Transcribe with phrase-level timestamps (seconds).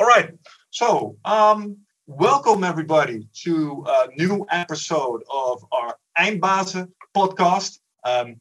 [0.00, 0.30] All right.
[0.70, 7.80] So, um, welcome everybody to a new episode of our Eindbazen podcast.
[8.02, 8.36] Um,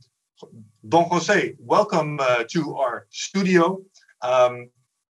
[0.87, 3.81] Don Jose, welcome uh, to our studio.
[4.21, 4.69] Um,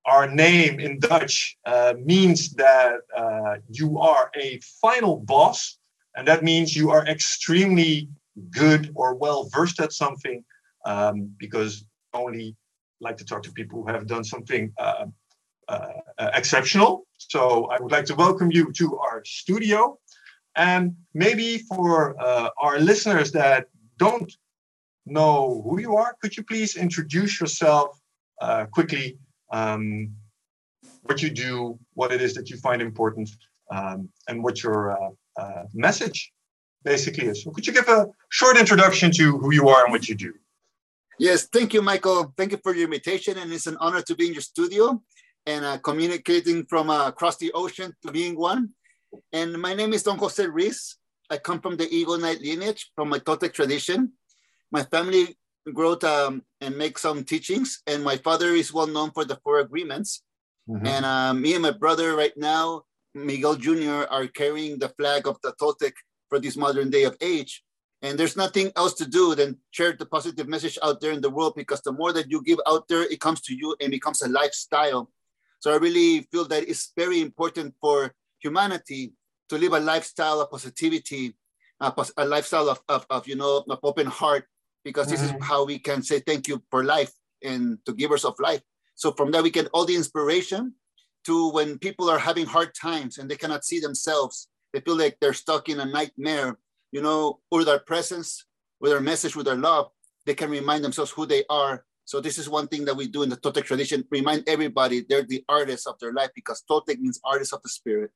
[0.08, 5.78] our name in Dutch uh, means that uh, you are a final boss,
[6.16, 8.10] and that means you are extremely
[8.50, 10.44] good or well versed at something
[10.88, 11.86] um, because
[12.16, 12.56] only
[13.00, 15.06] like to talk to people who have done something uh,
[16.20, 17.06] exceptional.
[17.18, 19.98] So I would like to welcome you to our studio.
[20.56, 24.32] And maybe for uh, our listeners that don't
[25.06, 28.00] know who you are, could you please introduce yourself
[28.42, 29.18] uh, quickly?
[29.52, 30.14] Um,
[31.04, 33.30] what you do, what it is that you find important,
[33.72, 36.32] um, and what your uh, uh, message
[36.84, 37.44] basically is.
[37.44, 40.34] So, could you give a short introduction to who you are and what you do?
[41.18, 42.34] Yes, thank you, Michael.
[42.38, 45.02] Thank you for your invitation, and it's an honor to be in your studio
[45.46, 48.70] and uh, communicating from uh, across the ocean to being one.
[49.34, 50.98] And my name is Don Jose Ruiz.
[51.30, 54.14] I come from the Eagle Knight lineage, from my Toltec tradition.
[54.72, 55.38] My family
[55.74, 59.60] wrote um, and make some teachings, and my father is well known for the four
[59.60, 60.24] agreements.
[60.70, 60.86] Mm-hmm.
[60.86, 65.38] And uh, me and my brother right now, Miguel Jr., are carrying the flag of
[65.44, 65.94] the Toltec
[66.30, 67.64] for this modern day of age.
[68.02, 71.30] And there's nothing else to do than share the positive message out there in the
[71.30, 74.22] world because the more that you give out there, it comes to you and becomes
[74.22, 75.12] a lifestyle.
[75.62, 79.14] So I really feel that it's very important for humanity
[79.50, 81.38] to live a lifestyle of positivity,
[81.80, 84.46] a, a lifestyle of, of, of, you know, of open heart,
[84.84, 85.38] because this mm-hmm.
[85.38, 88.62] is how we can say thank you for life and to givers of life.
[88.96, 90.74] So from that, we get all the inspiration
[91.26, 95.18] to when people are having hard times and they cannot see themselves, they feel like
[95.22, 96.58] they're stuck in a nightmare,
[96.92, 98.46] you know, with our presence,
[98.80, 99.92] with our message, with our love,
[100.26, 103.24] they can remind themselves who they are so this is one thing that we do
[103.24, 107.22] in the Toltec tradition, remind everybody they're the artists of their life because Toltec means
[107.24, 108.12] artists of the spirit.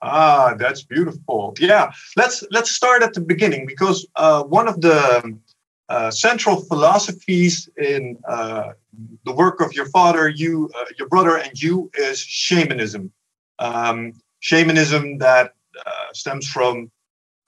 [0.00, 1.52] Ah, that's beautiful.
[1.58, 5.36] Yeah, let's let's start at the beginning because uh, one of the
[5.88, 8.74] uh, central philosophies in uh,
[9.24, 13.10] the work of your father, you, uh, your brother, and you is shamanism.
[13.58, 16.88] Um, shamanism that uh, stems from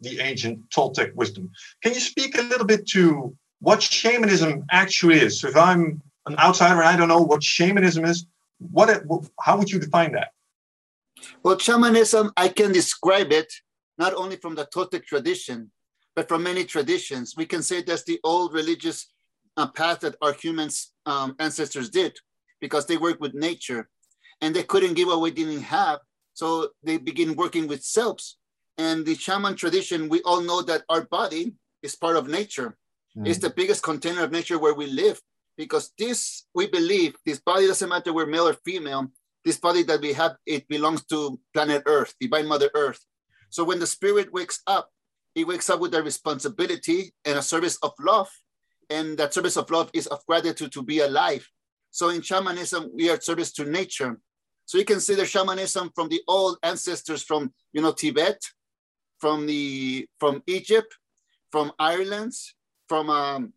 [0.00, 1.53] the ancient Toltec wisdom.
[1.80, 5.41] Can you speak a little bit to what shamanism actually is.
[5.41, 8.26] So if I'm an outsider and I don't know what shamanism is,
[8.59, 9.03] what it,
[9.41, 10.32] how would you define that?
[11.43, 13.53] Well, shamanism, I can describe it
[13.98, 15.71] not only from the Toltec tradition,
[16.16, 17.34] but from many traditions.
[17.37, 19.09] We can say that's the old religious
[19.56, 22.16] uh, path that our humans um, ancestors did
[22.60, 23.88] because they worked with nature
[24.41, 26.00] and they couldn't give what didn't have.
[26.34, 28.38] So they begin working with selves.
[28.78, 32.77] And the shaman tradition, we all know that our body is part of nature.
[33.16, 33.28] Mm.
[33.28, 35.21] It's the biggest container of nature where we live
[35.56, 39.10] because this, we believe, this body doesn't matter we're male or female,
[39.44, 43.04] this body that we have, it belongs to planet Earth, divine Mother Earth.
[43.50, 44.91] So when the spirit wakes up,
[45.34, 48.31] it wakes up with a responsibility and a service of love.
[48.88, 51.48] And that service of love is of gratitude to be alive.
[51.91, 54.19] So in shamanism, we are service to nature.
[54.66, 58.41] So you can see the shamanism from the old ancestors from you know Tibet,
[59.19, 60.97] from the from Egypt,
[61.50, 62.32] from Ireland,
[62.91, 63.53] from um,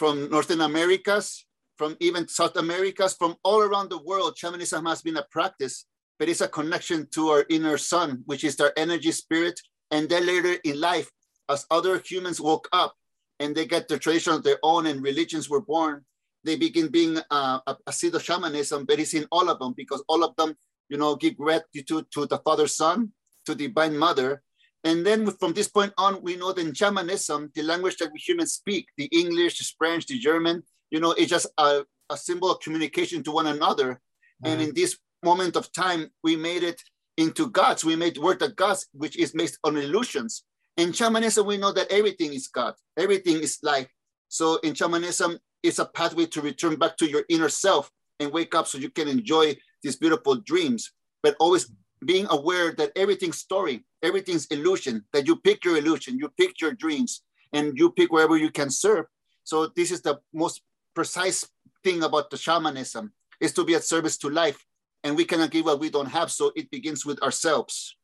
[0.00, 1.46] from Northern Americas,
[1.76, 5.86] from even South Americas, from all around the world, shamanism has been a practice,
[6.18, 9.56] but it's a connection to our inner sun, which is our energy spirit.
[9.92, 11.08] And then later in life,
[11.48, 12.94] as other humans woke up
[13.38, 16.04] and they get their tradition of their own and religions were born,
[16.42, 19.72] they begin being uh, a, a seed of shamanism, but it's in all of them
[19.76, 20.56] because all of them,
[20.88, 23.12] you know, give gratitude to the Father, Son,
[23.46, 24.42] to the Divine Mother,
[24.84, 28.18] and then from this point on, we know that in shamanism, the language that we
[28.20, 32.50] humans speak, the English, the French, the German, you know, it's just a, a symbol
[32.50, 34.00] of communication to one another.
[34.44, 34.46] Mm-hmm.
[34.46, 36.80] And in this moment of time, we made it
[37.16, 37.84] into gods.
[37.84, 40.44] We made word of gods, which is based on illusions.
[40.76, 43.88] In shamanism, we know that everything is God, everything is life.
[44.28, 47.90] So in shamanism, it's a pathway to return back to your inner self
[48.20, 51.70] and wake up so you can enjoy these beautiful dreams, but always
[52.04, 56.72] being aware that everything's story, everything's illusion, that you pick your illusion, you pick your
[56.72, 57.22] dreams,
[57.52, 59.06] and you pick wherever you can serve.
[59.44, 60.62] So this is the most
[60.94, 61.48] precise
[61.82, 64.64] thing about the shamanism is to be at service to life.
[65.04, 66.30] And we cannot give what we don't have.
[66.30, 67.96] So it begins with ourselves.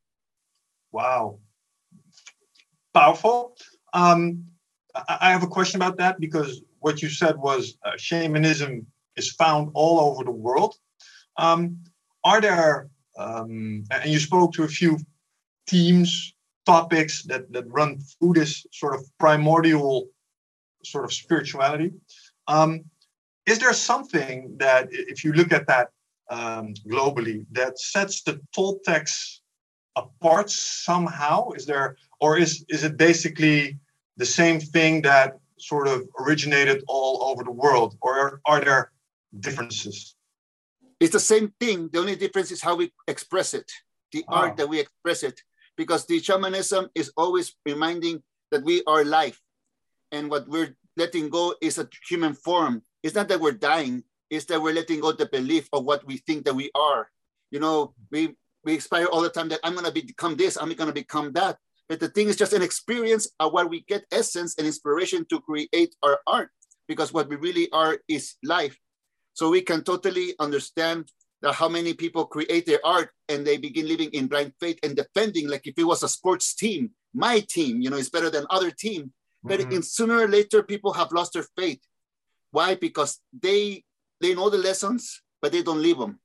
[0.92, 1.40] Wow.
[2.92, 3.56] Powerful.
[3.92, 4.44] Um,
[4.94, 8.86] I have a question about that because what you said was uh, shamanism
[9.16, 10.76] is found all over the world.
[11.36, 11.78] Um,
[12.22, 14.98] are there um, and you spoke to a few
[15.66, 16.34] teams,
[16.66, 20.08] topics that, that run through this sort of primordial
[20.84, 21.92] sort of spirituality.
[22.48, 22.84] Um,
[23.46, 25.88] is there something that, if you look at that
[26.30, 29.40] um, globally that sets the Toltecs
[29.96, 31.50] apart somehow?
[31.50, 33.78] Is there, or is is it basically
[34.16, 38.92] the same thing that sort of originated all over the world, or are there
[39.40, 40.14] differences?
[41.04, 41.90] It's the same thing.
[41.92, 43.70] The only difference is how we express it,
[44.10, 44.36] the oh.
[44.36, 45.38] art that we express it,
[45.76, 49.38] because the shamanism is always reminding that we are life,
[50.12, 52.80] and what we're letting go is a human form.
[53.02, 56.16] It's not that we're dying; it's that we're letting go the belief of what we
[56.24, 57.10] think that we are.
[57.50, 58.34] You know, we
[58.64, 61.58] we expire all the time that I'm gonna become this, I'm gonna become that.
[61.86, 65.38] But the thing is just an experience of where we get essence and inspiration to
[65.42, 66.48] create our art
[66.88, 68.80] because what we really are is life.
[69.34, 71.10] So we can totally understand
[71.42, 74.96] that how many people create their art and they begin living in blind faith and
[74.96, 78.46] defending like if it was a sports team, my team, you know, is better than
[78.48, 79.12] other team.
[79.42, 79.72] But mm-hmm.
[79.72, 81.80] in sooner or later, people have lost their faith.
[82.50, 82.76] Why?
[82.76, 83.84] Because they
[84.20, 86.18] they know the lessons, but they don't live them.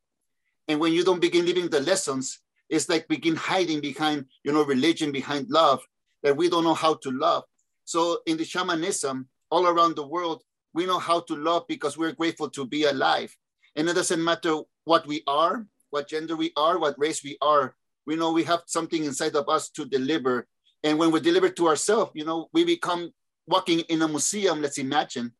[0.69, 2.39] And when you don't begin living the lessons,
[2.69, 5.81] it's like begin hiding behind, you know, religion, behind love,
[6.23, 7.43] that we don't know how to love.
[7.83, 12.13] So in the shamanism, all around the world, we know how to love because we're
[12.13, 13.35] grateful to be alive.
[13.75, 17.75] And it doesn't matter what we are, what gender we are, what race we are.
[18.05, 20.47] We know we have something inside of us to deliver.
[20.83, 23.11] And when we deliver to ourselves, you know, we become
[23.47, 24.61] walking in a museum.
[24.61, 25.33] Let's imagine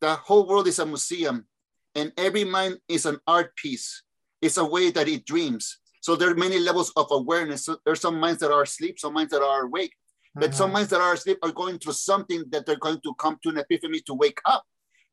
[0.00, 1.46] the whole world is a museum,
[1.94, 4.02] and every mind is an art piece.
[4.42, 5.78] It's a way that it dreams.
[6.00, 7.64] So there are many levels of awareness.
[7.64, 9.92] So are some minds that are asleep, some minds that are awake.
[10.34, 10.52] But mm-hmm.
[10.52, 13.48] some minds that are asleep are going through something that they're going to come to
[13.48, 14.64] an epiphany to wake up.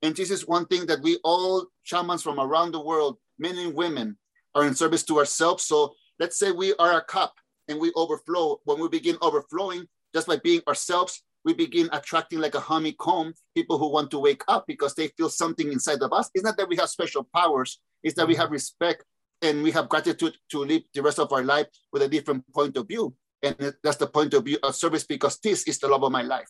[0.04, 3.74] And this is one thing that we all shamans from around the world, men and
[3.74, 4.18] women,
[4.54, 5.64] are in service to ourselves.
[5.64, 7.34] So let's say we are a cup
[7.70, 8.60] and we overflow.
[8.66, 13.78] When we begin overflowing, just by being ourselves, we begin attracting like a honeycomb people
[13.78, 16.30] who want to wake up because they feel something inside of us.
[16.34, 18.42] It's not that we have special powers, it's that we mm-hmm.
[18.42, 19.06] have respect
[19.42, 22.76] and we have gratitude to live the rest of our life with a different point
[22.76, 23.16] of view.
[23.42, 26.22] And that's the point of view of service because this is the love of my
[26.22, 26.50] life.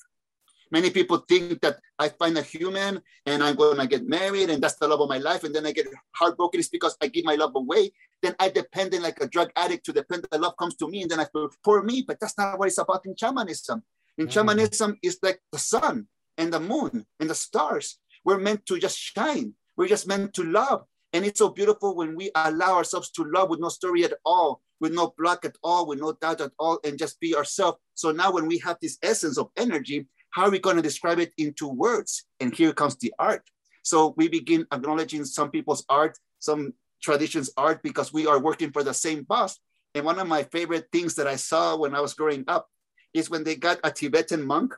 [0.73, 4.61] Many people think that I find a human and I'm going to get married and
[4.61, 5.43] that's the love of my life.
[5.43, 6.59] And then I get heartbroken.
[6.59, 7.91] It's because I give my love away.
[8.23, 11.11] Then I depend like a drug addict to depend that love comes to me and
[11.11, 12.03] then I feel for me.
[12.05, 13.83] But that's not what it's about in shamanism.
[14.17, 14.31] In mm.
[14.31, 16.07] shamanism, it's like the sun
[16.39, 17.99] and the moon and the stars.
[18.25, 19.53] We're meant to just shine.
[19.77, 20.85] We're just meant to love.
[21.13, 24.63] And it's so beautiful when we allow ourselves to love with no story at all,
[24.79, 27.77] with no block at all, with no doubt at all, and just be ourselves.
[27.93, 31.19] So now when we have this essence of energy, how are we going to describe
[31.19, 32.25] it into words?
[32.39, 33.43] And here comes the art.
[33.83, 38.81] So we begin acknowledging some people's art, some traditions art, because we are working for
[38.81, 39.59] the same boss.
[39.93, 42.67] And one of my favorite things that I saw when I was growing up
[43.13, 44.73] is when they got a Tibetan monk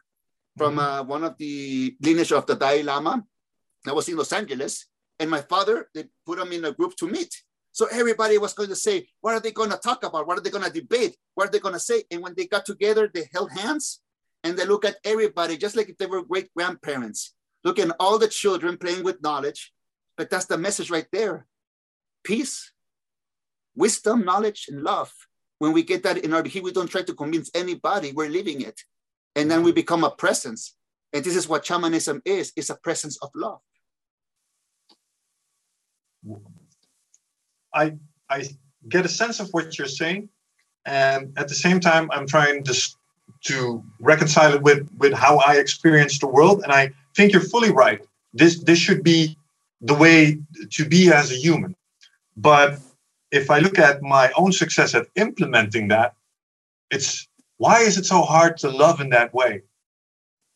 [0.58, 0.80] from mm-hmm.
[0.80, 3.24] uh, one of the lineage of the Dalai Lama.
[3.88, 4.88] I was in Los Angeles,
[5.22, 7.34] and my father, they put them in a group to meet.
[7.72, 10.28] So everybody was going to say, what are they going to talk about?
[10.28, 11.16] What are they going to debate?
[11.34, 12.04] What are they going to say?
[12.12, 14.02] And when they got together, they held hands
[14.46, 17.34] and they look at everybody just like if they were great grandparents,
[17.64, 19.74] looking at all the children playing with knowledge.
[20.18, 21.48] But that's the message right there
[22.24, 22.72] peace,
[23.76, 25.12] wisdom, knowledge, and love.
[25.60, 28.62] When we get that in our behavior, we don't try to convince anybody, we're living
[28.62, 28.80] it.
[29.36, 29.76] And then we mm-hmm.
[29.76, 30.76] become a presence.
[31.12, 33.60] And this is what shamanism is, it's a presence of love.
[37.74, 37.96] I
[38.30, 38.48] I
[38.90, 40.30] get a sense of what you're saying,
[40.86, 42.98] and at the same time, I'm trying just
[43.46, 46.64] to reconcile it with with how I experience the world.
[46.64, 48.02] And I think you're fully right.
[48.34, 49.38] This this should be
[49.82, 50.40] the way
[50.72, 51.76] to be as a human.
[52.38, 52.80] But
[53.32, 56.16] if I look at my own success at implementing that,
[56.92, 57.28] it's
[57.58, 59.62] why is it so hard to love in that way?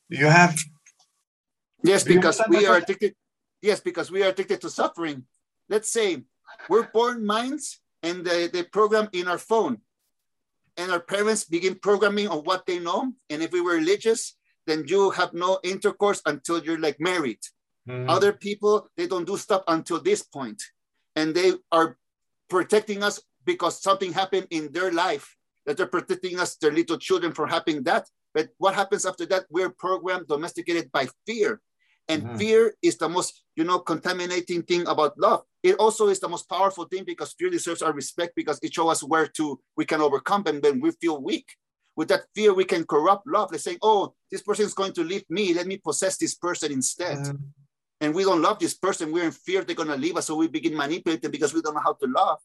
[0.09, 0.59] You have
[1.83, 3.15] yes, because we are addicted.
[3.61, 5.25] Yes, because we are addicted to suffering
[5.69, 6.23] let's say
[6.67, 9.79] we're born minds and they, they program in our phone
[10.79, 14.21] and our parents begin programming on what they know and if we were religious
[14.67, 17.43] then you have no intercourse until you're like married.
[17.87, 18.09] Mm-hmm.
[18.09, 20.61] other people they don't do stuff until this point
[21.15, 21.97] and they are
[22.49, 27.31] protecting us because something happened in their life that they're protecting us their little children
[27.31, 28.07] from having that.
[28.33, 29.45] But what happens after that?
[29.49, 31.61] We're programmed domesticated by fear
[32.09, 32.37] and mm-hmm.
[32.37, 35.43] fear is the most, you know, contaminating thing about love.
[35.61, 38.91] It also is the most powerful thing because fear deserves our respect because it shows
[38.91, 41.45] us where to we can overcome and when we feel weak.
[41.95, 43.49] With that fear, we can corrupt love.
[43.51, 45.53] Let's say, oh, this person is going to leave me.
[45.53, 47.17] Let me possess this person instead.
[47.17, 47.35] Mm-hmm.
[48.01, 49.11] And we don't love this person.
[49.11, 50.27] We're in fear they're going to leave us.
[50.27, 52.39] So we begin manipulating because we don't know how to love.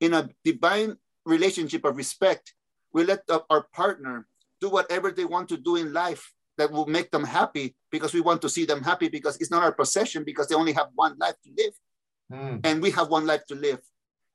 [0.00, 2.54] In a divine relationship of respect,
[2.92, 4.26] we let our partner
[4.60, 8.20] do whatever they want to do in life that will make them happy because we
[8.20, 11.16] want to see them happy because it's not our possession because they only have one
[11.18, 11.72] life to live.
[12.30, 12.60] Mm.
[12.64, 13.80] And we have one life to live.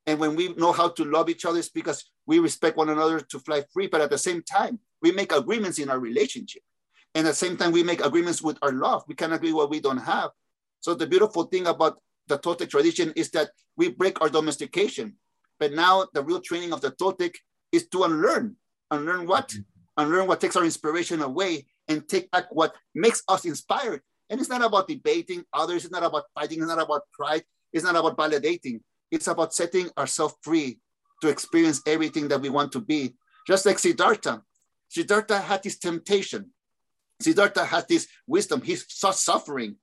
[0.08, 3.20] And when we know how to love each other, it's because we respect one another
[3.20, 3.86] to fly free.
[3.86, 6.63] But at the same time, we make agreements in our relationship.
[7.13, 9.03] And at the same time, we make agreements with our love.
[9.08, 10.32] We cannot agree what we don't have.
[10.79, 15.13] So the beautiful thing about the Toltec tradition is that we break our domestication.
[15.60, 17.36] But now the real training of the Toltec
[17.72, 18.55] is to unlearn.
[18.89, 19.50] Unlearn what?
[19.50, 20.01] Mm-hmm.
[20.01, 24.01] Unlearn what takes our inspiration away and take back what makes us inspired.
[24.30, 27.84] And it's not about debating others, it's not about fighting, it's not about pride, it's
[27.84, 28.80] not about validating.
[29.12, 30.80] It's about setting ourselves free
[31.22, 33.15] to experience everything that we want to be.
[33.48, 34.42] Just like Siddhartha.
[34.89, 36.51] Siddhartha had this temptation.
[37.22, 38.62] Siddhartha had this wisdom.
[38.62, 39.75] He saw suffering.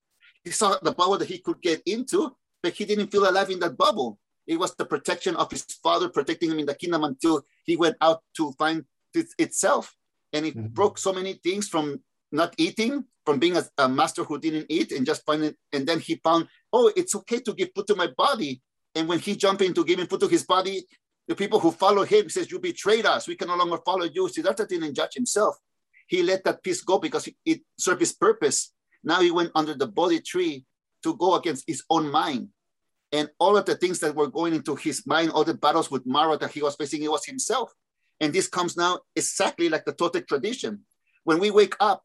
[0.44, 3.61] He saw the bubble that he could get into, but he didn't feel alive in
[3.61, 4.18] that bubble.
[4.47, 7.97] It was the protection of his father protecting him in the kingdom until he went
[8.00, 9.94] out to find it itself.
[10.32, 10.68] And it mm-hmm.
[10.68, 14.92] broke so many things from not eating, from being a, a, master who didn't eat
[14.92, 18.08] and just finding, and then he found, oh, it's okay to give food to my
[18.16, 18.62] body.
[18.94, 20.84] And when he jumped into giving food to his body,
[21.28, 23.28] the people who follow him says, you betrayed us.
[23.28, 24.28] We can no longer follow you.
[24.28, 25.56] Siddhartha didn't judge himself.
[26.06, 28.72] He let that piece go because it served his purpose.
[29.04, 30.64] Now he went under the Bodhi tree
[31.02, 32.48] to go against his own mind.
[33.12, 36.06] And all of the things that were going into his mind, all the battles with
[36.06, 37.72] Mara that he was facing, it was himself.
[38.23, 40.83] And this comes now exactly like the Toltec tradition.
[41.25, 42.05] When we wake up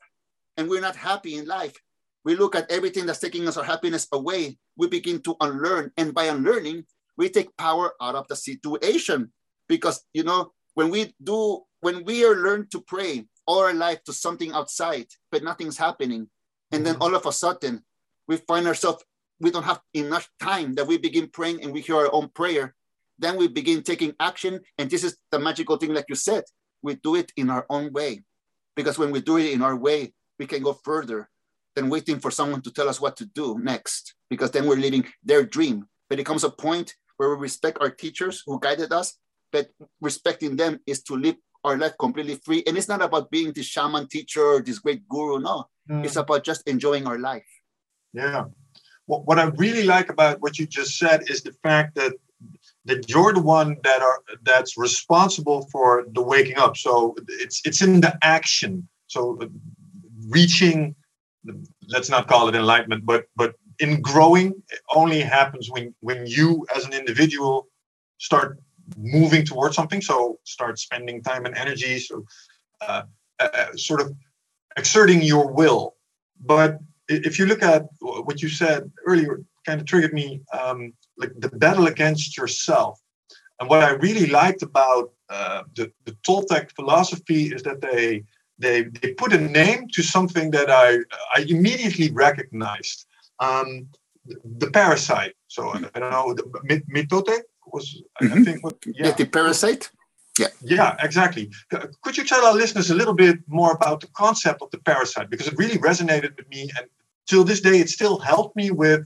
[0.57, 1.77] and we're not happy in life,
[2.25, 4.57] we look at everything that's taking us our happiness away.
[4.75, 5.91] We begin to unlearn.
[5.95, 6.85] And by unlearning,
[7.17, 9.31] we take power out of the situation.
[9.69, 14.03] Because, you know, when we do, when we are learned to pray all our life
[14.05, 16.29] to something outside, but nothing's happening,
[16.71, 17.03] and then mm-hmm.
[17.03, 17.83] all of a sudden,
[18.27, 19.03] we find ourselves,
[19.39, 22.75] we don't have enough time that we begin praying and we hear our own prayer.
[23.19, 24.61] Then we begin taking action.
[24.77, 26.43] And this is the magical thing, like you said,
[26.81, 28.23] we do it in our own way.
[28.75, 31.29] Because when we do it in our way, we can go further
[31.75, 34.13] than waiting for someone to tell us what to do next.
[34.29, 35.87] Because then we're living their dream.
[36.09, 39.17] But it comes a point where we respect our teachers who guided us,
[39.51, 39.69] but
[40.01, 42.63] respecting them is to live our life completely free.
[42.67, 45.39] And it's not about being this shaman teacher or this great guru.
[45.39, 46.05] No, mm.
[46.05, 47.45] it's about just enjoying our life.
[48.13, 48.45] Yeah.
[49.05, 52.13] What, what I really like about what you just said is the fact that
[52.87, 56.75] that you're the one that are that's responsible for the waking up.
[56.77, 58.87] So it's it's in the action.
[59.07, 59.39] So
[60.27, 60.95] reaching,
[61.89, 66.65] let's not call it enlightenment, but but in growing it only happens when when you
[66.75, 67.67] as an individual
[68.17, 68.59] start
[68.97, 70.01] moving towards something.
[70.01, 71.99] So start spending time and energy.
[71.99, 72.25] So
[72.81, 73.03] uh,
[73.39, 74.13] uh, sort of
[74.77, 75.95] exerting your will.
[76.39, 76.79] But
[77.09, 80.27] if you look at what you said earlier, kind of triggered me
[80.59, 80.79] um,
[81.21, 82.93] like the battle against yourself.
[83.59, 85.05] And what I really liked about
[85.35, 88.23] uh, the, the Toltec philosophy is that they
[88.63, 90.87] they they put a name to something that I
[91.37, 92.97] I immediately recognized.
[93.47, 93.69] Um,
[94.29, 95.35] the, the parasite.
[95.55, 96.33] So I, I don't know.
[96.33, 96.43] The,
[96.95, 97.37] mitote
[97.73, 97.85] was
[98.21, 98.33] mm-hmm.
[98.33, 99.07] I think what, yeah.
[99.07, 99.83] yeah the parasite.
[100.39, 100.51] Yeah.
[100.61, 101.45] Yeah, exactly.
[102.03, 105.29] Could you tell our listeners a little bit more about the concept of the parasite?
[105.31, 106.69] Because it really resonated with me.
[106.77, 106.85] And
[107.29, 109.01] till this day, it still helped me with,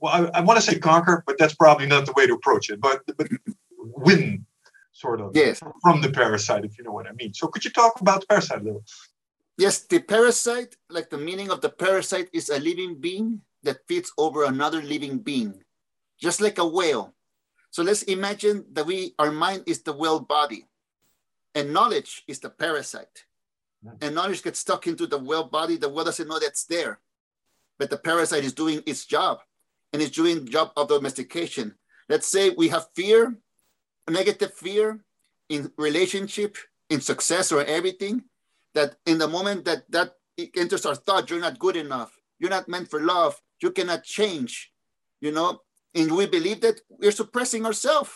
[0.00, 2.70] well, I, I want to say conquer, but that's probably not the way to approach
[2.70, 3.28] it, but, but
[3.78, 4.46] win
[4.92, 5.60] sort of yes.
[5.82, 7.32] from the parasite, if you know what I mean.
[7.32, 8.84] So could you talk about the parasite a little?
[9.56, 14.12] Yes, the parasite, like the meaning of the parasite, is a living being that feeds
[14.16, 15.62] over another living being,
[16.18, 17.14] just like a whale.
[17.70, 20.66] So let's imagine that we, our mind is the whale body,
[21.54, 23.24] and knowledge is the parasite.
[23.84, 23.96] Hmm.
[24.00, 25.76] And knowledge gets stuck into the whale body.
[25.76, 27.00] The whale doesn't know that's there,
[27.78, 29.40] but the parasite is doing its job,
[29.92, 31.74] and it's doing job of domestication.
[32.08, 33.36] Let's say we have fear,
[34.08, 35.00] negative fear
[35.48, 36.56] in relationship,
[36.88, 38.24] in success, or everything.
[38.74, 40.14] That in the moment that that
[40.56, 42.16] enters our thought, you're not good enough.
[42.38, 43.40] You're not meant for love.
[43.60, 44.72] You cannot change.
[45.20, 45.60] You know,
[45.94, 48.10] and we believe that we're suppressing ourselves.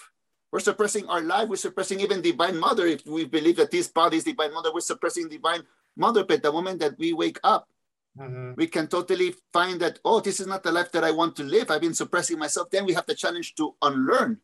[0.52, 1.49] We're suppressing our life.
[1.49, 2.87] We're suppressing even Divine Mother.
[2.87, 5.64] If we believe that this body is Divine Mother, we're suppressing Divine
[5.97, 6.25] Mother.
[6.25, 7.69] But the moment that we wake up,
[8.18, 8.52] mm-hmm.
[8.56, 11.44] we can totally find that, oh, this is not the life that I want to
[11.44, 11.71] live.
[11.71, 12.71] I've been suppressing myself.
[12.71, 14.40] Then we have the challenge to unlearn.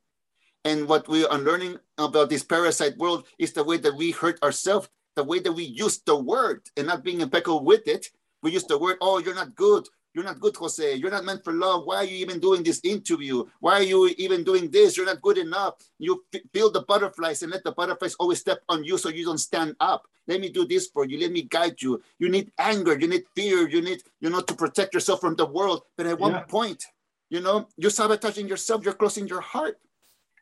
[0.65, 4.43] And what we are unlearning about this parasite world is the way that we hurt
[4.43, 8.07] ourselves, the way that we use the word and not being impeccable with it.
[8.43, 9.87] We use the word, oh, you're not good.
[10.13, 10.95] You're not good, Jose.
[10.95, 11.87] You're not meant for love.
[11.87, 13.45] Why are you even doing this interview?
[13.61, 14.97] Why are you even doing this?
[14.97, 15.75] You're not good enough.
[15.99, 19.39] You feel the butterflies and let the butterflies always step on you so you don't
[19.39, 20.07] stand up.
[20.27, 21.19] Let me do this for you.
[21.19, 22.03] Let me guide you.
[22.19, 22.99] You need anger.
[22.99, 23.69] You need fear.
[23.69, 25.83] You need, you know, to protect yourself from the world.
[25.97, 26.41] But at one yeah.
[26.43, 26.85] point,
[27.31, 28.85] you know, you're sabotaging yourself.
[28.85, 29.79] You're closing your heart.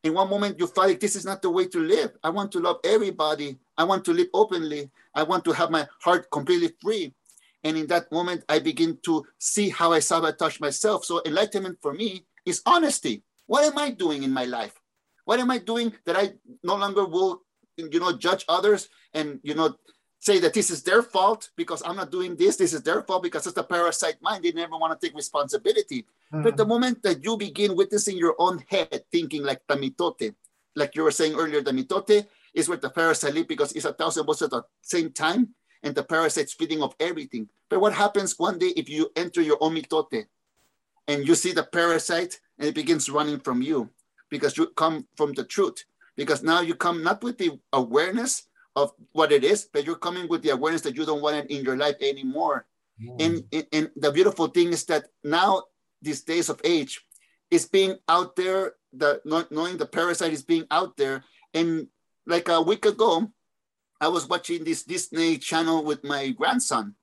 [0.05, 2.13] In one moment, you feel like this is not the way to live.
[2.23, 3.59] I want to love everybody.
[3.77, 4.91] I want to live openly.
[5.15, 7.13] I want to have my heart completely free.
[7.65, 11.05] And in that moment, I begin to see how I sabotage myself.
[11.05, 13.23] So enlightenment for me is honesty.
[13.47, 14.79] What am I doing in my life?
[15.25, 17.43] What am I doing that I no longer will,
[17.77, 19.75] you know, judge others and, you know,
[20.21, 22.57] say that this is their fault because I'm not doing this.
[22.57, 24.45] This is their fault because it's the parasite mind.
[24.45, 26.07] They never want to take responsibility.
[26.33, 26.43] Mm-hmm.
[26.43, 30.35] But the moment that you begin witnessing your own head, thinking like tamitote,
[30.75, 33.93] like you were saying earlier, the mitote is where the parasite live because it's a
[33.93, 37.49] thousand voices at the same time and the parasite's feeding off everything.
[37.69, 40.25] But what happens one day if you enter your omitote
[41.07, 43.91] and you see the parasite and it begins running from you
[44.31, 45.85] because you come from the truth?
[46.17, 50.29] Because now you come not with the awareness of what it is, but you're coming
[50.29, 52.67] with the awareness that you don't want it in your life anymore.
[53.01, 53.23] Mm.
[53.23, 55.65] And, and, and the beautiful thing is that now,
[56.03, 57.01] these days of age,
[57.51, 59.21] is being out there, the
[59.51, 61.25] knowing the parasite is being out there.
[61.55, 61.89] And
[62.27, 63.31] like a week ago,
[64.01, 66.95] I was watching this Disney channel with my grandson,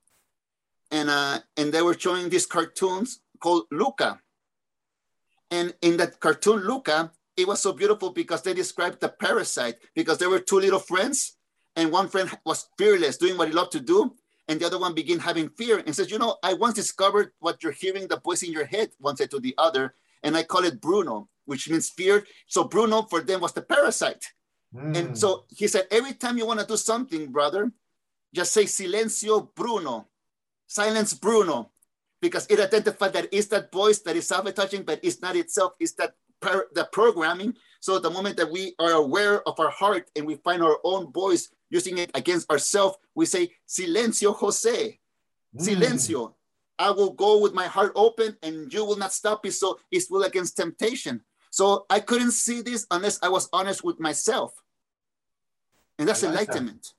[0.91, 4.21] and uh, and they were showing these cartoons called Luca.
[5.51, 10.17] And in that cartoon Luca, it was so beautiful because they described the parasite because
[10.17, 11.37] there were two little friends
[11.75, 14.15] and one friend was fearless, doing what he loved to do.
[14.47, 17.61] And the other one began having fear and says, You know, I once discovered what
[17.63, 19.95] you're hearing, the voice in your head, one said to the other.
[20.23, 22.25] And I call it Bruno, which means fear.
[22.47, 24.23] So Bruno for them was the parasite.
[24.75, 24.97] Mm.
[24.97, 27.71] And so he said, Every time you want to do something, brother,
[28.33, 30.07] just say silencio Bruno,
[30.67, 31.71] silence Bruno,
[32.21, 35.93] because it identified that it's that voice that is sabotaging, but it's not itself, it's
[35.93, 37.55] that the programming.
[37.79, 41.11] So the moment that we are aware of our heart and we find our own
[41.11, 44.99] voice using it against ourselves, we say, Silencio, Jose.
[45.55, 45.61] Mm.
[45.61, 46.33] Silencio.
[46.77, 49.49] I will go with my heart open and you will not stop me.
[49.49, 51.21] So it's will against temptation.
[51.51, 54.53] So I couldn't see this unless I was honest with myself.
[55.97, 56.93] And that's like enlightenment.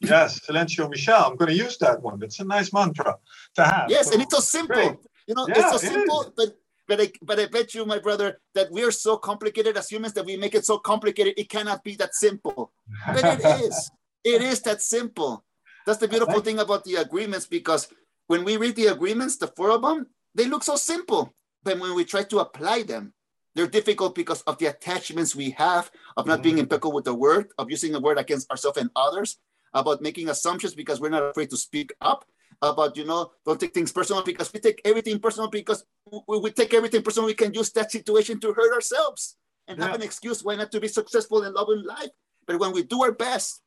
[0.00, 0.08] That.
[0.08, 1.24] Yes, Silencio Michel.
[1.26, 2.22] I'm going to use that one.
[2.22, 3.16] It's a nice mantra
[3.54, 3.86] to have.
[3.88, 4.74] Yes, so, and it's so simple.
[4.74, 4.96] Great.
[5.26, 6.56] You know, yeah, it's so simple, it but
[6.88, 10.12] but I, but I bet you, my brother, that we are so complicated as humans
[10.14, 11.34] that we make it so complicated.
[11.36, 12.72] It cannot be that simple.
[13.06, 13.90] But it is.
[14.24, 15.44] It is that simple.
[15.86, 17.88] That's the beautiful thing about the agreements because
[18.26, 21.32] when we read the agreements, the four of them, they look so simple.
[21.62, 23.14] But when we try to apply them,
[23.54, 26.62] they're difficult because of the attachments we have of not being mm-hmm.
[26.62, 29.38] impeccable with the word, of using the word against ourselves and others,
[29.74, 32.24] about making assumptions because we're not afraid to speak up,
[32.62, 35.84] about, you know, don't take things personal because we take everything personal because
[36.28, 37.26] we, we take everything personal.
[37.26, 39.36] We can use that situation to hurt ourselves
[39.68, 39.86] and yeah.
[39.86, 42.10] have an excuse why not to be successful in love and life.
[42.46, 43.62] But when we do our best,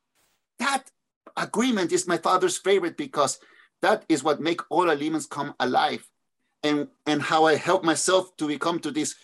[0.58, 0.90] that
[1.36, 3.38] agreement is my father's favorite because
[3.82, 6.08] that is what make all elements come alive.
[6.62, 9.14] And, and how I help myself to become to these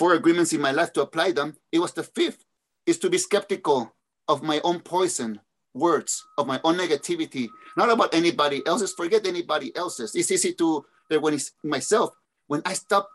[0.00, 2.46] four agreements in my life to apply them, it was the fifth,
[2.86, 3.94] is to be skeptical
[4.28, 5.38] of my own poison
[5.74, 10.14] words, of my own negativity, not about anybody else's, forget anybody else's.
[10.14, 10.86] It's easy to,
[11.20, 13.10] when it's myself, when I stop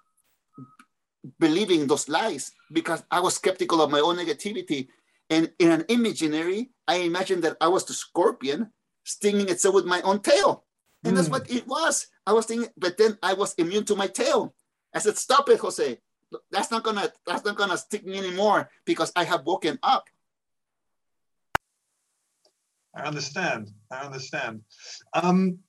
[1.40, 4.88] believing those lies because I was skeptical of my own negativity,
[5.32, 8.70] and in an imaginary, I imagined that I was the scorpion
[9.04, 10.66] stinging itself with my own tail.
[11.04, 11.16] And mm.
[11.16, 11.34] that's hmm.
[11.34, 12.06] what it was.
[12.28, 14.54] I was thinking, but then I was immune to my tail.
[14.94, 15.98] I said, stop it, Jose.
[16.52, 20.10] That's not gonna that's not gonna stick me anymore because I have woken up.
[22.94, 23.72] I understand.
[23.92, 24.62] I understand.
[25.14, 25.60] Um,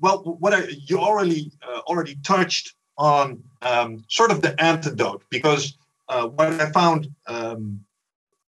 [0.00, 5.78] well, what I, you already uh, already touched on um, sort of the antidote because
[6.08, 7.80] uh, what I found um,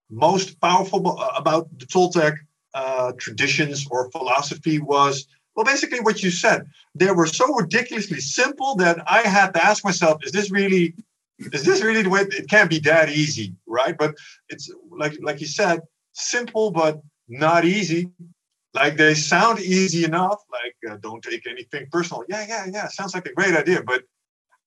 [0.10, 2.38] most powerful about the Toltec
[2.74, 6.68] uh, traditions or philosophy was, well, basically what you said.
[6.96, 10.96] They were so ridiculously simple that I had to ask myself, is this really,
[11.40, 12.22] is this really the way?
[12.22, 13.98] It can't be that easy, right?
[13.98, 14.16] But
[14.50, 15.82] it's like, like you said,
[16.14, 18.10] simple but not easy.
[18.74, 20.40] Like they sound easy enough.
[20.52, 22.24] Like uh, don't take anything personal.
[22.30, 22.88] Yeah, yeah, yeah.
[22.88, 24.04] Sounds like a great idea, but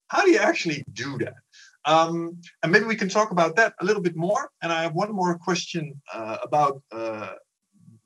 [0.08, 1.34] how do you actually do that?
[1.86, 4.50] Um, and maybe we can talk about that a little bit more.
[4.62, 7.32] And I have one more question uh, about uh,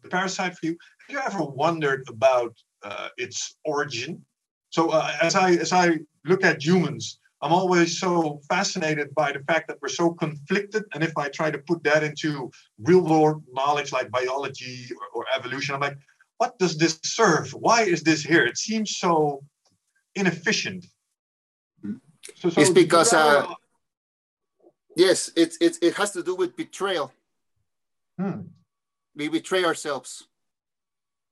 [0.03, 0.77] the parasite for you.
[1.07, 4.25] Have you ever wondered about uh, its origin?
[4.71, 9.41] So uh, as I as I look at humans, I'm always so fascinated by the
[9.41, 10.85] fact that we're so conflicted.
[10.93, 15.27] And if I try to put that into real world knowledge like biology or, or
[15.37, 15.99] evolution, I'm like,
[16.39, 17.51] what does this serve?
[17.51, 18.45] Why is this here?
[18.45, 19.45] It seems so
[20.15, 20.87] inefficient.
[22.35, 23.55] So, so it's because uh,
[24.99, 27.13] Yes, it, it, it has to do with betrayal.
[28.19, 28.49] Hmm.
[29.15, 30.27] We betray ourselves.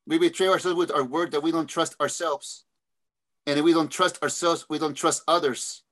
[0.07, 2.65] We betray ourselves with our word that we don't trust ourselves.
[3.45, 5.83] And if we don't trust ourselves, we don't trust others.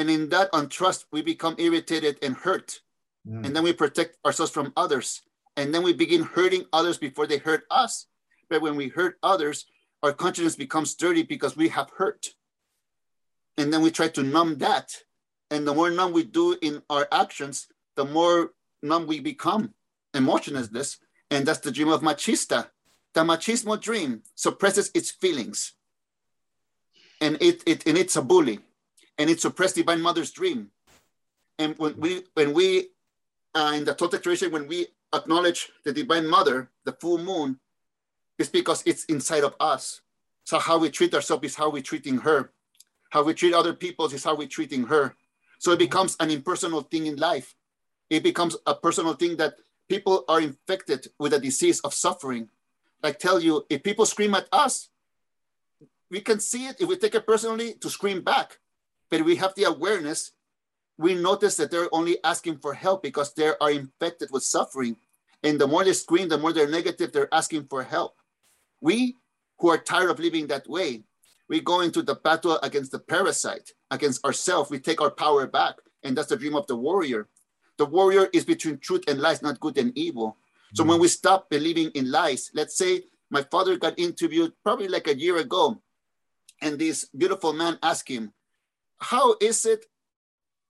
[0.00, 2.80] And in that untrust, we become irritated and hurt.
[3.26, 3.44] Hmm.
[3.44, 5.22] And then we protect ourselves from others.
[5.56, 8.06] And then we begin hurting others before they hurt us.
[8.48, 9.66] But when we hurt others,
[10.02, 12.28] our consciousness becomes dirty because we have hurt.
[13.58, 15.04] And then we try to numb that
[15.50, 19.74] and the more numb we do in our actions, the more numb we become,
[20.14, 20.98] emotionless,
[21.30, 22.68] and that's the dream of machista.
[23.14, 25.74] The machismo dream suppresses its feelings,
[27.20, 28.60] and it, it and it's a bully,
[29.20, 30.70] and it suppresses divine mother's dream.
[31.58, 32.88] And when we when we
[33.54, 37.60] uh, in the Toltec tradition, when we acknowledge the divine mother, the full moon,
[38.38, 40.00] it's because it's inside of us.
[40.44, 42.50] So how we treat ourselves is how we're treating her.
[43.10, 45.14] How we treat other people is how we're treating her.
[45.58, 47.54] So it becomes an impersonal thing in life.
[48.08, 49.54] It becomes a personal thing that
[49.86, 52.48] people are infected with a disease of suffering.
[53.02, 54.88] I tell you, if people scream at us,
[56.10, 58.58] we can see it if we take it personally to scream back.
[59.10, 60.32] But we have the awareness,
[60.98, 64.96] we notice that they're only asking for help because they are infected with suffering.
[65.42, 68.16] And the more they scream, the more they're negative, they're asking for help.
[68.80, 69.16] We
[69.58, 71.02] who are tired of living that way,
[71.48, 74.70] we go into the battle against the parasite, against ourselves.
[74.70, 75.76] We take our power back.
[76.02, 77.28] And that's the dream of the warrior.
[77.76, 80.36] The warrior is between truth and lies, not good and evil.
[80.74, 81.12] So when we mm-hmm.
[81.12, 85.80] stop believing in lies, let's say my father got interviewed probably like a year ago,
[86.62, 88.32] and this beautiful man asked him,
[89.00, 89.86] How is it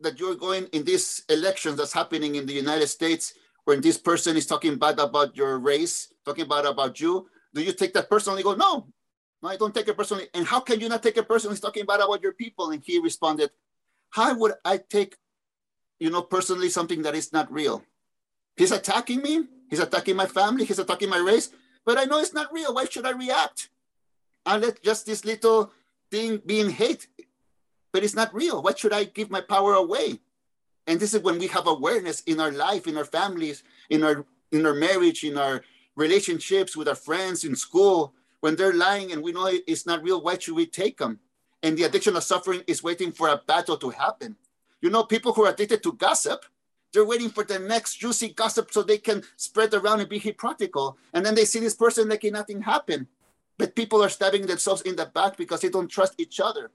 [0.01, 4.37] that you're going in this election that's happening in the United States when this person
[4.37, 7.29] is talking bad about your race, talking bad about you?
[7.53, 8.43] Do you take that personally?
[8.43, 8.87] Go, no,
[9.43, 10.29] no, I don't take it personally.
[10.35, 11.55] And how can you not take it personally?
[11.55, 12.71] He's talking bad about your people.
[12.71, 13.51] And he responded,
[14.11, 15.16] How would I take,
[15.99, 17.83] you know, personally something that is not real?
[18.57, 19.45] He's attacking me.
[19.71, 20.64] He's attacking my family.
[20.64, 21.51] He's attacking my race.
[21.87, 22.75] But I know it's not real.
[22.75, 23.71] Why should I react?
[24.45, 25.73] I let just this little
[26.11, 27.09] thing being hate,
[27.92, 28.62] but it's not real.
[28.62, 30.20] Why should I give my power away?
[30.87, 34.24] And this is when we have awareness in our life, in our families, in our
[34.53, 35.62] in our marriage, in our
[35.94, 40.20] relationships with our friends in school, when they're lying and we know it's not real,
[40.20, 41.20] why should we take them?
[41.62, 44.37] And the addiction of suffering is waiting for a battle to happen.
[44.81, 46.44] You know, people who are addicted to gossip,
[46.92, 50.96] they're waiting for the next juicy gossip so they can spread around and be hypocritical.
[51.12, 53.07] And then they see this person making nothing happen.
[53.59, 56.70] But people are stabbing themselves in the back because they don't trust each other.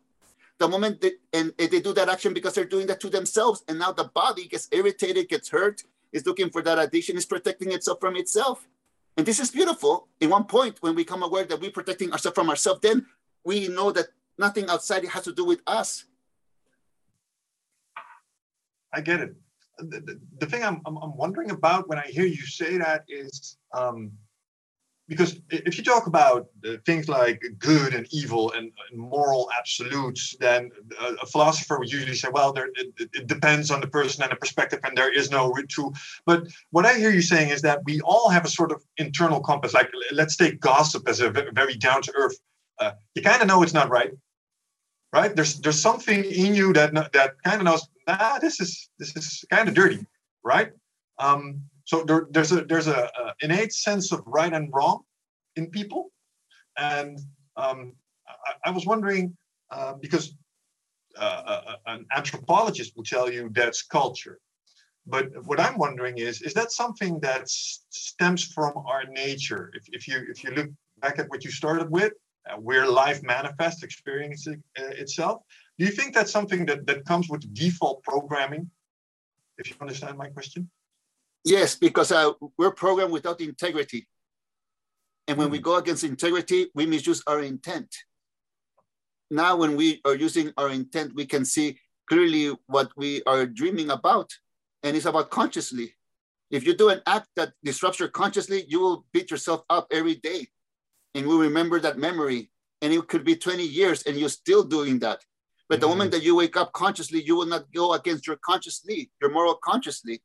[0.57, 3.63] The moment they, and they do that action because they're doing that to themselves.
[3.67, 7.73] And now the body gets irritated, gets hurt, is looking for that addiction, is protecting
[7.73, 8.65] itself from itself.
[9.17, 10.07] And this is beautiful.
[10.19, 13.05] In one point, when we come aware that we're protecting ourselves from ourselves, then
[13.43, 16.05] we know that nothing outside has to do with us.
[18.93, 19.35] I get it.
[19.77, 23.03] The, the, the thing I'm, I'm, I'm, wondering about when I hear you say that
[23.09, 24.11] is um,
[25.07, 26.47] because if you talk about
[26.85, 32.53] things like good and evil and, moral absolutes, then a, philosopher would usually say, well,
[32.53, 35.91] there, it, it, depends on the person and the perspective, and there is no true.
[36.25, 39.41] But what I hear you saying is that we all have a sort of internal
[39.41, 39.73] compass.
[39.73, 42.37] Like, let's take gossip as a very down to earth.
[42.79, 44.11] Uh, you kind of know it's not right,
[45.11, 45.35] right?
[45.35, 49.43] There's there's something in you that that kind of knows, nah, this is this is
[49.51, 50.05] kind of dirty,
[50.43, 50.71] right?
[51.19, 55.03] Um, so there, there's a there's a, a, innate sense of right and wrong
[55.55, 56.11] in people,
[56.77, 57.19] and
[57.55, 57.93] um,
[58.27, 59.37] I, I, was wondering
[59.71, 60.35] uh, because
[61.17, 64.39] uh, uh, uh, an anthropologist will tell you that's culture,
[65.05, 69.71] but what I'm wondering is is that something that stems from our nature?
[69.75, 72.13] If, if you if you look back at what you started with,
[72.49, 75.43] uh, where life manifests, experiencing uh, itself,
[75.77, 78.71] do you think that's something that that comes with default programming?
[79.59, 80.69] If you understand my question.
[81.45, 84.07] Yes, because uh, we're programmed without integrity.
[85.27, 85.63] And when we hmm.
[85.63, 87.95] go against integrity, we misuse our intent.
[89.29, 91.77] Now, when we are using our intent, we can see
[92.09, 94.31] clearly what we are dreaming about.
[94.83, 95.95] And it's about consciously.
[96.51, 100.15] If you do an act that disrupts your consciously, you will beat yourself up every
[100.15, 100.47] day.
[101.13, 102.51] And we remember that memory.
[102.81, 105.19] And it could be 20 years and you're still doing that.
[105.69, 105.81] But mm-hmm.
[105.81, 109.31] the moment that you wake up consciously, you will not go against your consciously, your
[109.31, 110.21] moral consciously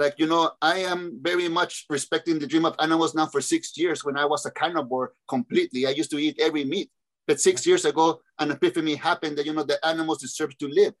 [0.00, 3.76] like you know i am very much respecting the dream of animals now for six
[3.76, 5.86] years when i was a carnivore completely.
[5.86, 6.90] I used to eat every meat.
[7.28, 8.06] But six years ago
[8.42, 10.94] an epiphany happened that you know the animals deserve to live.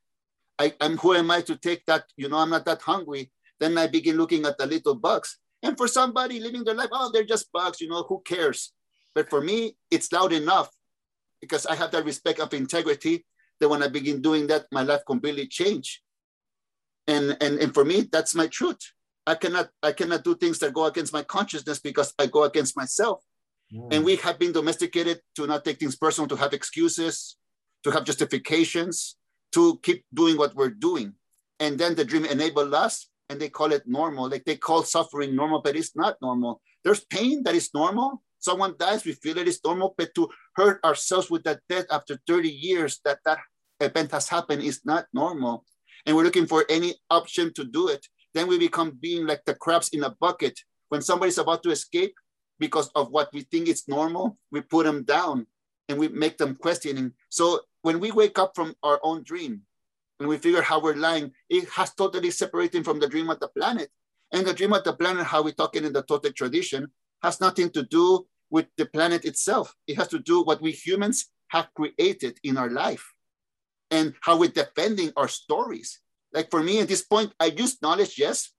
[0.58, 3.32] I, am who am i to take that you know i'm not that hungry?
[3.58, 5.38] Then i begin looking at the little bugs.
[5.62, 8.72] And for somebody living their life oh they're just bugs you know who cares?
[9.14, 10.70] But for me it's loud enough
[11.40, 13.24] because i have that respect of integrity
[13.58, 15.92] that when i begin doing that my life completely changed
[17.10, 18.82] and and and for me that's my truth.
[19.26, 22.76] I cannot i cannot do things that go against my consciousness because i go against
[22.76, 23.20] myself.
[23.72, 23.94] Mm.
[23.94, 27.36] and we have been domesticated to not take things personal to have excuses
[27.84, 29.16] to have justifications
[29.52, 31.14] to keep doing what we're doing.
[31.60, 34.28] And then the dream enabled us and they call it normal.
[34.28, 36.60] Like they call suffering normal but it's not normal.
[36.82, 38.22] There's pain that is normal.
[38.38, 42.18] Someone dies we feel it is normal but to hurt ourselves with that death after
[42.26, 43.38] 30 years that that
[43.80, 45.64] event has happened is not normal
[46.06, 49.54] and we're looking for any option to do it then we become being like the
[49.54, 50.58] crabs in a bucket.
[50.88, 52.14] When somebody's about to escape
[52.58, 55.46] because of what we think is normal, we put them down
[55.88, 57.12] and we make them questioning.
[57.28, 59.62] So when we wake up from our own dream
[60.18, 63.48] and we figure how we're lying, it has totally separated from the dream of the
[63.48, 63.90] planet.
[64.32, 66.88] And the dream of the planet, how we talk it in the Toltec tradition,
[67.22, 69.74] has nothing to do with the planet itself.
[69.86, 73.12] It has to do what we humans have created in our life
[73.90, 76.00] and how we're defending our stories.
[76.32, 78.52] Like for me at this point, I use knowledge, yes,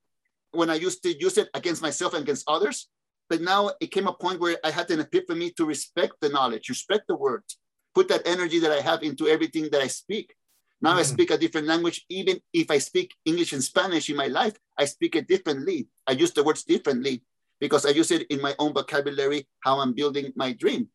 [0.52, 2.90] when I used to use it against myself and against others.
[3.30, 6.68] But now it came a point where I had an epiphany to respect the knowledge,
[6.68, 7.58] respect the words,
[7.96, 10.36] put that energy that I have into everything that I speak.
[10.82, 11.00] Now mm.
[11.00, 12.06] I speak a different language.
[12.10, 15.88] Even if I speak English and Spanish in my life, I speak it differently.
[16.08, 17.24] I use the words differently
[17.62, 20.90] because I use it in my own vocabulary, how I'm building my dream.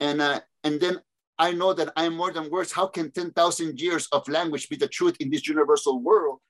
[0.00, 0.98] And, uh, and then
[1.38, 2.72] I know that I'm more than words.
[2.72, 6.40] How can 10,000 years of language be the truth in this universal world?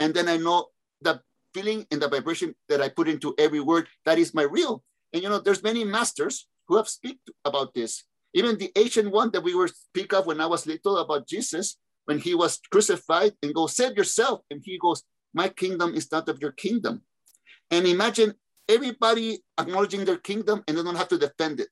[0.00, 0.68] And then I know
[1.02, 1.20] the
[1.54, 4.82] feeling and the vibration that I put into every word, that is my real.
[5.12, 8.04] And you know, there's many masters who have speak about this.
[8.34, 11.76] Even the ancient one that we were speak of when I was little about Jesus,
[12.04, 14.40] when he was crucified and go, save yourself.
[14.50, 15.02] And he goes,
[15.34, 17.02] my kingdom is not of your kingdom.
[17.70, 18.34] And imagine
[18.68, 21.68] everybody acknowledging their kingdom and they don't have to defend it.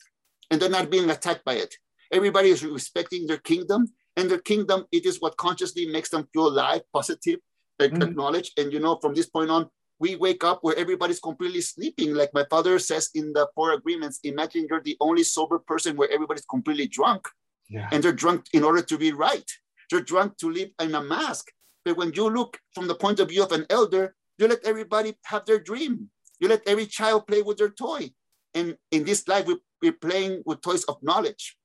[0.50, 1.74] And they're not being attacked by it.
[2.12, 6.48] Everybody is respecting their kingdom, and their kingdom, it is what consciously makes them feel
[6.48, 7.40] alive, positive,
[7.80, 8.02] mm-hmm.
[8.02, 8.52] acknowledge.
[8.56, 12.14] And you know, from this point on, we wake up where everybody's completely sleeping.
[12.14, 16.10] Like my father says in the four agreements, imagine you're the only sober person where
[16.12, 17.28] everybody's completely drunk.
[17.68, 17.88] Yeah.
[17.90, 19.50] And they're drunk in order to be right.
[19.90, 21.50] They're drunk to live in a mask.
[21.84, 25.16] But when you look from the point of view of an elder, you let everybody
[25.24, 26.10] have their dream.
[26.40, 28.10] You let every child play with their toy.
[28.54, 31.56] And in this life, we, we're playing with toys of knowledge.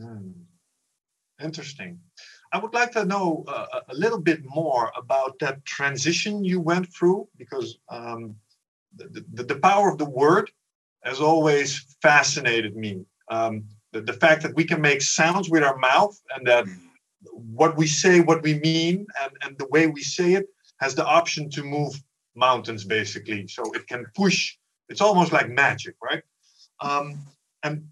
[0.00, 0.30] Hmm.
[1.42, 2.00] Interesting.
[2.52, 6.92] I would like to know uh, a little bit more about that transition you went
[6.92, 8.34] through because um,
[8.96, 10.50] the, the, the, power of the word
[11.04, 13.04] has always fascinated me.
[13.30, 16.64] Um, the, the fact that we can make sounds with our mouth and that
[17.22, 20.46] what we say, what we mean, and, and the way we say it
[20.80, 21.94] has the option to move
[22.34, 23.46] mountains basically.
[23.46, 24.56] So it can push,
[24.88, 26.22] it's almost like magic, right?
[26.80, 27.18] Um,
[27.62, 27.84] and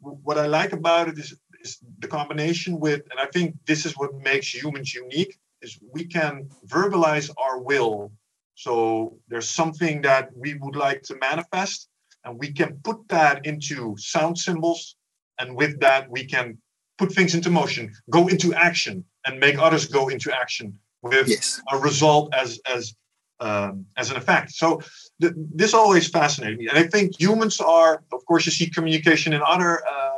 [0.00, 3.92] what I like about it is is the combination with, and I think this is
[3.96, 8.12] what makes humans unique, is we can verbalize our will.
[8.54, 11.88] So there's something that we would like to manifest,
[12.24, 14.96] and we can put that into sound symbols,
[15.38, 16.58] and with that we can
[16.98, 21.60] put things into motion, go into action, and make others go into action with yes.
[21.72, 22.94] a result as as
[23.40, 24.52] um, as an effect.
[24.52, 24.80] So
[25.20, 29.32] th- this always fascinated me, and I think humans are, of course, you see communication
[29.32, 30.11] in other uh,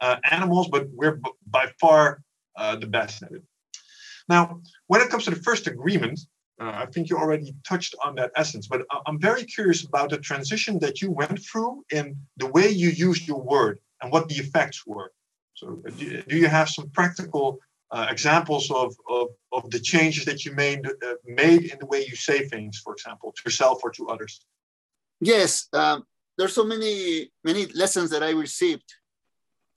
[0.00, 2.22] uh, animals, but we're by far
[2.56, 3.42] uh, the best at it.
[4.28, 6.20] Now, when it comes to the first agreement,
[6.60, 10.18] uh, I think you already touched on that essence, but I'm very curious about the
[10.18, 14.36] transition that you went through in the way you used your word and what the
[14.36, 15.12] effects were.
[15.54, 17.58] So, uh, do, do you have some practical
[17.90, 22.00] uh, examples of, of, of the changes that you made uh, made in the way
[22.00, 24.44] you say things, for example, to yourself or to others?
[25.20, 26.04] Yes, um,
[26.36, 28.94] there's so many many lessons that I received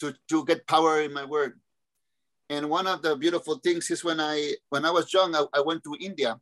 [0.02, 1.60] to, to get power in my word.
[2.50, 5.62] And one of the beautiful things is when I when I was young, I, I
[5.62, 6.38] went to India,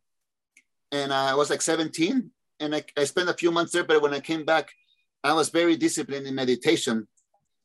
[0.91, 3.83] and I was like 17, and I, I spent a few months there.
[3.83, 4.71] But when I came back,
[5.23, 7.07] I was very disciplined in meditation.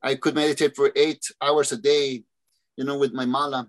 [0.02, 2.24] I could meditate for eight hours a day,
[2.76, 3.68] you know, with my mala.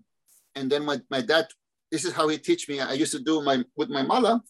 [0.56, 1.48] And then my, my dad,
[1.90, 2.82] this is how he teach me.
[2.82, 4.44] I used to do my with my mala.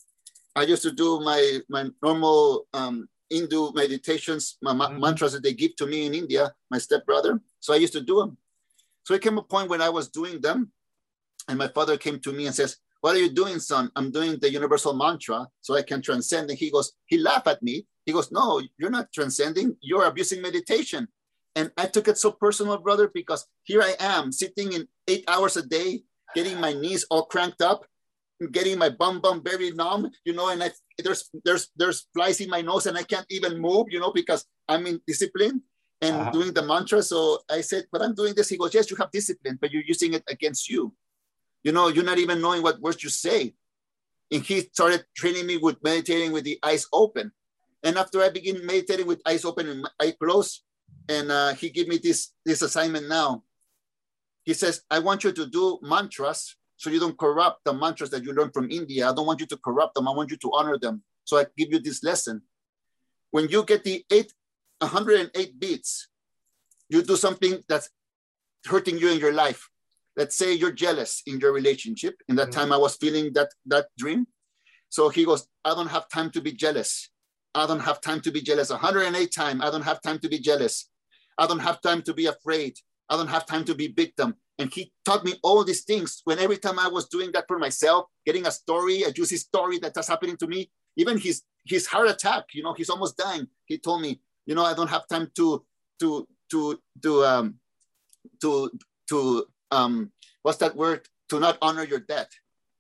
[0.56, 5.00] I used to do my my normal um, Hindu meditations, my mm-hmm.
[5.00, 7.42] mantras that they give to me in India, my stepbrother.
[7.66, 8.38] So I used to do them.
[9.06, 10.72] So it came a point when I was doing them,
[11.50, 13.90] and my father came to me and says, What are you doing, son?
[13.96, 16.52] I'm doing the universal mantra so I can transcend.
[16.52, 17.88] And he goes, He laughed at me.
[18.06, 21.08] He goes, No, you're not transcending, you're abusing meditation.
[21.56, 25.58] And I took it so personal, brother, because here I am sitting in eight hours
[25.58, 26.04] a day,
[26.36, 27.84] getting my knees all cranked up,
[28.52, 30.70] getting my bum bum very numb, you know, and I,
[31.04, 34.46] there's there's there's flies in my nose and I can't even move, you know, because
[34.70, 35.64] I'm in discipline
[36.06, 36.32] and uh-huh.
[36.32, 37.02] doing the mantra.
[37.02, 38.50] So I said, but I'm doing this.
[38.50, 40.94] He goes, yes, you have discipline, but you're using it against you.
[41.64, 43.56] You know, you're not even knowing what words you say.
[44.32, 47.32] And he started training me with meditating with the eyes open.
[47.84, 50.62] And after I begin meditating with eyes open and eye closed,
[51.08, 53.44] and uh, he gave me this this assignment now.
[54.44, 58.24] He says, I want you to do mantras so you don't corrupt the mantras that
[58.24, 59.10] you learn from India.
[59.10, 60.08] I don't want you to corrupt them.
[60.08, 61.04] I want you to honor them.
[61.24, 62.42] So I give you this lesson.
[63.32, 64.34] When you get the eight,
[64.86, 66.08] 108 beats,
[66.90, 67.90] you do something that's
[68.66, 69.70] hurting you in your life.
[70.16, 72.16] Let's say you're jealous in your relationship.
[72.30, 72.60] In that mm-hmm.
[72.60, 74.28] time, I was feeling that that dream,
[74.90, 77.10] So he goes, I don't have time to be jealous.
[77.54, 78.70] I don't have time to be jealous.
[78.70, 80.90] 108 times, I don't have time to be jealous.
[81.38, 82.74] I don't have time to be afraid.
[83.10, 84.36] I don't have time to be victim.
[84.58, 86.22] And he taught me all these things.
[86.24, 89.80] When every time I was doing that for myself, getting a story, a juicy story
[89.80, 93.48] that that's happening to me, even his his heart attack, you know, he's almost dying.
[93.66, 95.64] He told me, you know, I don't have time to
[96.00, 97.56] to to to um
[98.42, 98.72] to
[99.10, 100.12] to um
[100.44, 101.08] what's that word?
[101.30, 102.30] To not honor your death,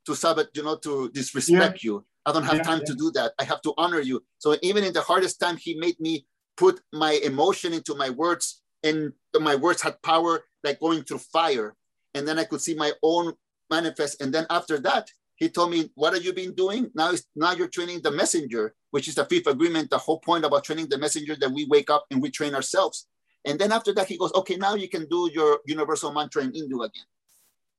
[0.05, 1.87] to sabot, you know, to disrespect yeah.
[1.87, 2.05] you.
[2.25, 2.85] I don't have yeah, time yeah.
[2.85, 3.33] to do that.
[3.39, 4.23] I have to honor you.
[4.39, 6.25] So even in the hardest time, he made me
[6.57, 11.75] put my emotion into my words, and my words had power like going through fire.
[12.13, 13.33] And then I could see my own
[13.69, 14.21] manifest.
[14.21, 16.91] And then after that, he told me, What have you been doing?
[16.95, 19.89] Now, now you're training the messenger, which is the fifth agreement.
[19.89, 23.07] The whole point about training the messenger that we wake up and we train ourselves.
[23.43, 26.53] And then after that, he goes, Okay, now you can do your universal mantra in
[26.53, 27.03] Hindu again.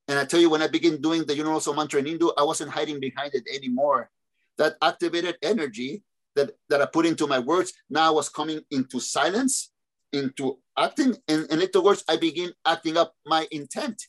[0.07, 2.71] And I tell you, when I began doing the universal mantra in Hindu, I wasn't
[2.71, 4.09] hiding behind it anymore.
[4.57, 6.03] That activated energy
[6.35, 9.71] that, that I put into my words now was coming into silence,
[10.13, 11.17] into acting.
[11.27, 14.01] And in little words, I begin acting up my intent.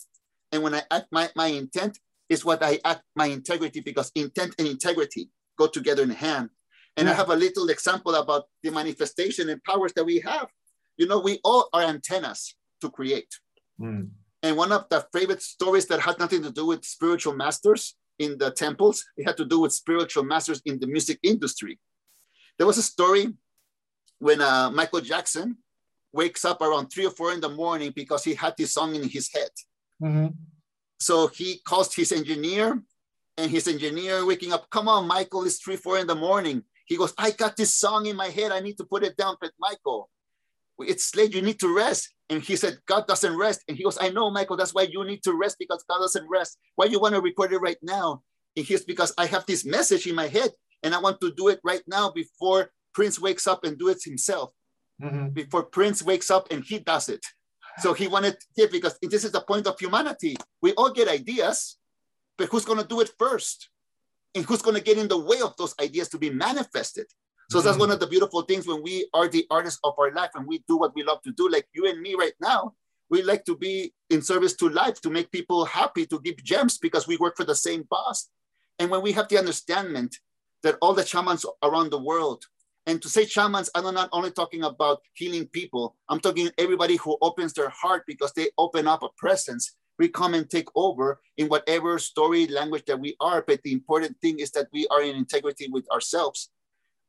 [0.52, 4.54] And when I act my, my intent is what I act my integrity because intent
[4.58, 6.50] and integrity go together in hand.
[6.96, 7.12] And yeah.
[7.12, 10.48] I have a little example about the manifestation and powers that we have.
[10.96, 13.32] You know, we all are antennas to create.
[13.80, 14.10] Mm.
[14.42, 18.36] And one of the favorite stories that had nothing to do with spiritual masters in
[18.38, 21.78] the temples, it had to do with spiritual masters in the music industry.
[22.56, 23.34] There was a story
[24.18, 25.56] when uh, Michael Jackson
[26.12, 29.08] wakes up around three or four in the morning because he had this song in
[29.08, 29.50] his head.
[30.02, 30.28] Mm-hmm.
[31.00, 32.82] So he calls his engineer,
[33.38, 36.64] and his engineer waking up, come on, Michael, it's three, four in the morning.
[36.87, 38.50] He goes, I got this song in my head.
[38.50, 40.11] I need to put it down, but Michael,
[40.80, 41.34] it's late.
[41.34, 42.12] You need to rest.
[42.28, 43.62] And he said, God doesn't rest.
[43.68, 46.28] And he goes, I know, Michael, that's why you need to rest because God doesn't
[46.28, 46.58] rest.
[46.74, 48.22] Why you want to record it right now?
[48.56, 50.50] And he's because I have this message in my head
[50.82, 53.98] and I want to do it right now before Prince wakes up and do it
[54.04, 54.50] himself.
[55.00, 55.28] Mm-hmm.
[55.28, 57.24] Before Prince wakes up and he does it.
[57.80, 60.36] So he wanted yeah, because this is the point of humanity.
[60.60, 61.78] We all get ideas,
[62.36, 63.68] but who's going to do it first?
[64.34, 67.06] And who's going to get in the way of those ideas to be manifested?
[67.50, 67.66] So mm-hmm.
[67.66, 70.46] that's one of the beautiful things when we are the artists of our life and
[70.46, 72.74] we do what we love to do, like you and me right now.
[73.10, 76.76] We like to be in service to life, to make people happy, to give gems
[76.76, 78.28] because we work for the same boss.
[78.78, 80.10] And when we have the understanding
[80.62, 82.44] that all the shamans around the world
[82.88, 87.18] and to say shamans, I'm not only talking about healing people, I'm talking everybody who
[87.20, 89.77] opens their heart because they open up a presence.
[89.98, 93.44] We come and take over in whatever story language that we are.
[93.46, 96.48] But the important thing is that we are in integrity with ourselves.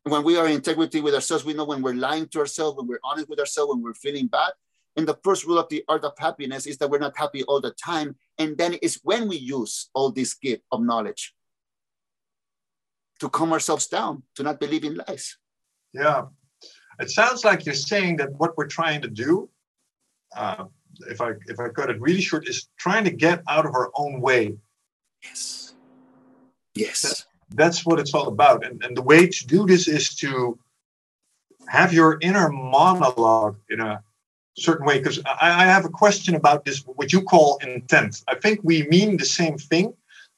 [0.04, 2.88] When we are in integrity with ourselves, we know when we're lying to ourselves, when
[2.88, 4.52] we're honest with ourselves, when we're feeling bad.
[4.98, 7.62] And the first rule of the art of happiness is that we're not happy all
[7.62, 8.18] the time.
[8.38, 11.34] And then it's when we use all this gift of knowledge
[13.22, 15.38] to calm ourselves down, to not believe in lies.
[15.94, 16.26] Yeah.
[17.00, 19.50] It sounds like you're saying that what we're trying to do,
[20.36, 20.66] uh,
[21.10, 23.90] if I if I cut it really short, is trying to get out of our
[23.96, 24.58] own way.
[25.24, 25.74] Yes.
[26.76, 27.02] Yes.
[27.02, 27.26] That,
[27.56, 28.66] that's what it's all about.
[28.66, 30.60] And, and the way to do this is to
[31.68, 34.04] have your inner monologue in a
[34.58, 35.00] certain way.
[35.00, 38.24] Because I, I, have a question about this, what you call intent.
[38.28, 39.94] I think we mean the same thing.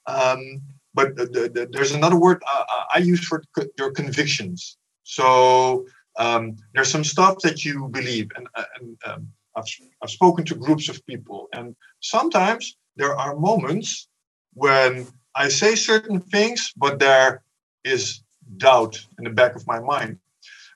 [0.08, 0.62] Um,
[0.94, 3.44] but the, the, there's another word uh, uh I use for
[3.78, 4.78] your convictions.
[5.04, 5.86] So
[6.18, 9.66] um, there's some stuff that you believe, and, uh, and um, I've,
[10.02, 14.08] I've spoken to groups of people, and sometimes there are moments
[14.54, 17.44] when I say certain things, but there
[17.84, 18.22] is
[18.58, 20.20] doubt in the back of my mind.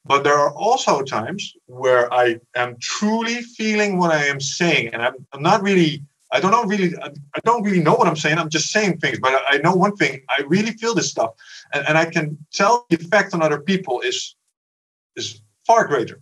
[0.05, 5.01] But there are also times where I am truly feeling what I am saying, and
[5.01, 6.03] I'm, I'm not really.
[6.31, 6.93] I don't know really.
[7.01, 8.37] I don't really know what I'm saying.
[8.37, 10.21] I'm just saying things, but I know one thing.
[10.29, 11.31] I really feel this stuff,
[11.73, 14.35] and, and I can tell the effect on other people is
[15.15, 16.21] is far greater.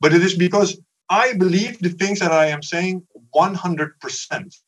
[0.00, 4.60] But it is because I believe the things that I am saying 100%.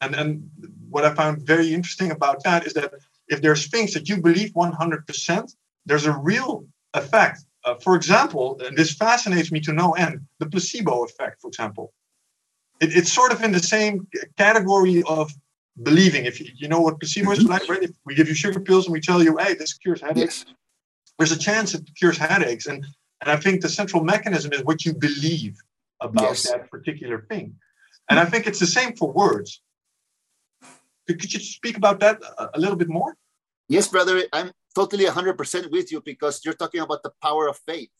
[0.00, 0.50] And, and
[0.88, 2.94] what I found very interesting about that is that
[3.28, 5.52] if there's things that you believe 100%,
[5.86, 7.40] there's a real effect.
[7.64, 11.92] Uh, for example, and this fascinates me to no end, the placebo effect, for example.
[12.80, 14.06] It, it's sort of in the same
[14.36, 15.32] category of
[15.82, 16.24] believing.
[16.24, 17.48] If you, you know what placebo is mm-hmm.
[17.48, 17.82] like, right?
[17.82, 20.54] If we give you sugar pills and we tell you, hey, this cures headaches, yes.
[21.18, 22.66] there's a chance it cures headaches.
[22.66, 22.84] And
[23.20, 25.56] and I think the central mechanism is what you believe
[26.00, 26.50] about yes.
[26.50, 27.56] that particular thing.
[28.08, 29.60] And I think it's the same for words.
[31.06, 32.22] Could you speak about that
[32.54, 33.16] a little bit more?
[33.68, 34.22] Yes, brother.
[34.32, 37.90] I'm totally 100% with you because you're talking about the power of faith.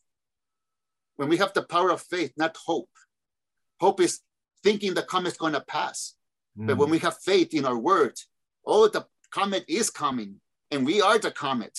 [1.16, 2.90] When we have the power of faith, not hope,
[3.80, 4.20] hope is
[4.62, 6.14] thinking the comet's going to pass.
[6.58, 6.66] Mm.
[6.66, 8.14] But when we have faith in our word,
[8.66, 10.40] oh, the comet is coming.
[10.70, 11.76] and we are the comet.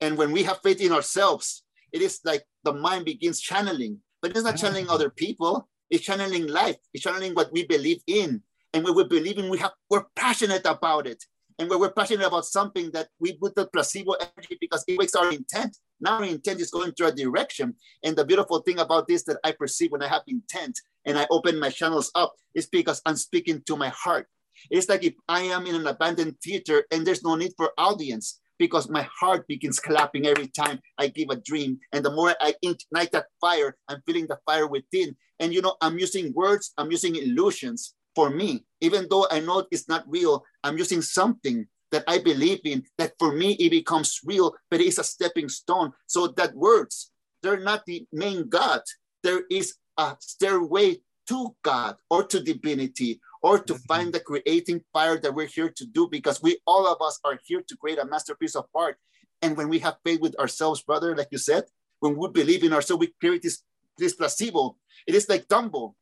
[0.00, 4.30] And when we have faith in ourselves, it is like the mind begins channeling, but
[4.32, 5.68] it's not channeling other people.
[5.90, 6.76] It's channeling life.
[6.92, 8.42] It's channeling what we believe in.
[8.74, 11.24] And when we believe in, we have we're passionate about it.
[11.58, 15.14] And when we're passionate about something that we put the placebo energy because it makes
[15.14, 15.76] our intent.
[16.00, 17.74] Now our intent is going to a direction.
[18.04, 20.78] And the beautiful thing about this that I perceive when I have intent
[21.08, 24.26] and I open my channels up it's because I'm speaking to my heart.
[24.68, 28.40] It's like if I am in an abandoned theater and there's no need for audience
[28.58, 31.78] because my heart begins clapping every time I give a dream.
[31.92, 35.16] And the more I ignite that fire, I'm feeling the fire within.
[35.38, 38.64] And you know, I'm using words, I'm using illusions for me.
[38.80, 43.12] Even though I know it's not real, I'm using something that I believe in that
[43.20, 45.92] for me it becomes real, but it's a stepping stone.
[46.08, 47.12] So that words,
[47.44, 48.80] they're not the main God.
[49.22, 53.82] There is a stairway to God or to divinity or to mm-hmm.
[53.86, 57.38] find the creating fire that we're here to do because we all of us are
[57.44, 58.96] here to create a masterpiece of art.
[59.42, 61.64] And when we have faith with ourselves, brother, like you said,
[62.00, 63.62] when we believe in ourselves, we create this,
[63.98, 64.76] this placebo.
[65.06, 65.94] It is like Dumbo.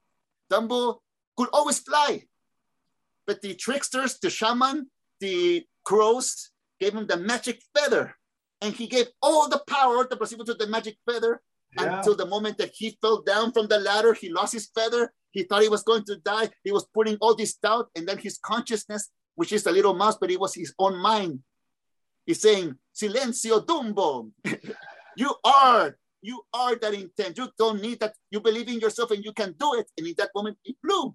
[0.51, 0.99] Dumbo
[1.37, 2.23] could always fly.
[3.27, 4.91] But the tricksters, the shaman,
[5.21, 8.15] the crows gave him the magic feather.
[8.63, 11.43] And he gave all the power, the placebo to the magic feather
[11.79, 11.99] yeah.
[11.99, 15.43] until the moment that he fell down from the ladder, he lost his feather he
[15.43, 16.49] thought he was going to die.
[16.65, 20.17] He was putting all this doubt, and then his consciousness, which is a little mouse,
[20.19, 21.41] but it was his own mind.
[22.25, 24.31] He's saying, Silencio Dumbo.
[25.19, 27.37] you are, you are that intent.
[27.37, 28.15] You don't need that.
[28.31, 29.91] You believe in yourself and you can do it.
[29.99, 31.15] And in that moment, it flew.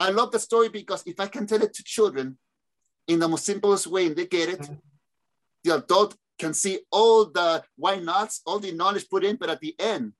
[0.00, 2.38] I love the story because if I can tell it to children
[3.08, 4.74] in the most simplest way and they get it, mm-hmm.
[5.64, 9.60] the adult can see all the why nots, all the knowledge put in, but at
[9.60, 10.12] the end,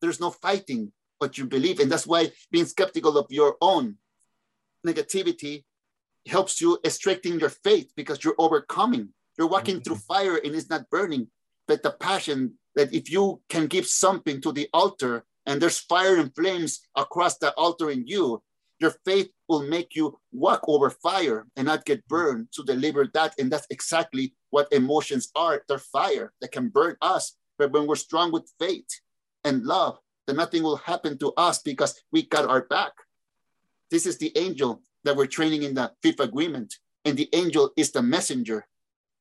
[0.00, 1.80] there's no fighting what you believe.
[1.80, 3.96] And that's why being skeptical of your own
[4.86, 5.64] negativity
[6.26, 9.10] helps you strengthen your faith because you're overcoming.
[9.38, 9.82] You're walking mm-hmm.
[9.82, 11.28] through fire and it's not burning.
[11.68, 16.16] But the passion that if you can give something to the altar and there's fire
[16.16, 18.42] and flames across the altar in you,
[18.78, 23.34] your faith will make you walk over fire and not get burned to deliver that.
[23.38, 25.64] And that's exactly what emotions are.
[25.66, 27.36] They're fire that can burn us.
[27.58, 28.86] But when we're strong with faith
[29.44, 32.92] and love, then nothing will happen to us because we got our back.
[33.90, 36.74] This is the angel that we're training in the fifth agreement.
[37.04, 38.66] And the angel is the messenger.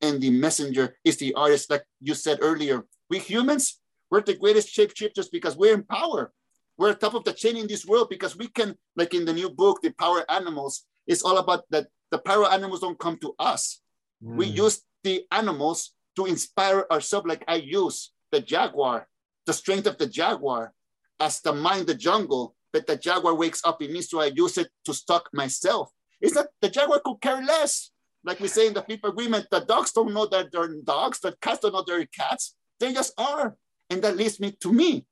[0.01, 2.85] And the messenger is the artist, like you said earlier.
[3.09, 3.79] We humans,
[4.09, 6.33] we're the greatest shapeshifters because we're in power.
[6.77, 9.49] We're top of the chain in this world because we can, like in the new
[9.49, 13.81] book, The Power Animals, it's all about that the power animals don't come to us.
[14.23, 14.35] Mm.
[14.35, 19.07] We use the animals to inspire ourselves, like I use the jaguar,
[19.45, 20.73] the strength of the jaguar
[21.19, 24.57] as the mind the jungle, but the jaguar wakes up, it means to I use
[24.57, 25.91] it to stalk myself.
[26.19, 27.91] It's not the jaguar could care less.
[28.23, 31.35] Like we say in the fifth agreement, the dogs don't know that they're dogs, the
[31.41, 32.55] cats don't know they're cats.
[32.79, 33.55] They just are.
[33.89, 35.05] And that leads me to me.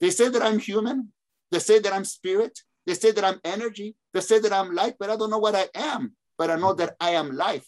[0.00, 1.12] They say that I'm human.
[1.50, 2.58] They say that I'm spirit.
[2.86, 3.96] They say that I'm energy.
[4.12, 6.14] They say that I'm life, but I don't know what I am.
[6.36, 7.66] But I know that I am life.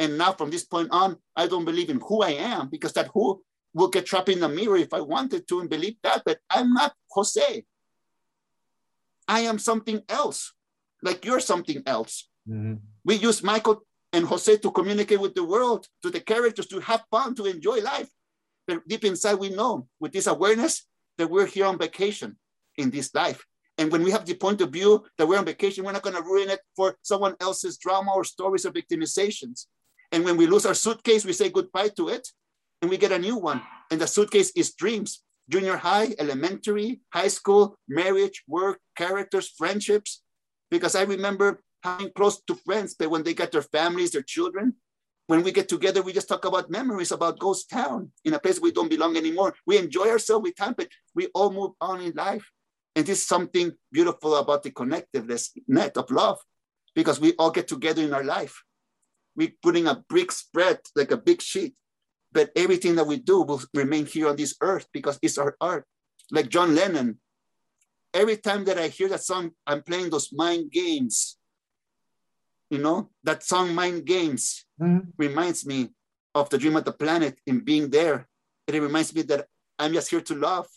[0.00, 3.10] And now from this point on, I don't believe in who I am because that
[3.12, 3.42] who
[3.74, 6.72] will get trapped in the mirror if I wanted to and believe that, but I'm
[6.72, 7.64] not Jose.
[9.28, 10.54] I am something else,
[11.02, 12.28] like you're something else.
[12.48, 12.76] Mm-hmm.
[13.04, 13.82] We use Michael
[14.14, 17.80] and Jose to communicate with the world, to the characters, to have fun, to enjoy
[17.80, 18.08] life.
[18.66, 20.86] But deep inside, we know with this awareness
[21.18, 22.38] that we're here on vacation
[22.78, 23.44] in this life.
[23.76, 26.16] And when we have the point of view that we're on vacation, we're not going
[26.16, 29.66] to ruin it for someone else's drama or stories or victimizations.
[30.12, 32.28] And when we lose our suitcase, we say goodbye to it
[32.82, 33.62] and we get a new one.
[33.90, 40.22] And the suitcase is dreams, junior high, elementary, high school, marriage, work, characters, friendships.
[40.70, 44.74] Because I remember having close to friends, but when they get their families, their children,
[45.26, 48.60] when we get together, we just talk about memories about Ghost Town in a place
[48.60, 49.54] we don't belong anymore.
[49.64, 52.50] We enjoy ourselves with time, but we all move on in life.
[52.96, 56.40] And this is something beautiful about the connectiveness net of love,
[56.96, 58.60] because we all get together in our life.
[59.36, 61.74] We putting a brick spread like a big sheet
[62.32, 65.84] but everything that we do will remain here on this earth because it's our art.
[66.30, 67.18] Like John Lennon,
[68.14, 71.36] every time that I hear that song, I'm playing those mind games.
[72.70, 75.10] You know, that song, Mind Games, mm-hmm.
[75.18, 75.88] reminds me
[76.36, 78.28] of the dream of the planet in being there.
[78.68, 80.68] And it reminds me that I'm just here to love.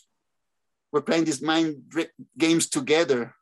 [0.90, 1.84] We're playing these mind
[2.36, 3.36] games together.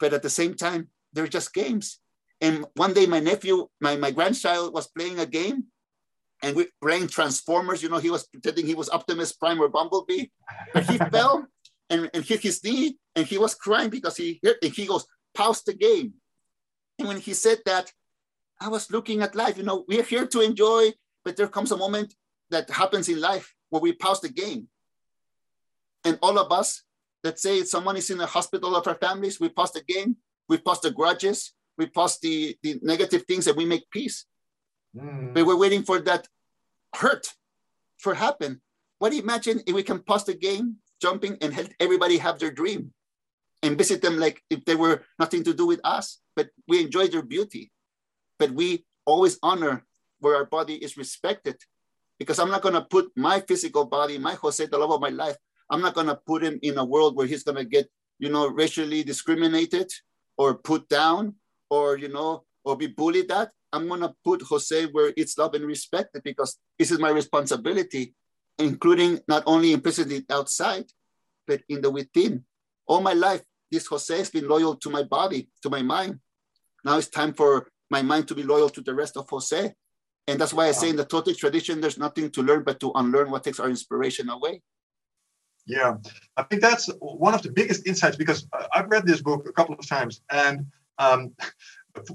[0.00, 2.00] But at the same time, they're just games.
[2.40, 5.64] And one day, my nephew, my, my grandchild was playing a game
[6.42, 7.82] and we playing Transformers.
[7.82, 10.26] You know, he was pretending he was Optimus Prime or Bumblebee,
[10.72, 11.46] but he fell
[11.90, 15.06] and, and hit his knee, and he was crying because he hit, and he goes,
[15.34, 16.14] pause the game.
[16.98, 17.92] And when he said that,
[18.60, 19.56] I was looking at life.
[19.56, 20.92] You know, we're here to enjoy,
[21.24, 22.14] but there comes a moment
[22.50, 24.68] that happens in life where we pause the game.
[26.04, 26.82] And all of us,
[27.24, 30.16] let's say someone is in a hospital of our families, we pause the game,
[30.48, 34.26] we pause the grudges, we pause the, the negative things, and we make peace.
[34.96, 35.32] Mm.
[35.32, 36.26] But we're waiting for that
[36.94, 37.26] hurt
[37.98, 38.60] for happen.
[38.98, 42.38] What do you imagine if we can pause the game, jumping, and help everybody have
[42.38, 42.92] their dream
[43.62, 47.08] and visit them like if they were nothing to do with us, but we enjoy
[47.08, 47.70] their beauty.
[48.38, 49.84] But we always honor
[50.20, 51.56] where our body is respected
[52.18, 55.10] because I'm not going to put my physical body, my Jose, the love of my
[55.10, 55.36] life,
[55.70, 58.30] I'm not going to put him in a world where he's going to get, you
[58.30, 59.90] know, racially discriminated
[60.36, 61.34] or put down
[61.70, 63.50] or, you know, or be bullied at.
[63.72, 68.14] I'm going to put Jose where it's loved and respected because this is my responsibility,
[68.58, 70.86] including not only implicitly outside,
[71.46, 72.44] but in the within.
[72.86, 76.20] All my life, this Jose has been loyal to my body, to my mind.
[76.84, 79.74] Now it's time for my mind to be loyal to the rest of Jose.
[80.26, 82.92] And that's why I say in the Toltec tradition, there's nothing to learn but to
[82.94, 84.62] unlearn what takes our inspiration away.
[85.66, 85.96] Yeah,
[86.36, 89.74] I think that's one of the biggest insights because I've read this book a couple
[89.74, 90.66] of times, and
[90.98, 91.34] um,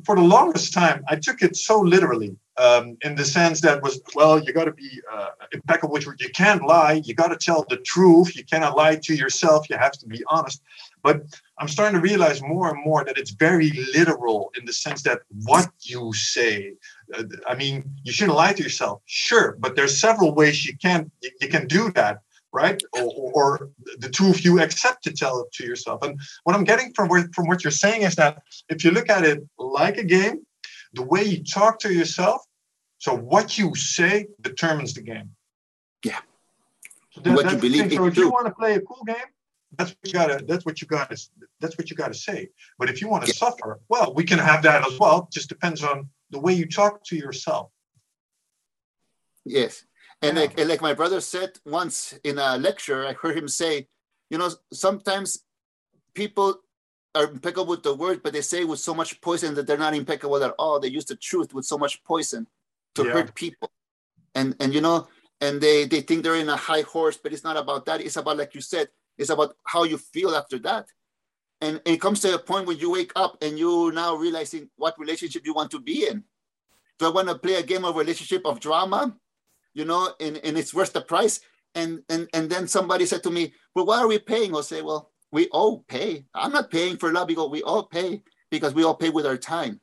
[0.06, 4.00] for the longest time, I took it so literally um, in the sense that was,
[4.16, 6.00] well, you got to be uh, impeccable.
[6.00, 7.02] You can't lie.
[7.04, 8.36] You got to tell the truth.
[8.36, 9.70] You cannot lie to yourself.
[9.70, 10.62] You have to be honest.
[11.02, 11.24] But
[11.58, 15.22] I'm starting to realize more and more that it's very literal in the sense that
[15.44, 16.74] what you say.
[17.14, 21.12] Uh, I mean, you shouldn't lie to yourself, sure, but there's several ways you can
[21.22, 22.20] you, you can do that
[22.54, 22.82] right?
[22.94, 26.04] Or, or, the two of you accept to tell it to yourself.
[26.04, 29.24] And what I'm getting from from what you're saying is that if you look at
[29.26, 30.46] it like a game,
[30.94, 32.42] the way you talk to yourself,
[33.00, 35.32] so what you say determines the game.
[36.06, 36.20] Yeah.
[37.12, 39.30] So that, what you believe so if you want to play a cool game,
[39.78, 41.18] that's what you gotta that's what you gotta
[41.60, 42.50] that's what you gotta say.
[42.78, 43.36] But if you want to yeah.
[43.36, 45.28] suffer, well, we can have that as well.
[45.32, 47.70] Just depends on the way you talk to yourself.
[49.46, 49.84] Yes.
[50.24, 53.88] And like, and like my brother said once in a lecture, I heard him say,
[54.30, 55.44] you know, sometimes
[56.16, 56.62] people
[57.14, 59.94] are impeccable with the word, but they say with so much poison that they're not
[59.94, 60.80] impeccable at all.
[60.80, 62.48] They use the truth with so much poison
[62.96, 63.12] to yeah.
[63.12, 63.70] hurt people.
[64.34, 65.08] And and you know,
[65.42, 68.02] and they they think they're in a high horse, but it's not about that.
[68.02, 70.88] It's about like you said, it's about how you feel after that.
[71.62, 74.70] And, and it comes to a point when you wake up and you now realizing
[74.76, 76.24] what relationship you want to be in.
[76.98, 79.16] Do I want to play a game of relationship of drama?
[79.74, 81.40] You know, and, and it's worth the price.
[81.76, 84.56] And, and, and then somebody said to me, well, why are we paying?
[84.56, 86.26] I'll say, well, we all pay.
[86.34, 88.22] I'm not paying for love because we all pay
[88.52, 89.82] because we all pay with our time.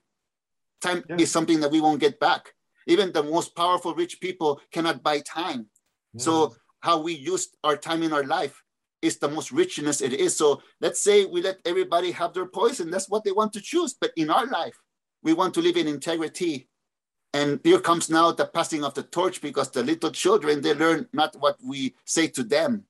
[0.80, 1.16] Time yeah.
[1.18, 2.54] is something that we won't get back.
[2.86, 5.66] Even the most powerful rich people cannot buy time.
[6.14, 6.22] Yeah.
[6.22, 8.62] So how we use our time in our life
[9.02, 10.36] is the most richness it is.
[10.36, 12.90] So let's say we let everybody have their poison.
[12.90, 13.94] That's what they want to choose.
[14.00, 14.78] But in our life,
[15.22, 16.69] we want to live in integrity
[17.32, 21.08] and here comes now the passing of the torch because the little children, they learn
[21.12, 22.84] not what we say to them,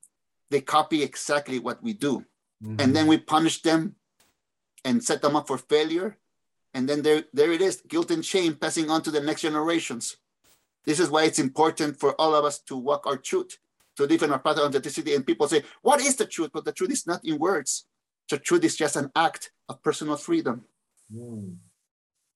[0.50, 2.24] they copy exactly what we do.
[2.62, 2.80] Mm-hmm.
[2.80, 3.96] And then we punish them
[4.84, 6.16] and set them up for failure.
[6.72, 10.16] And then there, there it is guilt and shame passing on to the next generations.
[10.86, 13.58] This is why it's important for all of us to walk our truth,
[13.96, 15.14] to live in our path of authenticity.
[15.14, 16.50] And people say, What is the truth?
[16.54, 17.84] But the truth is not in words.
[18.30, 20.64] The truth is just an act of personal freedom.
[21.14, 21.56] Mm.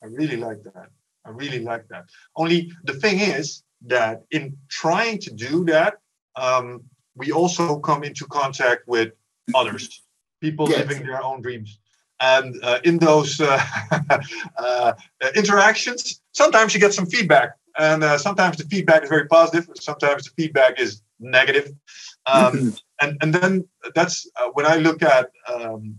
[0.03, 0.91] I really like that.
[1.25, 2.05] I really like that.
[2.37, 5.95] Only the thing is that in trying to do that,
[6.37, 6.83] um,
[7.15, 9.13] we also come into contact with
[9.55, 10.03] others,
[10.41, 10.81] people yes.
[10.81, 11.79] living their own dreams.
[12.21, 13.61] And uh, in those uh,
[14.59, 14.93] uh,
[15.35, 17.53] interactions, sometimes you get some feedback.
[17.79, 21.73] And uh, sometimes the feedback is very positive, sometimes the feedback is negative.
[22.27, 22.69] Um, mm-hmm.
[23.01, 25.97] and, and then that's uh, when I look at um,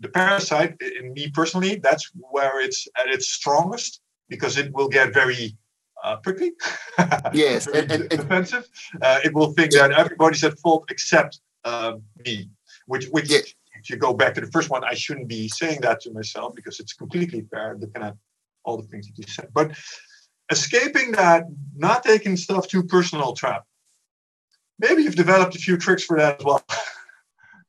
[0.00, 5.12] the parasite, in me personally, that's where it's at its strongest because it will get
[5.12, 5.56] very
[6.02, 6.52] uh, prickly.
[7.32, 8.68] yes, very and, and, defensive.
[9.02, 12.50] Uh, it will think that everybody's at fault except uh, me,
[12.86, 13.30] which which.
[13.30, 13.40] Yeah.
[13.80, 16.52] If you go back to the first one, I shouldn't be saying that to myself
[16.56, 18.16] because it's completely fair, looking at
[18.64, 19.50] all the things that you said.
[19.54, 19.70] But
[20.50, 21.44] escaping that,
[21.76, 23.64] not taking stuff too personal trap.
[24.80, 26.64] Maybe you've developed a few tricks for that as well.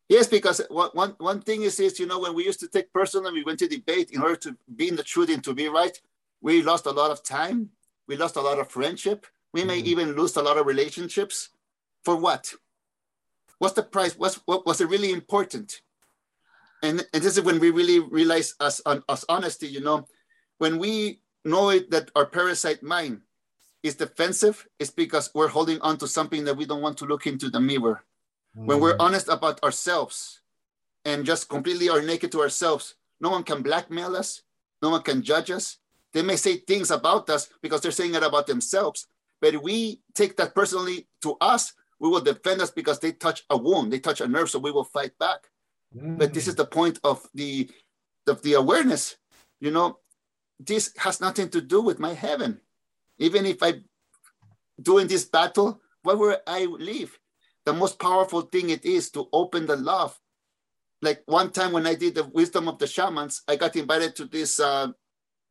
[0.10, 3.32] Yes, because one, one thing is, is, you know, when we used to take personal,
[3.32, 6.02] we went to debate in order to be in the truth and to be right,
[6.42, 7.70] we lost a lot of time.
[8.08, 9.26] We lost a lot of friendship.
[9.54, 9.88] We may mm-hmm.
[9.88, 11.50] even lose a lot of relationships.
[12.04, 12.54] For what?
[13.58, 14.18] What's the price?
[14.18, 15.82] What's, what was it really important?
[16.82, 20.08] And, and this is when we really realize as, as honesty, you know,
[20.60, 23.22] when we know it, that our parasite mind
[23.84, 27.28] is defensive, it's because we're holding on to something that we don't want to look
[27.28, 28.04] into the mirror.
[28.58, 28.66] Mm-hmm.
[28.66, 29.02] When we're mm.
[29.02, 30.42] honest about ourselves
[31.06, 34.42] and just completely are naked to ourselves, no one can blackmail us,
[34.82, 35.78] no one can judge us,
[36.14, 39.08] they may say things about us because they're saying it about themselves,
[39.42, 43.58] But we take that personally to us, we will defend us because they touch a
[43.58, 45.48] wound, they touch a nerve, so we will fight back.
[45.96, 46.18] Mm.
[46.18, 47.70] But this is the point of the
[48.28, 49.18] of the awareness.
[49.60, 50.00] You know,
[50.60, 52.62] this has nothing to do with my heaven.
[53.18, 53.82] Even if I
[54.82, 57.18] doing this battle, where will I live?
[57.66, 60.18] The most powerful thing it is to open the love.
[61.02, 64.26] Like one time when I did the wisdom of the shamans, I got invited to
[64.26, 64.92] this uh,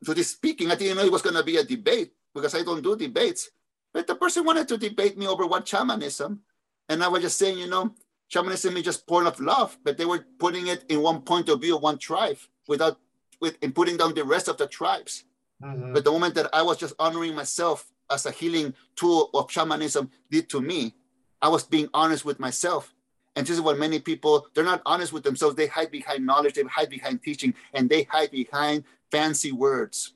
[0.05, 0.71] to this speaking.
[0.71, 3.51] I didn't know it was going to be a debate because I don't do debates.
[3.93, 6.41] But the person wanted to debate me over what shamanism,
[6.89, 7.95] and I was just saying, you know,
[8.29, 11.61] shamanism is just born of love, but they were putting it in one point of
[11.61, 12.99] view, one tribe, without
[13.41, 15.25] with in putting down the rest of the tribes.
[15.63, 15.93] Mm-hmm.
[15.93, 20.11] But the moment that I was just honoring myself as a healing tool of shamanism
[20.31, 20.95] did to me,
[21.41, 22.95] I was being honest with myself.
[23.37, 25.55] And this is what many people, they're not honest with themselves.
[25.55, 30.15] They hide behind knowledge, they hide behind teaching, and they hide behind fancy words.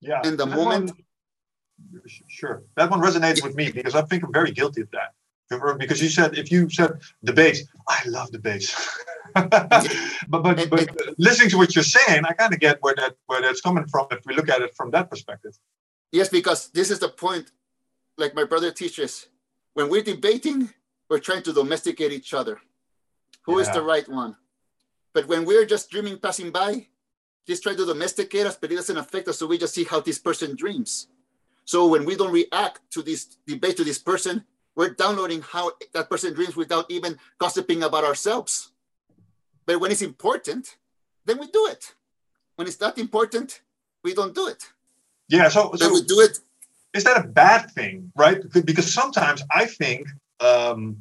[0.00, 0.20] Yeah.
[0.24, 0.90] And the moment.
[0.90, 2.62] One, sure.
[2.76, 5.14] That one resonates with me because I think I'm very guilty of that.
[5.78, 8.74] Because you said, if you said debates, I love debates.
[9.34, 9.68] but
[10.28, 13.60] but, but listening to what you're saying, I kind of get where that where that's
[13.60, 15.52] coming from if we look at it from that perspective.
[16.12, 17.50] Yes, because this is the point.
[18.16, 19.26] Like my brother teaches,
[19.74, 20.70] when we're debating,
[21.10, 22.60] we're trying to domesticate each other.
[23.42, 23.62] Who yeah.
[23.62, 24.36] is the right one?
[25.12, 26.86] But when we're just dreaming, passing by,
[27.46, 29.38] just try to domesticate us, but it doesn't affect us.
[29.38, 31.08] So we just see how this person dreams.
[31.64, 34.44] So when we don't react to this debate to this person,
[34.76, 38.72] we're downloading how that person dreams without even gossiping about ourselves.
[39.66, 40.76] But when it's important,
[41.24, 41.94] then we do it.
[42.56, 43.62] When it's not important,
[44.02, 44.64] we don't do it.
[45.28, 46.38] Yeah, so, so we do it.
[46.92, 48.42] Is that a bad thing, right?
[48.64, 50.06] Because sometimes I think
[50.40, 50.98] um,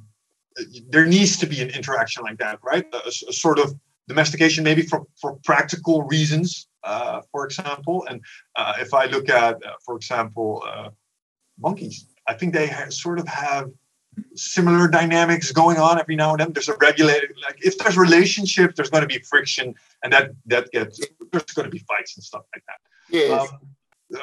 [0.90, 2.86] there needs to be an interaction like that, right?
[2.94, 3.76] A, a sort of
[4.08, 8.06] domestication, maybe for, for practical reasons, uh, for example.
[8.10, 8.22] And
[8.56, 10.90] uh, if I look at, uh, for example, uh,
[11.60, 13.70] monkeys, I think they ha- sort of have
[14.36, 16.54] similar dynamics going on every now and then.
[16.54, 20.72] There's a regulated, like if there's relationship, there's going to be friction, and that that
[20.72, 21.00] gets
[21.32, 22.80] there's going to be fights and stuff like that.
[23.10, 23.50] Yes.
[23.50, 23.60] Um,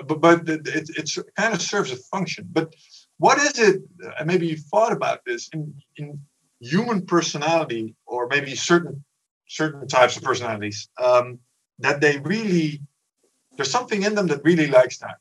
[0.06, 2.48] but but it, it, it kind of serves a function.
[2.52, 2.74] But
[3.18, 3.82] what is it?
[4.18, 6.20] And maybe you thought about this in in
[6.60, 9.04] human personality, or maybe certain
[9.50, 11.38] certain types of personalities um,
[11.78, 12.80] that they really
[13.56, 15.16] there's something in them that really likes that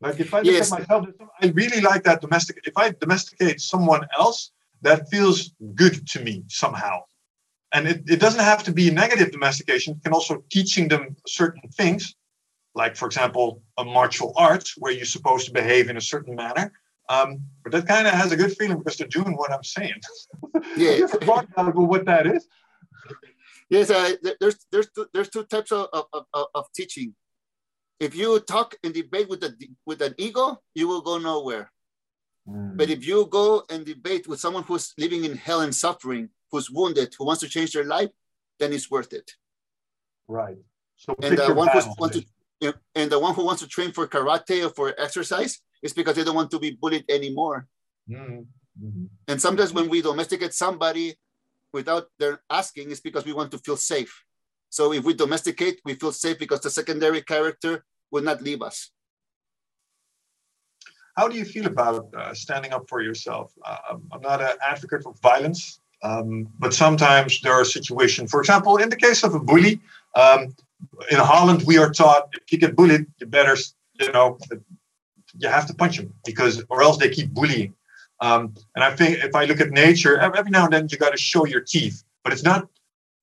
[0.00, 0.72] like if I look yes.
[0.72, 1.06] at myself,
[1.42, 2.60] I really like that domestic.
[2.64, 4.52] If I domesticate someone else,
[4.82, 7.02] that feels good to me somehow.
[7.72, 9.96] And it, it doesn't have to be negative domestication.
[9.96, 12.14] It can also teaching them certain things,
[12.74, 16.72] like for example, a martial arts where you're supposed to behave in a certain manner.
[17.10, 20.00] Um, but that kind of has a good feeling because they're doing what I'm saying.
[20.76, 22.46] Yeah, you thought about what that is.
[23.70, 27.14] Yes, uh, there's there's two, there's two types of, of, of, of teaching
[28.00, 29.54] if you talk and debate with a
[29.84, 31.70] with an ego, you will go nowhere.
[32.48, 32.76] Mm.
[32.76, 36.70] But if you go and debate with someone who's living in hell and suffering, who's
[36.70, 38.10] wounded, who wants to change their life,
[38.58, 39.32] then it's worth it.
[40.26, 40.58] Right.
[40.96, 42.24] So and the one who wants to,
[42.60, 45.92] you know, and the one who wants to train for karate or for exercise is
[45.92, 47.66] because they don't want to be bullied anymore.
[48.08, 48.46] Mm.
[48.82, 49.04] Mm-hmm.
[49.26, 51.16] And sometimes when we domesticate somebody
[51.72, 54.24] without their asking, it's because we want to feel safe.
[54.70, 58.90] So if we domesticate, we feel safe because the secondary character will not leave us.
[61.16, 63.52] How do you feel about uh, standing up for yourself?
[63.64, 68.76] Uh, I'm not an advocate for violence, um, but sometimes there are situations, for example,
[68.76, 69.80] in the case of a bully,
[70.14, 70.54] um,
[71.10, 73.56] in Holland, we are taught if you get bullied, you better,
[74.00, 74.38] you know,
[75.38, 77.74] you have to punch him because, or else they keep bullying.
[78.20, 81.10] Um, and I think if I look at nature, every now and then you got
[81.10, 82.68] to show your teeth, but it's not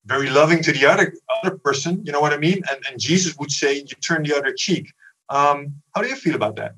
[0.06, 2.04] very loving to the other other person.
[2.06, 2.62] You know what I mean?
[2.70, 4.94] And and Jesus would say, "You turn the other cheek."
[5.30, 6.76] Um, how do you feel about that?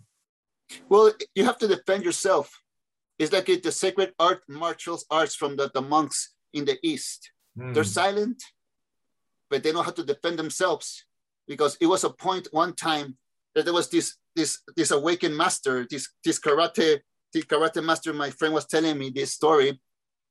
[0.90, 2.62] Well, you have to defend yourself.
[3.20, 7.32] It's like the sacred art, martial arts from the, the monks in the East.
[7.58, 7.74] Mm.
[7.74, 8.44] They're silent,
[9.50, 11.06] but they know how to defend themselves.
[11.48, 13.18] Because it was a point one time
[13.56, 17.00] that there was this this this awakened master, this this karate
[17.38, 18.14] this karate master.
[18.14, 19.80] My friend was telling me this story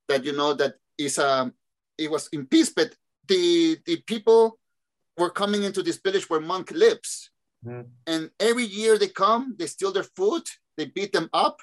[0.09, 1.53] that you know that is um
[1.99, 2.95] it was in peace, but
[3.29, 4.59] the the people
[5.17, 7.31] were coming into this village where monk lives.
[7.65, 7.87] Mm.
[8.07, 10.43] And every year they come, they steal their food,
[10.77, 11.57] they beat them up.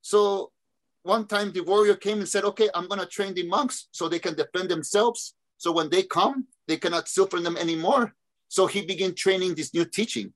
[0.00, 0.50] So
[1.02, 4.18] one time the warrior came and said, Okay, I'm gonna train the monks so they
[4.18, 5.34] can defend themselves.
[5.58, 8.14] So when they come, they cannot steal from them anymore.
[8.48, 10.32] So he began training this new teaching.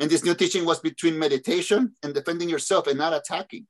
[0.00, 3.66] And this new teaching was between meditation and defending yourself and not attacking.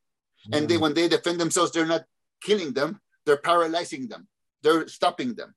[0.51, 0.59] Mm.
[0.59, 2.05] And they, when they defend themselves, they're not
[2.43, 4.29] killing them, they're paralyzing them
[4.65, 5.55] they're stopping them.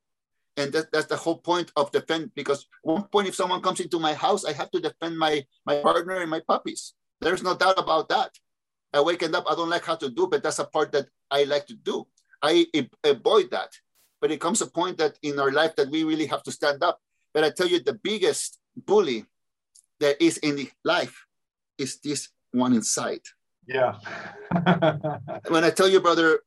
[0.58, 2.32] And that, that's the whole point of defend.
[2.36, 5.82] Because one point, if someone comes into my house, I have to defend my my
[5.82, 6.94] partner and my puppies.
[7.22, 8.32] There's no doubt about that.
[8.94, 11.44] I wakened up, I don't like how to do, but that's a part that I
[11.44, 12.08] like to do.
[12.42, 12.68] I
[13.04, 13.72] avoid that.
[14.22, 16.84] But it comes a point that in our life that we really have to stand
[16.84, 17.00] up.
[17.34, 19.26] But I tell you, the biggest bully
[20.00, 21.26] that is in the life
[21.78, 23.26] is this one inside.
[23.68, 23.95] Yeah.
[25.49, 26.39] when I tell you, brother,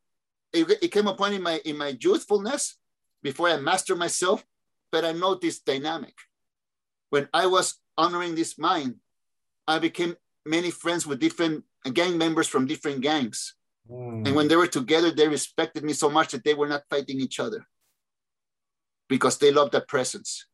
[0.52, 2.76] it, it came a point in my in my youthfulness
[3.22, 4.44] before I mastered myself,
[4.90, 6.14] but I know this dynamic.
[7.10, 8.96] When I was honoring this mind,
[9.68, 10.16] I became
[10.46, 13.54] many friends with different gang members from different gangs.
[13.90, 14.26] Mm.
[14.26, 17.20] And when they were together, they respected me so much that they were not fighting
[17.20, 17.66] each other
[19.08, 20.46] because they loved that presence.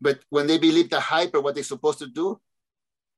[0.00, 2.40] But when they believe the hype or what they're supposed to do,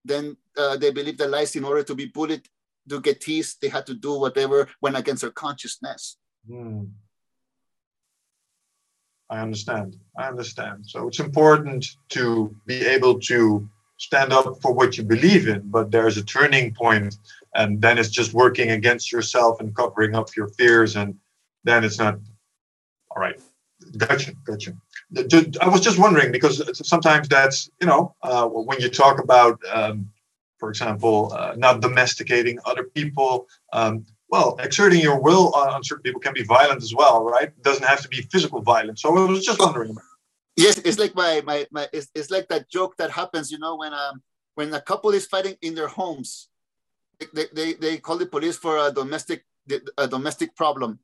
[0.04, 2.48] then uh, they believe the lies in order to be bullied,
[2.88, 6.16] to get teased, they had to do whatever went against their consciousness.
[6.50, 6.90] Mm.
[9.30, 9.96] I understand.
[10.18, 10.84] I understand.
[10.86, 15.90] So it's important to be able to stand up for what you believe in, but
[15.90, 17.16] there's a turning point,
[17.54, 21.14] and then it's just working against yourself and covering up your fears, and
[21.64, 22.18] then it's not
[23.10, 23.40] all right.
[23.96, 24.72] Gotcha, gotcha.
[25.60, 30.10] I was just wondering because sometimes that's you know uh, when you talk about, um,
[30.58, 33.48] for example, uh, not domesticating other people.
[33.72, 37.48] Um, well, exerting your will on certain people can be violent as well, right?
[37.48, 39.02] It doesn't have to be physical violence.
[39.02, 39.94] So I was just wondering.
[40.56, 43.76] Yes, it's like my my, my it's, it's like that joke that happens, you know,
[43.76, 44.22] when um
[44.54, 46.48] when a couple is fighting in their homes,
[47.32, 49.44] they, they, they call the police for a domestic
[49.98, 50.98] a domestic problem.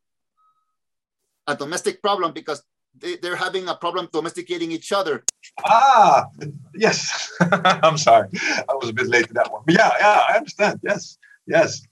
[1.47, 2.63] A domestic problem because
[2.97, 5.25] they're having a problem domesticating each other.
[5.65, 6.27] Ah,
[6.75, 7.33] yes.
[7.41, 8.29] I'm sorry.
[8.69, 9.63] I was a bit late to that one.
[9.67, 10.81] But yeah, yeah, I understand.
[10.83, 11.83] Yes, yes.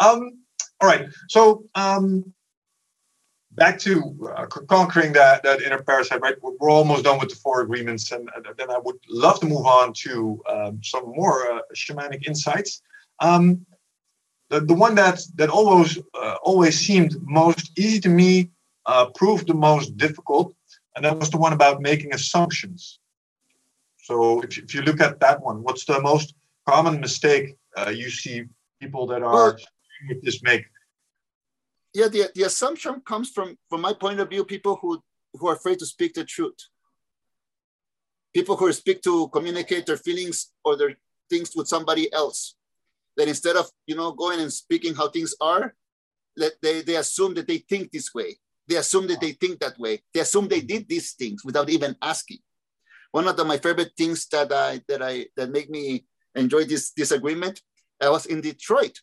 [0.00, 0.38] Um,
[0.80, 1.08] all right.
[1.28, 2.32] So um,
[3.52, 6.36] back to uh, conquering that, that inner parasite, right?
[6.42, 8.28] We're almost done with the four agreements, and
[8.58, 12.82] then I would love to move on to um, some more uh, shamanic insights.
[13.20, 13.64] Um,
[14.50, 18.50] the, the one that that always uh, always seemed most easy to me
[18.86, 20.54] uh, proved the most difficult,
[20.94, 23.00] and that was the one about making assumptions.
[23.98, 26.34] So if you, if you look at that one, what's the most
[26.68, 28.44] common mistake uh, you see
[28.80, 29.56] people that are well,
[30.22, 30.64] this make?
[31.94, 35.54] yeah, the, the assumption comes from, from my point of view, people who, who are
[35.54, 36.56] afraid to speak the truth.
[38.34, 40.96] People who speak to communicate their feelings or their
[41.30, 42.56] things with somebody else.
[43.16, 45.74] That instead of, you know, going and speaking how things are,
[46.36, 48.38] that they, they assume that they think this way.
[48.66, 50.02] They assume that they think that way.
[50.12, 52.38] They assume they did these things without even asking.
[53.10, 56.90] One of the, my favorite things that I that I that make me enjoy this
[56.90, 57.60] disagreement,
[58.00, 58.98] I was in Detroit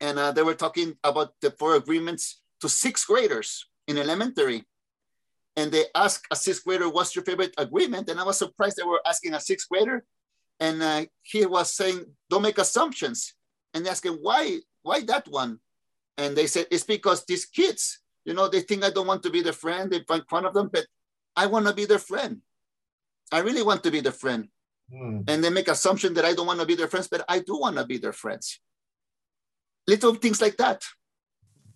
[0.00, 4.64] and uh, they were talking about the four agreements to sixth graders in elementary.
[5.56, 8.82] And they asked a sixth grader, "What's your favorite agreement?" And I was surprised they
[8.82, 10.04] were asking a sixth grader,
[10.58, 13.34] and uh, he was saying, "Don't make assumptions."
[13.74, 14.60] And they asked him, "Why?
[14.82, 15.58] Why that one?"
[16.16, 18.00] And they said, "It's because these kids,
[18.30, 19.90] you know, they think I don't want to be their friend.
[19.90, 20.86] They find fun of them, but
[21.36, 22.40] I want to be their friend.
[23.30, 24.48] I really want to be their friend."
[24.90, 25.20] Hmm.
[25.28, 27.54] And they make assumption that I don't want to be their friends, but I do
[27.64, 28.58] want to be their friends
[29.90, 30.84] little things like that.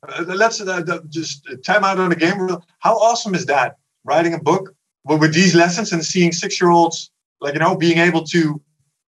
[0.07, 2.39] Uh, let's uh, just time out on the game.
[2.79, 3.77] How awesome is that?
[4.05, 4.75] Writing a book
[5.05, 8.61] with, with these lessons and seeing six-year-olds, like you know, being able to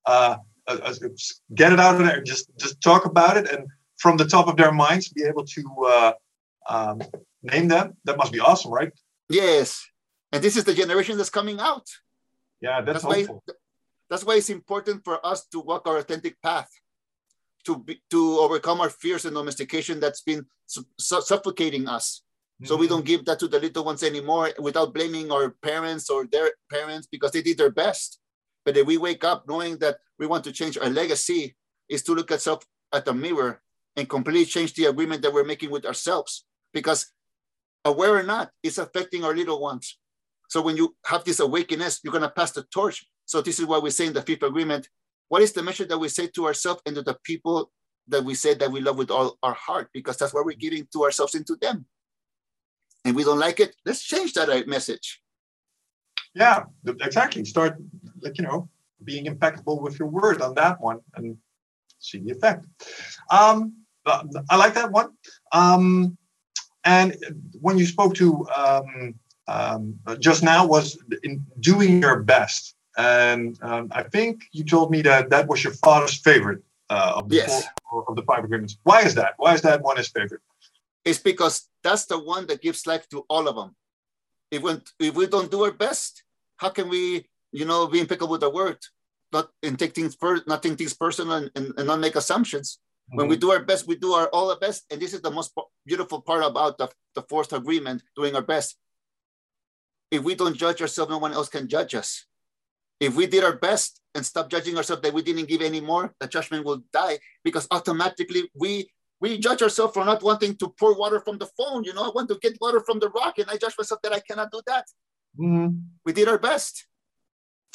[0.06, 0.36] uh,
[0.68, 0.94] uh, uh,
[1.56, 3.68] get it out of there, just just talk about it, and
[3.98, 5.64] from the top of their minds, be able to
[5.96, 6.12] uh,
[6.68, 7.02] um,
[7.44, 7.98] name them.
[8.06, 8.92] That must be awesome, right?
[9.30, 9.86] Yes,
[10.32, 11.88] and this is the generation that's coming out.
[12.62, 13.28] Yeah, that's, that's why.
[14.10, 16.70] That's why it's important for us to walk our authentic path
[17.66, 22.22] to be, to overcome our fears and domestication that's been su- suffocating us.
[22.62, 22.68] Mm-hmm.
[22.68, 26.26] So we don't give that to the little ones anymore without blaming our parents or
[26.28, 28.20] their parents because they did their best.
[28.64, 31.56] But if we wake up knowing that we want to change our legacy,
[31.88, 33.62] is to look at self at the mirror
[33.96, 36.46] and completely change the agreement that we're making with ourselves.
[36.76, 37.12] Because
[37.86, 39.98] aware or not, it's affecting our little ones.
[40.50, 43.08] So when you have this awakeness, you're gonna pass the torch.
[43.26, 44.90] So this is why we say in the fifth agreement,
[45.30, 47.72] what is the message that we say to ourselves and to the people
[48.10, 49.90] that we say that we love with all our heart?
[49.94, 51.86] Because that's what we're giving to ourselves and to them.
[53.06, 55.22] And we don't like it, let's change that uh, message.
[56.36, 57.46] Yeah, exactly.
[57.46, 57.78] Start,
[58.20, 58.70] like, you know,
[59.04, 61.38] being impeccable with your word on that one and
[62.00, 62.66] see the effect.
[63.32, 65.12] Um, I like that one.
[65.52, 66.18] Um,
[66.86, 67.18] and
[67.60, 69.16] when you spoke to um,
[69.48, 72.76] um, just now was in doing your best.
[72.98, 77.30] And um, I think you told me that that was your father's favorite uh, of,
[77.30, 77.68] the yes.
[77.90, 78.78] four, of the five agreements.
[78.84, 79.34] Why is that?
[79.38, 80.42] Why is that one his favorite?
[81.04, 83.76] It's because that's the one that gives life to all of them.
[84.50, 86.24] If we, if we don't do our best,
[86.58, 88.78] how can we, you know, be impeccable with the word?
[89.36, 92.80] not and take things first, not take things personal, and, and, and not make assumptions.
[93.10, 93.18] Mm-hmm.
[93.18, 95.32] When we do our best, we do our all the best, and this is the
[95.32, 95.54] most
[95.86, 98.78] beautiful part about the, the fourth agreement: doing our best.
[100.10, 102.26] If we don't judge ourselves, no one else can judge us.
[103.00, 106.14] If we did our best and stop judging ourselves that we didn't give any more,
[106.20, 108.90] the judgment will die because automatically we
[109.20, 111.84] we judge ourselves for not wanting to pour water from the phone.
[111.84, 114.14] You know, I want to get water from the rock, and I judge myself that
[114.14, 114.86] I cannot do that.
[115.40, 115.78] Mm-hmm.
[116.06, 116.88] We did our best.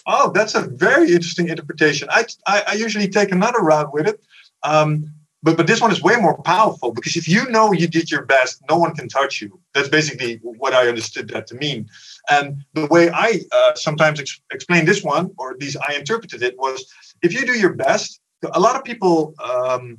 [0.07, 2.09] Oh, that's a very interesting interpretation.
[2.11, 4.21] I, I, I usually take another route with it.
[4.63, 5.13] Um,
[5.43, 8.25] but, but this one is way more powerful because if you know you did your
[8.25, 9.59] best, no one can touch you.
[9.75, 11.89] That's basically what I understood that to mean.
[12.29, 16.43] And the way I uh, sometimes ex- explain this one, or at least I interpreted
[16.43, 16.85] it, was
[17.23, 18.21] if you do your best,
[18.53, 19.99] a lot of people um,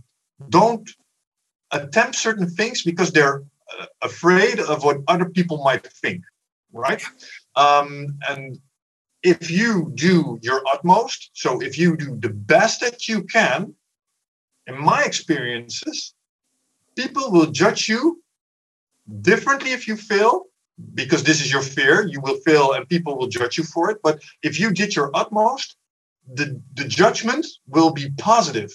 [0.50, 0.90] don't
[1.72, 3.44] attempt certain things because they're
[3.80, 6.24] uh, afraid of what other people might think,
[6.72, 7.04] right?
[7.56, 8.60] Um, and
[9.24, 13.74] if you do your utmost, so if you do the best that you can,
[14.72, 16.14] in my experiences,
[16.96, 18.22] people will judge you
[19.22, 20.46] differently if you fail
[20.94, 22.08] because this is your fear.
[22.08, 23.98] You will fail and people will judge you for it.
[24.04, 25.76] But if you did your utmost,
[26.34, 28.72] the, the judgment will be positive.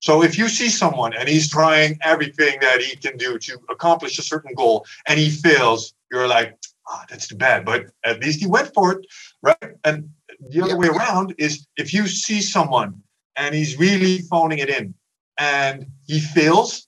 [0.00, 4.18] So if you see someone and he's trying everything that he can do to accomplish
[4.18, 6.56] a certain goal and he fails, you're like,
[6.88, 7.64] ah, that's too bad.
[7.64, 9.06] But at least he went for it,
[9.42, 9.72] right?
[9.84, 10.10] And
[10.50, 10.76] the other yeah.
[10.76, 13.02] way around is if you see someone
[13.36, 14.94] and he's really phoning it in
[15.38, 16.86] and he fails,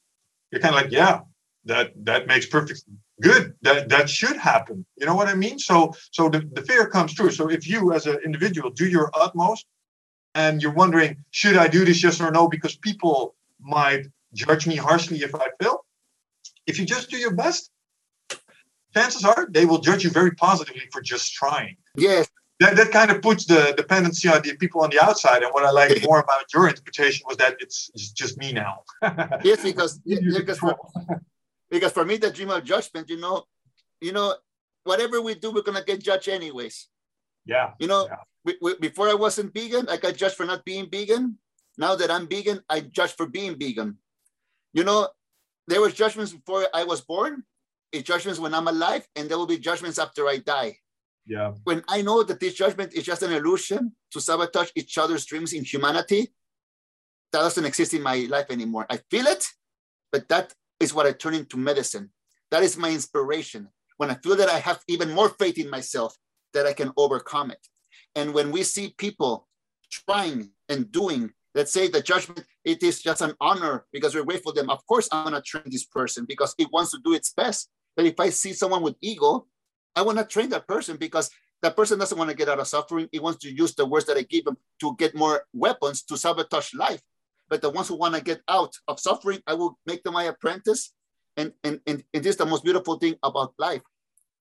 [0.51, 1.21] you're kind of like, yeah,
[1.65, 2.85] that that makes perfect
[3.21, 3.55] good.
[3.63, 4.87] That that should happen.
[4.97, 5.59] You know what I mean?
[5.59, 7.31] So so the, the fear comes true.
[7.31, 9.67] So if you as an individual do your utmost
[10.35, 12.49] and you're wondering, should I do this yes or no?
[12.49, 15.85] Because people might judge me harshly if I fail.
[16.67, 17.71] If you just do your best,
[18.95, 21.77] chances are they will judge you very positively for just trying.
[21.97, 22.29] Yes
[22.61, 25.43] that, that kind of puts the dependency on the people on the outside.
[25.43, 28.83] And what I like more about your interpretation was that it's, it's just me now.
[29.45, 30.77] yes, because because for,
[31.71, 33.45] because for me the dream of judgment, you know,
[34.01, 34.35] you know,
[34.85, 36.89] whatever we do, we're gonna get judged anyways.
[37.47, 37.73] Yeah.
[37.79, 38.17] You know, yeah.
[38.45, 41.39] we, we, before I wasn't vegan, I got judged for not being vegan.
[41.77, 43.99] Now that I'm vegan, I judge for being vegan.
[44.73, 45.09] You know,
[45.69, 47.45] there was judgments before I was born,
[47.93, 50.79] it's judgments when I'm alive, and there will be judgments after I die.
[51.29, 51.53] Yeah.
[51.65, 55.53] When I know that this judgment is just an illusion to sabotage each other's dreams
[55.53, 56.33] in humanity,
[57.33, 58.87] that doesn't exist in my life anymore.
[58.89, 59.45] I feel it,
[60.11, 62.11] but that is what I turn into medicine.
[62.51, 63.69] That is my inspiration.
[63.99, 66.17] When I feel that I have even more faith in myself,
[66.55, 67.61] that I can overcome it.
[68.15, 69.47] And when we see people
[69.91, 74.55] trying and doing, let's say the judgment, it is just an honor because we're grateful
[74.55, 74.71] them.
[74.71, 77.69] Of course, I'm gonna train this person because it wants to do its best.
[77.97, 79.47] But if I see someone with ego,
[79.97, 81.31] I want to train that person because
[81.63, 83.09] that person doesn't want to get out of suffering.
[83.11, 86.17] He wants to use the words that I give him to get more weapons to
[86.17, 87.01] sabotage life.
[87.49, 90.25] But the ones who want to get out of suffering, I will make them my
[90.25, 90.93] apprentice.
[91.37, 93.83] And, and, and, and this is the most beautiful thing about life.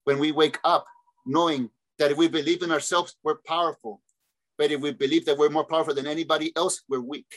[0.04, 0.86] When we wake up
[1.26, 1.70] knowing
[2.00, 4.02] that if we believe in ourselves, we're powerful.
[4.58, 7.32] But if we believe that we're more powerful than anybody else, we're weak.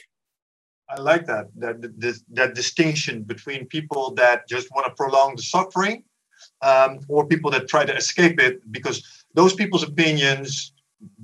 [0.88, 5.42] I like that that that, that distinction between people that just want to prolong the
[5.42, 6.02] suffering
[6.62, 10.72] um, or people that try to escape it because those people's opinions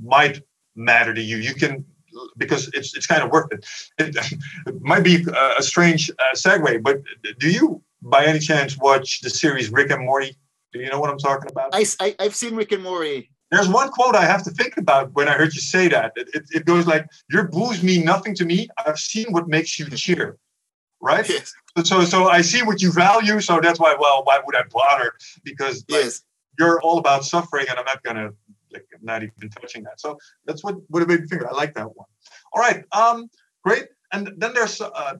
[0.02, 0.42] might
[0.74, 1.36] matter to you.
[1.38, 1.84] You can
[2.36, 3.66] because it's it's kind of worth it.
[3.98, 4.16] It,
[4.66, 5.24] it might be
[5.58, 7.02] a, strange uh, segue, but
[7.38, 10.36] do you, by any chance, watch the series Rick and Morty?
[10.72, 11.70] Do you know what I'm talking about?
[11.72, 13.30] I, I have seen Rick and Morty.
[13.50, 16.12] There's one quote I have to think about when I heard you say that.
[16.16, 18.68] It, it, it goes like, "Your blues mean nothing to me.
[18.84, 20.36] I've seen what makes you cheer."
[21.06, 21.28] Right?
[21.28, 21.54] Yes
[21.84, 23.40] so so I see what you value.
[23.40, 23.96] So that's why.
[23.98, 25.12] Well, why would I bother?
[25.44, 26.22] Because like, yes,
[26.58, 28.30] you're all about suffering, and I'm not gonna
[28.72, 30.00] like I'm not even touching that.
[30.00, 31.44] So that's what what it made me think.
[31.44, 32.06] I like that one.
[32.52, 33.28] All right, um,
[33.64, 33.88] great.
[34.12, 35.14] And then there's uh,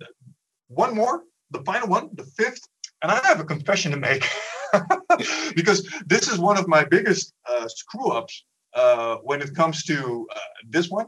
[0.68, 2.66] one more, the final one, the fifth.
[3.02, 4.26] And I have a confession to make
[5.54, 10.26] because this is one of my biggest uh, screw ups uh, when it comes to
[10.34, 10.38] uh,
[10.70, 11.06] this one.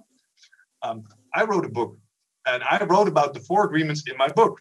[0.83, 1.05] Um,
[1.35, 1.97] I wrote a book
[2.49, 4.61] and I wrote about the four agreements in my book.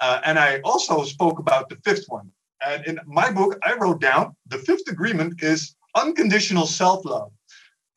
[0.00, 2.30] Uh, and I also spoke about the fifth one.
[2.64, 7.30] And in my book, I wrote down the fifth agreement is unconditional self love.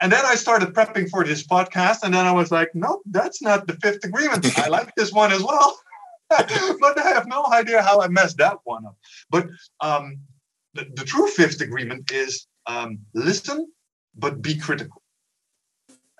[0.02, 2.04] And then I started prepping for this podcast.
[2.04, 4.58] And then I was like, no, that's not the fifth agreement.
[4.58, 5.78] I like this one as well.
[6.30, 8.96] but I have no idea how I messed that one up.
[9.30, 9.48] But
[9.82, 10.20] um,
[10.74, 13.68] the, the true fifth agreement is um, listen,
[14.16, 15.02] but be critical.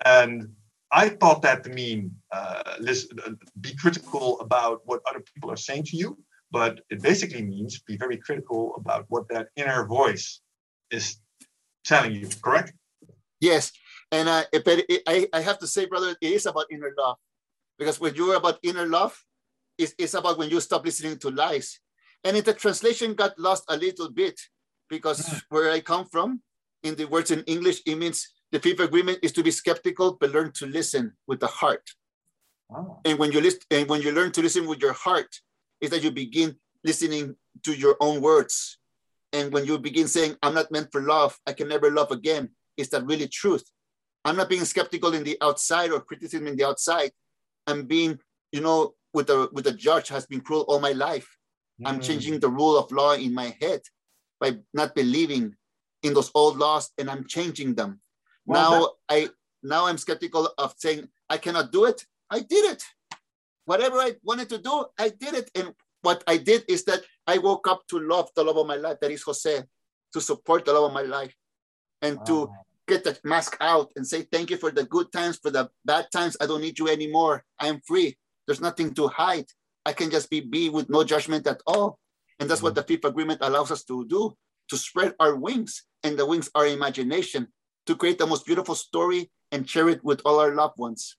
[0.04, 0.54] And
[0.92, 5.56] I thought that to mean uh, listen, uh, be critical about what other people are
[5.56, 6.18] saying to you,
[6.50, 10.40] but it basically means be very critical about what that inner voice
[10.90, 11.18] is
[11.84, 12.28] telling you.
[12.42, 12.72] Correct?
[13.40, 13.72] Yes,
[14.12, 17.16] And uh, but it, I, I have to say, brother, it is about inner love.
[17.78, 19.16] Because when you're about inner love,
[19.78, 21.80] it's, it's about when you stop listening to lies.
[22.24, 24.38] And if the translation got lost a little bit,
[24.88, 25.40] because mm.
[25.48, 26.42] where I come from,
[26.82, 30.32] in the words in English, it means the fifth agreement is to be skeptical, but
[30.32, 31.88] learn to listen with the heart.
[32.74, 33.00] Oh.
[33.04, 35.40] And when you listen, and when you learn to listen with your heart,
[35.80, 38.78] is that you begin listening to your own words.
[39.32, 42.50] And when you begin saying, I'm not meant for love, I can never love again,
[42.76, 43.64] is that really truth?
[44.24, 47.12] I'm not being skeptical in the outside or criticism in the outside.
[47.66, 48.18] I'm being,
[48.52, 51.28] you know, with the with the judge has been cruel all my life.
[51.80, 51.88] Mm.
[51.88, 53.80] I'm changing the rule of law in my head
[54.40, 55.54] by not believing
[56.02, 58.00] in those old laws and I'm changing them.
[58.46, 59.28] Well, now I
[59.62, 62.04] now I'm skeptical of saying I cannot do it.
[62.30, 62.84] I did it.
[63.64, 65.50] Whatever I wanted to do, I did it.
[65.54, 68.76] And what I did is that I woke up to love the love of my
[68.76, 69.62] life, that is Jose,
[70.12, 71.34] to support the love of my life,
[72.02, 72.24] and wow.
[72.24, 72.50] to
[72.88, 76.06] get that mask out and say thank you for the good times, for the bad
[76.10, 76.36] times.
[76.40, 77.44] I don't need you anymore.
[77.58, 78.16] I am free.
[78.46, 79.46] There's nothing to hide.
[79.86, 81.98] I can just be be with no judgment at all.
[82.38, 82.66] And that's mm-hmm.
[82.66, 84.34] what the fifth agreement allows us to do,
[84.70, 85.84] to spread our wings.
[86.02, 87.48] And the wings are imagination,
[87.90, 91.16] to create the most beautiful story and share it with all our loved ones.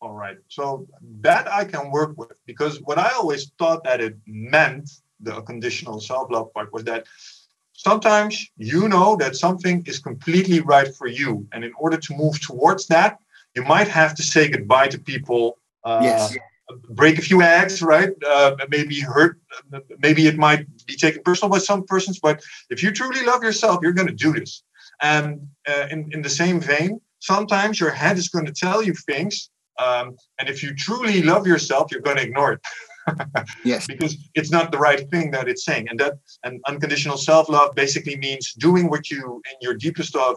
[0.00, 0.38] All right.
[0.48, 0.86] So
[1.26, 4.88] that I can work with because what I always thought that it meant,
[5.18, 7.06] the conditional self love part, was that
[7.72, 11.46] sometimes you know that something is completely right for you.
[11.52, 13.18] And in order to move towards that,
[13.56, 15.58] you might have to say goodbye to people.
[15.84, 16.36] Uh, yes.
[16.90, 18.10] Break a few eggs, right?
[18.24, 19.40] Uh, maybe hurt.
[19.98, 23.80] Maybe it might be taken personal by some persons, but if you truly love yourself,
[23.82, 24.62] you're going to do this.
[25.02, 28.94] And uh, in in the same vein, sometimes your head is going to tell you
[28.94, 32.60] things um, and if you truly love yourself, you're going to ignore it.
[33.64, 33.86] yes.
[33.86, 35.88] Because it's not the right thing that it's saying.
[35.88, 40.36] And that and unconditional self-love basically means doing what you in your deepest of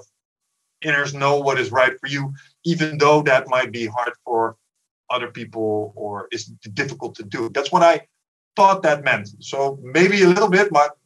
[0.84, 2.34] inners know what is right for you,
[2.64, 4.56] even though that might be hard for
[5.10, 7.50] other people or is difficult to do.
[7.50, 8.08] That's what I
[8.56, 9.30] thought that meant.
[9.40, 10.98] So maybe a little bit, but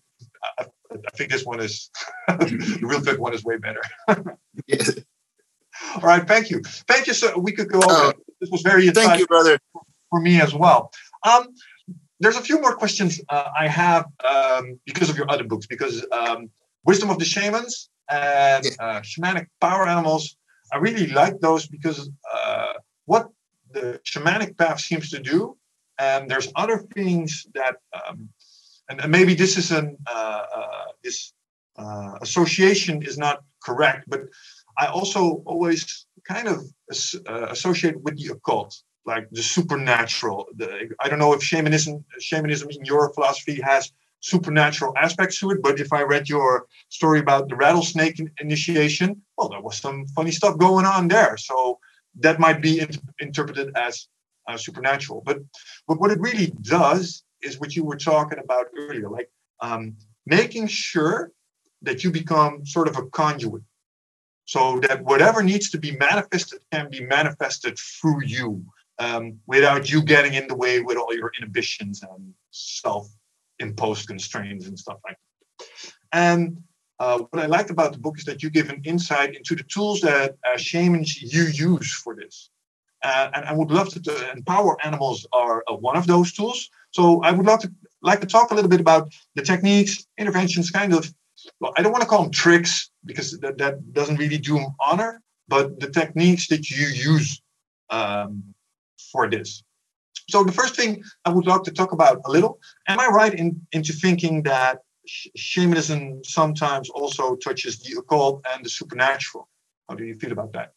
[0.91, 1.89] I, think this one is
[2.27, 3.81] the real good one is way better.
[4.67, 4.97] yes.
[5.95, 6.61] All right, thank you.
[6.87, 7.13] Thank you.
[7.13, 8.09] So we could go over.
[8.09, 9.59] Uh, this was very thank you, brother.
[10.09, 10.91] For me as well.
[11.23, 11.47] Um,
[12.19, 16.05] there's a few more questions uh, I have um, because of your other books, because
[16.11, 16.49] um,
[16.83, 20.37] Wisdom of the Shamans and uh, Shamanic Power Animals.
[20.71, 22.73] I really like those because uh,
[23.05, 23.29] what
[23.71, 25.57] the shamanic path seems to do,
[25.99, 27.77] and there's other things that,
[28.07, 28.29] um,
[28.89, 31.33] and, maybe this is an uh, uh, this
[31.77, 34.21] uh, association is not correct, but
[34.77, 36.63] I also always kind of
[37.27, 38.75] uh, associate with the occult,
[39.05, 40.47] like the supernatural.
[40.55, 45.61] The, I don't know if shamanism, shamanism in your philosophy has supernatural aspects to it,
[45.61, 50.31] but if I read your story about the rattlesnake initiation, well, there was some funny
[50.31, 51.37] stuff going on there.
[51.37, 51.79] So
[52.19, 54.07] that might be in, interpreted as
[54.47, 55.21] uh, supernatural.
[55.25, 55.39] But
[55.87, 59.29] but what it really does is what you were talking about earlier, like
[59.67, 59.95] um,
[60.25, 61.31] making sure
[61.81, 63.63] that you become sort of a conduit
[64.45, 68.63] so that whatever needs to be manifested can be manifested through you
[68.99, 74.79] um, without you getting in the way with all your inhibitions and self-imposed constraints and
[74.79, 75.67] stuff like that.
[76.13, 76.63] And
[76.99, 79.63] uh, what I liked about the book is that you give an insight into the
[79.63, 82.49] tools that uh, shamans you use for this.
[83.03, 86.69] Uh, and I would love to, to empower animals are uh, one of those tools.
[86.97, 87.71] So I would love to
[88.01, 91.03] like to talk a little bit about the techniques, interventions, kind of
[91.59, 94.69] well, I don't want to call them tricks because that, that doesn't really do them
[94.79, 97.39] honor, but the techniques that you use
[97.91, 98.43] um,
[99.11, 99.63] for this.
[100.27, 103.33] So the first thing I would like to talk about a little, am I right
[103.41, 109.47] in, into thinking that sh- shamanism sometimes also touches the occult and the supernatural?
[109.87, 110.73] How do you feel about that?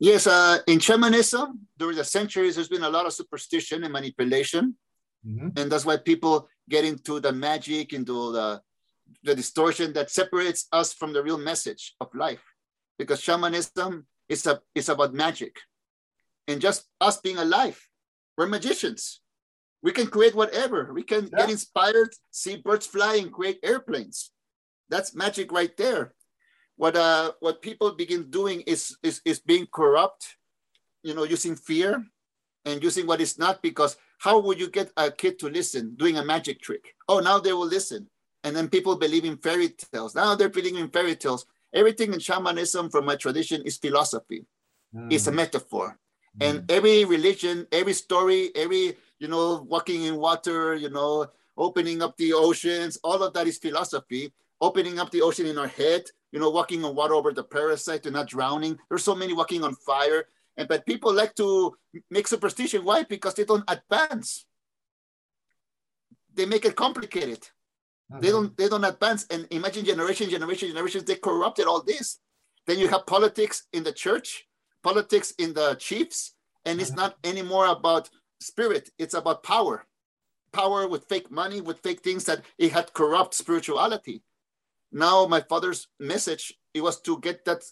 [0.00, 4.76] Yes, uh, in shamanism, during the centuries, there's been a lot of superstition and manipulation.
[5.26, 5.58] Mm-hmm.
[5.58, 8.62] And that's why people get into the magic, into the
[9.22, 12.42] the distortion that separates us from the real message of life.
[12.98, 15.56] Because shamanism is, a, is about magic
[16.48, 17.80] and just us being alive.
[18.36, 19.20] We're magicians.
[19.82, 20.92] We can create whatever.
[20.92, 21.38] We can yeah.
[21.38, 24.32] get inspired, see birds fly, and create airplanes.
[24.88, 26.14] That's magic right there.
[26.76, 30.36] What uh, what people begin doing is, is is being corrupt,
[31.02, 32.04] you know, using fear
[32.64, 33.62] and using what is not.
[33.62, 36.94] Because how would you get a kid to listen doing a magic trick?
[37.08, 38.08] Oh, now they will listen
[38.46, 40.14] and then people believe in fairy tales.
[40.14, 41.46] Now they're believing in fairy tales.
[41.74, 44.46] Everything in shamanism from my tradition is philosophy.
[44.94, 45.12] Mm.
[45.12, 45.98] It's a metaphor.
[46.38, 46.48] Mm.
[46.48, 52.16] And every religion, every story, every, you know, walking in water, you know, opening up
[52.16, 54.32] the oceans, all of that is philosophy.
[54.60, 58.06] opening up the ocean in our head, you know, walking on water over the parasite
[58.06, 58.78] and not drowning.
[58.88, 60.24] There's so many walking on fire.
[60.56, 61.76] And but people like to
[62.10, 62.84] make superstition.
[62.84, 63.02] Why?
[63.02, 64.46] Because they don't advance.
[66.34, 67.40] They make it complicated.
[68.10, 68.20] Mm-hmm.
[68.20, 69.26] They don't they don't advance.
[69.30, 72.18] And imagine generation, generation, generations, they corrupted all this.
[72.66, 74.46] Then you have politics in the church,
[74.82, 76.34] politics in the chiefs,
[76.64, 77.00] and it's mm-hmm.
[77.00, 79.84] not anymore about spirit, it's about power.
[80.52, 84.22] Power with fake money, with fake things that it had corrupt spirituality.
[84.92, 87.62] Now my father's message it was to get that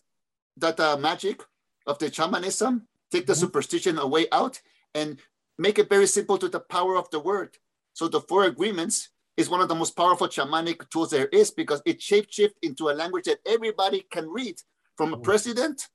[0.57, 1.43] that uh, magic
[1.87, 3.41] of the shamanism, take the mm-hmm.
[3.41, 4.61] superstition away out,
[4.95, 5.19] and
[5.59, 7.57] make it very simple to the power of the word.
[7.93, 11.83] So the four agreements is one of the most powerful shamanic tools there is because
[11.85, 14.57] it shapeshift into a language that everybody can read,
[14.97, 15.89] from a president,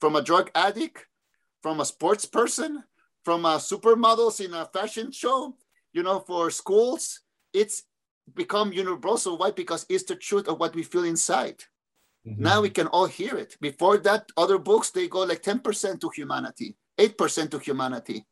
[0.00, 1.04] from a drug addict,
[1.62, 2.82] from a sports person,
[3.24, 5.54] from a supermodels in a fashion show,
[5.92, 7.20] you know, for schools.
[7.52, 7.84] It's
[8.34, 9.38] become universal.
[9.38, 9.50] Why?
[9.50, 11.62] Because it's the truth of what we feel inside.
[12.26, 12.42] Mm-hmm.
[12.42, 13.56] Now we can all hear it.
[13.60, 18.24] Before that, other books they go like 10% to humanity, 8% to humanity.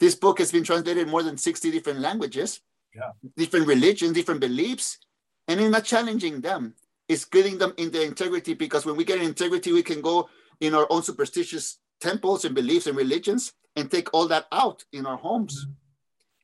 [0.00, 2.60] This book has been translated in more than 60 different languages,
[2.94, 3.10] yeah.
[3.36, 4.98] different religions, different beliefs,
[5.46, 6.74] and it's not challenging them.
[7.08, 10.28] It's getting them in their integrity because when we get in integrity, we can go
[10.60, 15.06] in our own superstitious temples and beliefs and religions and take all that out in
[15.06, 15.64] our homes.
[15.64, 15.72] Mm-hmm.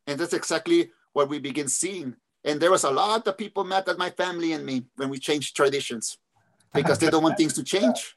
[0.06, 2.14] And that's exactly what we begin seeing.
[2.44, 5.18] And there was a lot of people mad at my family and me when we
[5.18, 6.18] changed traditions
[6.74, 8.16] because they don't want things to change.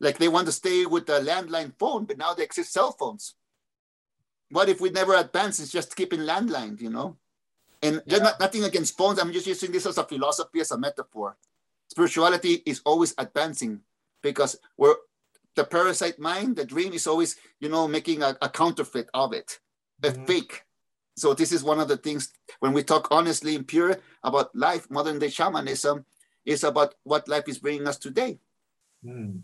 [0.00, 3.34] Like they want to stay with the landline phone, but now they exist cell phones.
[4.50, 5.58] What if we never advance?
[5.58, 7.16] It's just keeping landline, you know?
[7.82, 8.18] And yeah.
[8.18, 9.18] not, nothing against phones.
[9.18, 11.36] I'm just using this as a philosophy, as a metaphor.
[11.88, 13.80] Spirituality is always advancing
[14.22, 14.96] because we're
[15.56, 19.58] the parasite mind, the dream is always, you know, making a, a counterfeit of it,
[20.02, 20.24] a mm-hmm.
[20.26, 20.62] fake.
[21.16, 22.30] So this is one of the things
[22.60, 26.04] when we talk honestly and pure about life, modern day shamanism
[26.46, 28.38] is about what life is bringing us today.
[29.04, 29.40] Mm.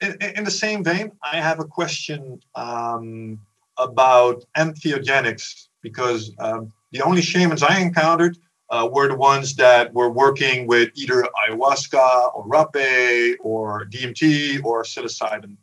[0.00, 3.38] In, in, the same vein, I have a question um,
[3.78, 8.38] about entheogenics because um, the only shamans I encountered
[8.70, 14.84] uh, were the ones that were working with either ayahuasca or rapé or DMT or
[14.84, 15.56] psilocybin.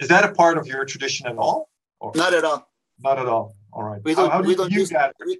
[0.00, 1.70] Is that a part of your tradition at all?
[2.00, 2.12] Or?
[2.14, 2.68] Not at all.
[2.98, 3.54] Not at all.
[3.72, 4.00] All right.
[4.04, 5.14] We don't, how, how we don't use that?
[5.24, 5.38] We,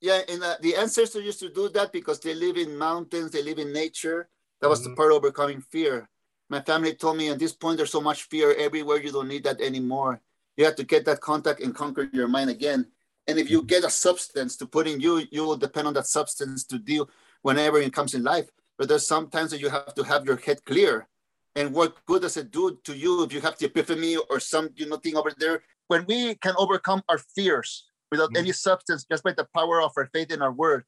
[0.00, 3.42] yeah, and uh, the ancestors used to do that because they live in mountains, they
[3.42, 4.28] live in nature.
[4.60, 4.90] That was mm-hmm.
[4.90, 6.08] the part of overcoming fear.
[6.48, 9.44] My family told me at this point there's so much fear everywhere, you don't need
[9.44, 10.20] that anymore.
[10.56, 12.86] You have to get that contact and conquer your mind again.
[13.26, 16.06] And if you get a substance to put in you, you will depend on that
[16.06, 17.10] substance to deal
[17.42, 18.48] whenever it comes in life.
[18.78, 21.08] But there's sometimes that you have to have your head clear.
[21.56, 24.70] And what good does it do to you if you have the epiphany or some
[24.76, 25.62] you know thing over there?
[25.88, 28.38] When we can overcome our fears without mm-hmm.
[28.38, 30.84] any substance, just by the power of our faith in our word,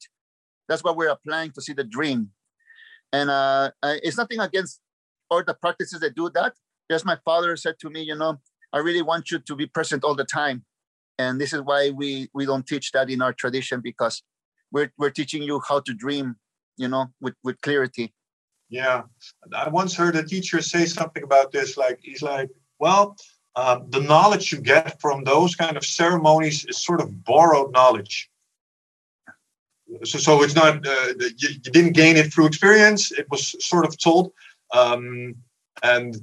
[0.67, 2.29] that's what we're applying to see the dream.
[3.11, 4.79] And uh, it's nothing against
[5.29, 6.53] all the practices that do that.
[6.91, 8.39] Just my father said to me, you know,
[8.71, 10.65] I really want you to be present all the time
[11.19, 14.23] and this is why we we don't teach that in our tradition because
[14.71, 16.35] we're we're teaching you how to dream
[16.77, 18.11] you know with with clarity
[18.69, 19.03] yeah
[19.53, 22.49] i once heard a teacher say something about this like he's like
[22.79, 23.15] well
[23.55, 28.29] um, the knowledge you get from those kind of ceremonies is sort of borrowed knowledge
[30.03, 33.85] so, so it's not uh, you, you, didn't gain it through experience it was sort
[33.85, 34.31] of told
[34.73, 35.35] um,
[35.83, 36.15] and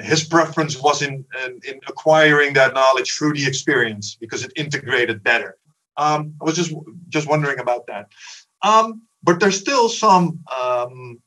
[0.00, 5.22] his preference was in, in, in acquiring that knowledge through the experience because it integrated
[5.22, 5.56] better.
[5.96, 6.74] Um, I was just
[7.08, 8.08] just wondering about that.
[8.62, 11.20] Um, but there's still some um,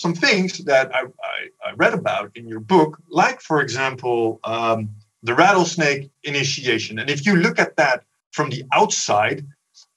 [0.00, 4.88] some things that I, I, I, read about in your book, like for example um,
[5.22, 6.98] the rattlesnake initiation.
[6.98, 9.46] And if you look at that from the outside,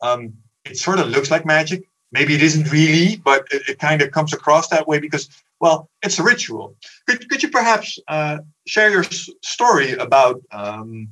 [0.02, 0.34] um,
[0.66, 1.88] it sort of looks like magic.
[2.12, 5.30] Maybe it isn't really, but it, it kind of comes across that way because
[5.62, 6.76] well, it's a ritual.
[7.08, 11.08] Could, could you perhaps uh, share your s- story about um,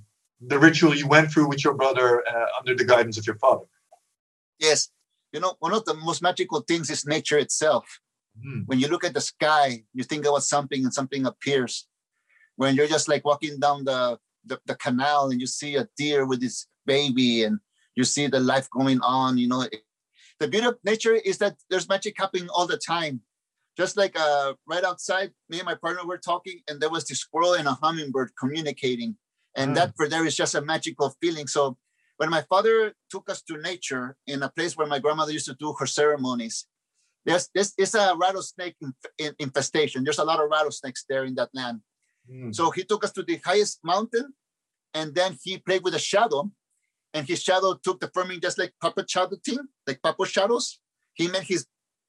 [0.45, 3.63] the ritual you went through with your brother uh, under the guidance of your father?
[4.59, 4.89] Yes.
[5.31, 8.01] You know, one of the most magical things is nature itself.
[8.37, 8.63] Mm.
[8.65, 11.87] When you look at the sky, you think about something and something appears.
[12.55, 16.25] When you're just like walking down the, the, the canal and you see a deer
[16.25, 17.59] with its baby and
[17.95, 19.65] you see the life going on, you know,
[20.39, 23.21] the beauty of nature is that there's magic happening all the time
[23.77, 27.19] just like uh, right outside, me and my partner were talking, and there was this
[27.19, 29.15] squirrel and a hummingbird communicating,
[29.55, 29.75] and mm.
[29.75, 31.47] that for there is just a magical feeling.
[31.47, 31.77] So
[32.17, 35.55] when my father took us to nature in a place where my grandmother used to
[35.55, 36.67] do her ceremonies,
[37.25, 38.75] there's this is a rattlesnake
[39.39, 40.03] infestation.
[40.03, 41.81] There's a lot of rattlesnakes there in that land.
[42.31, 42.53] Mm.
[42.53, 44.33] So he took us to the highest mountain,
[44.93, 46.51] and then he played with a shadow,
[47.13, 50.79] and his shadow took the forming just like puppet shadow thing, like puppet shadows.
[51.13, 51.65] He made his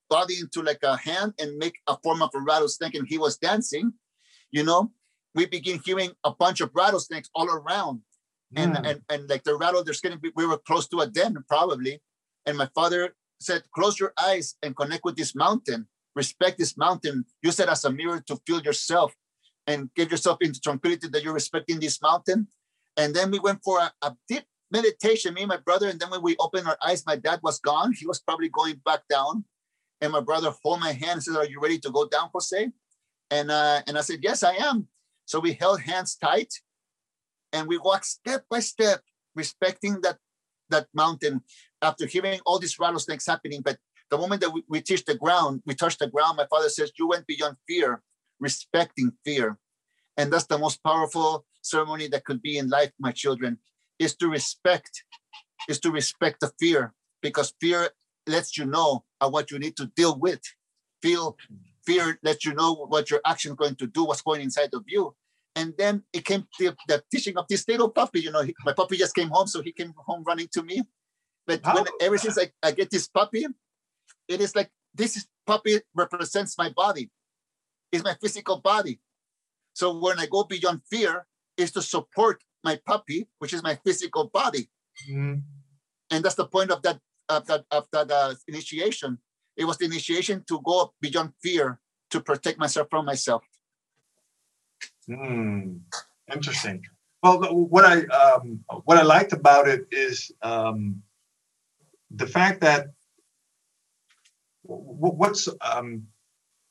[0.09, 3.39] body into like a hand and make a form of a rattlesnake and he was
[3.39, 3.95] dancing
[4.51, 4.93] you know
[5.35, 8.03] we begin hearing a bunch of rattlesnakes all around
[8.55, 8.87] and Mm.
[8.89, 11.95] and and like the rattle there's getting we were close to a den probably
[12.45, 15.89] and my father said close your eyes and connect with this mountain.
[16.15, 17.25] Respect this mountain.
[17.43, 19.15] Use it as a mirror to feel yourself
[19.67, 22.49] and give yourself into tranquility that you're respecting this mountain.
[22.97, 25.89] And then we went for a, a deep meditation me and my brother.
[25.89, 27.93] And then when we opened our eyes my dad was gone.
[27.93, 29.45] He was probably going back down.
[30.01, 32.71] And my brother hold my hand and said are you ready to go down jose?
[33.31, 34.89] And uh, and i said yes i am.
[35.25, 36.53] So we held hands tight.
[37.53, 39.03] And we walked step by step,
[39.35, 40.19] respecting that
[40.71, 41.43] that mountain
[41.83, 43.63] after hearing all these rattlesnakes happening.
[43.63, 43.79] But
[44.11, 46.93] the moment that we, we touched the ground, we touched the ground, my father says,
[46.99, 48.03] You went beyond fear,
[48.41, 49.59] respecting fear.
[50.17, 53.59] And that's the most powerful ceremony that could be in life, my children,
[53.99, 55.05] is to respect,
[55.69, 57.91] is to respect the fear, because fear
[58.27, 60.41] lets you know what you need to deal with.
[61.01, 61.37] Feel
[61.87, 64.85] fear lets you know what your action is going to do, what's going inside of
[64.87, 65.15] you
[65.55, 68.21] and then it came to the teaching of this little puppy.
[68.21, 70.83] You know, he, my puppy just came home, so he came home running to me.
[71.47, 73.47] But when, ever since I, I get this puppy,
[74.29, 77.11] it is like this puppy represents my body.
[77.91, 79.01] It's my physical body.
[79.75, 84.29] So when I go beyond fear, is to support my puppy, which is my physical
[84.29, 84.69] body,
[85.09, 85.43] Mm.
[86.11, 89.19] and that's the point of that of that of that uh, initiation.
[89.57, 93.43] It was the initiation to go beyond fear to protect myself from myself.
[95.07, 95.79] Hmm,
[96.33, 96.85] interesting.
[97.23, 97.41] Well,
[97.75, 101.03] what I um, what I liked about it is um,
[102.17, 102.89] the fact that
[104.65, 106.07] what's um,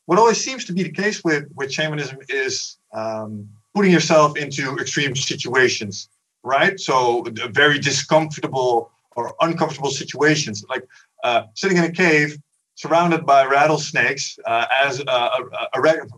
[0.06, 4.78] what always seems to be the case with with shamanism is um, putting yourself into
[4.78, 6.10] extreme situations,
[6.44, 6.80] right?
[6.80, 10.88] So very discomfortable or uncomfortable situations, like
[11.24, 12.38] uh, sitting in a cave
[12.76, 16.10] surrounded by rattlesnakes uh, as a, a, a reg-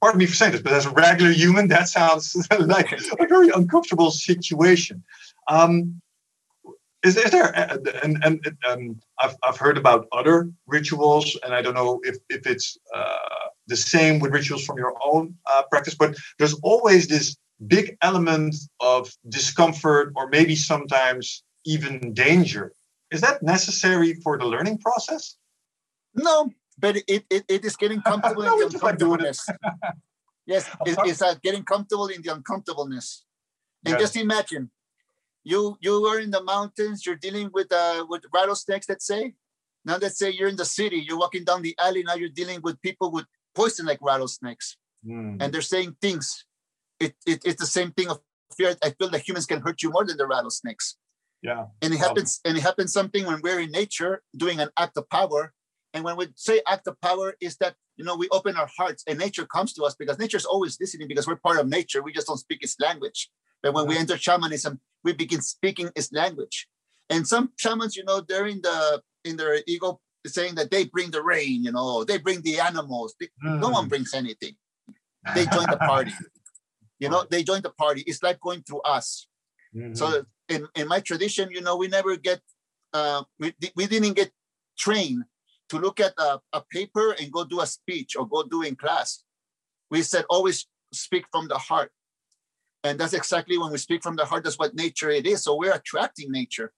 [0.00, 3.50] pardon me for saying this, but as a regular human, that sounds like a very
[3.50, 5.02] uncomfortable situation.
[5.48, 6.00] Um,
[7.02, 11.62] is, is there, uh, and, and um, I've, I've heard about other rituals, and I
[11.62, 13.16] don't know if, if it's uh,
[13.66, 18.54] the same with rituals from your own uh, practice, but there's always this big element
[18.80, 22.72] of discomfort or maybe sometimes even danger.
[23.10, 25.36] Is that necessary for the learning process?
[26.14, 29.38] No, but it, it, it is getting comfortable No, in the just like doing it.
[29.38, 29.48] uncomfortableness.
[30.46, 33.24] yes, it, it's uh, getting comfortable in the uncomfortableness.
[33.84, 33.98] And Yeah.
[33.98, 34.70] just imagine,
[35.44, 39.34] you you are in the mountains, you're dealing with uh with rattlesnakes, let's say.
[39.84, 42.60] Now let's say you're in the city, you're walking down the alley, now you're dealing
[42.62, 45.36] with people with poison like rattlesnakes, Hmm.
[45.40, 46.44] and they're saying things.
[47.00, 48.20] It, it it's the same thing of
[48.56, 48.76] fear.
[48.84, 50.96] I feel that humans can hurt you more than the rattlesnakes.
[51.42, 51.64] yeah.
[51.82, 55.08] And it happens, and it happens something when we're in nature doing an act of
[55.10, 55.52] power.
[55.94, 59.02] And when we say act of power, is that you know we open our hearts
[59.08, 62.00] and nature comes to us because nature's always listening because we're part of nature.
[62.02, 63.20] We just don't speak its language.
[63.62, 66.66] But when we enter shamanism, we begin speaking its language.
[67.10, 71.10] And some shamans, you know, they're in the in their ego saying that they bring
[71.10, 73.14] the rain, you know, they bring the animals.
[73.18, 74.56] They- No one brings anything.
[75.34, 76.12] They join the party.
[76.98, 78.02] You know, they join the party.
[78.06, 79.26] It's like going through us.
[79.74, 79.96] Mhm.
[79.96, 82.40] So in, in my tradition, you know, we never get,
[82.92, 84.30] uh, we, we didn't get
[84.78, 85.24] trained
[85.70, 88.76] to look at a, a paper and go do a speech or go do in
[88.76, 89.24] class.
[89.90, 91.90] We said always speak from the heart.
[92.84, 95.44] And that's exactly when we speak from the heart, that's what nature it is.
[95.44, 96.72] So we're attracting nature.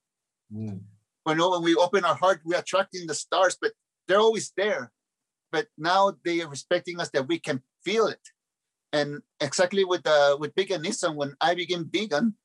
[0.52, 0.80] Mm.
[1.24, 3.72] When, when we open our heart, we're attracting the stars, but
[4.06, 4.92] they're always there.
[5.50, 8.20] But now they are respecting us that we can feel it.
[8.92, 12.36] And exactly with uh, with veganism, when I became vegan,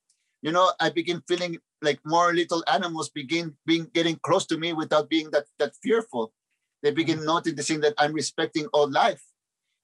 [0.42, 4.74] you know, I begin feeling like more little animals begin being getting close to me
[4.74, 6.34] without being that that fearful.
[6.82, 9.24] They begin noticing that I'm respecting all life,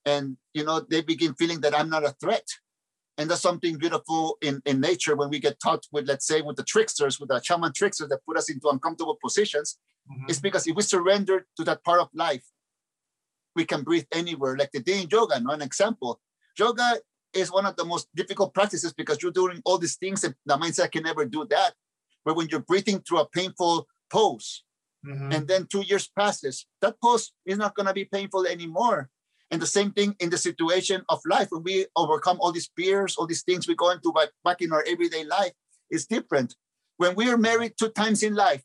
[0.05, 2.47] and you know, they begin feeling that I'm not a threat.
[3.17, 6.57] And that's something beautiful in, in nature when we get taught with, let's say, with
[6.57, 9.77] the tricksters, with the shaman tricksters that put us into uncomfortable positions.
[10.11, 10.29] Mhm.
[10.29, 12.45] It's because if we surrender to that part of life,
[13.55, 14.57] we can breathe anywhere.
[14.57, 15.51] Like the day in yoga, no?
[15.51, 16.19] an example.
[16.59, 16.99] Yoga
[17.33, 20.57] is one of the most difficult practices because you're doing all these things and the
[20.57, 21.73] mindset can never do that.
[22.25, 24.63] But when you're breathing through a painful pose,
[25.05, 25.33] Mhm.
[25.35, 29.09] and then two years passes, that pose is not going to be painful anymore.
[29.51, 33.15] And the same thing in the situation of life when we overcome all these fears,
[33.15, 35.53] all these things we go into back, back in our everyday life,
[35.91, 36.55] is different.
[36.97, 38.63] When we are married two times in life,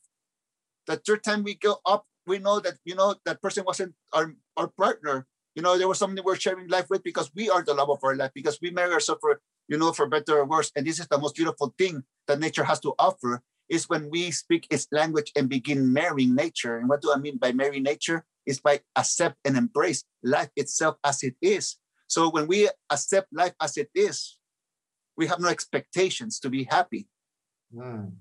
[0.86, 4.35] the third time we go up, we know that you know that person wasn't our,
[4.57, 5.27] our partner.
[5.55, 7.98] You know, there was something we're sharing life with because we are the love of
[8.02, 10.70] our life, because we marry ourselves for, you know, for better or worse.
[10.77, 14.31] And this is the most beautiful thing that nature has to offer is when we
[14.31, 16.78] speak its language and begin marrying nature.
[16.78, 18.24] And what do I mean by marrying nature?
[18.47, 21.77] Is by accept and embrace life itself as it is.
[22.07, 24.39] So when we accept life as it is,
[25.17, 27.07] we have no expectations to be happy.
[27.75, 28.12] Mm.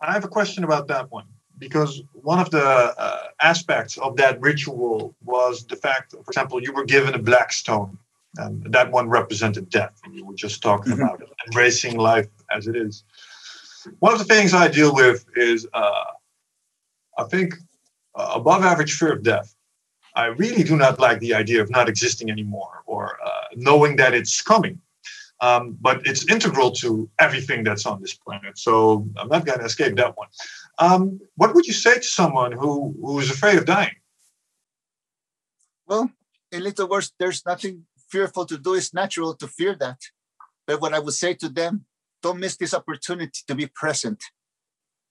[0.00, 1.26] I have a question about that one
[1.58, 6.72] because one of the uh, aspects of that ritual was the fact, for example, you
[6.72, 7.98] were given a black stone,
[8.36, 11.02] and that one represented death, and you were just talking mm-hmm.
[11.02, 13.04] about it, embracing life as it is.
[14.00, 16.04] One of the things I deal with is, uh,
[17.18, 17.54] I think,
[18.14, 19.54] uh, above average fear of death.
[20.14, 24.14] I really do not like the idea of not existing anymore or uh, knowing that
[24.14, 24.80] it's coming.
[25.40, 28.56] Um, but it's integral to everything that's on this planet.
[28.56, 30.28] So I'm not going to escape that one.
[30.78, 33.96] Um, what would you say to someone who, who is afraid of dying?
[35.86, 36.10] Well,
[36.52, 38.74] in little words, there's nothing fearful to do.
[38.74, 39.98] It's natural to fear that.
[40.66, 41.84] But what I would say to them,
[42.22, 44.22] don't miss this opportunity to be present.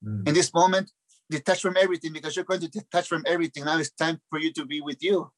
[0.03, 0.27] Mm.
[0.27, 0.91] In this moment,
[1.37, 3.65] detach from everything because you're going to detach from everything.
[3.65, 5.31] Now it's time for you to be with you.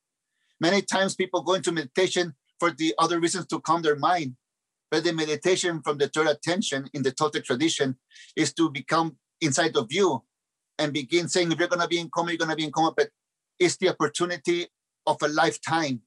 [0.59, 4.35] Many times people go into meditation for the other reasons to calm their mind.
[4.91, 7.97] But the meditation from the third attention in the Toltec tradition
[8.35, 10.23] is to become inside of you
[10.77, 12.71] and begin saying, if you're going to be in coma, you're going to be in
[12.71, 12.93] coma.
[12.95, 13.09] But
[13.59, 14.67] it's the opportunity
[15.07, 16.01] of a lifetime.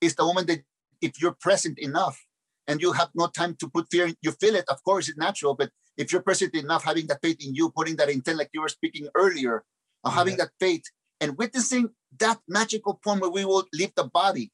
[0.00, 0.62] It's the moment that
[1.00, 2.24] if you're present enough
[2.66, 4.64] and you have no time to put fear, you feel it.
[4.68, 5.54] Of course, it's natural.
[5.54, 8.60] But if you're present enough, having that faith in you, putting that intent, like you
[8.60, 9.64] were speaking earlier,
[10.02, 10.18] of mm-hmm.
[10.18, 10.84] having that faith
[11.20, 14.50] and witnessing that magical point where we will leave the body.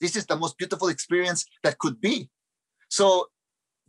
[0.00, 2.30] This is the most beautiful experience that could be.
[2.88, 3.26] So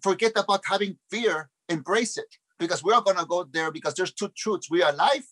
[0.02, 4.30] forget about having fear, embrace it because we're going to go there because there's two
[4.36, 4.70] truths.
[4.70, 5.24] We are alive,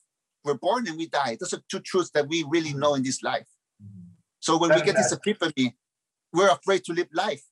[0.44, 1.38] we're born, and we die.
[1.40, 3.48] Those are two truths that we really know in this life.
[4.40, 5.76] So when we get this epiphany,
[6.34, 7.44] we're afraid to live life.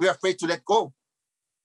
[0.00, 0.94] We're afraid to let go.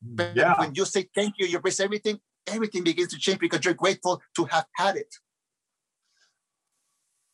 [0.02, 0.60] But yeah.
[0.60, 4.22] when you say thank you, you embrace everything, everything begins to change because you're grateful
[4.36, 5.14] to have had it.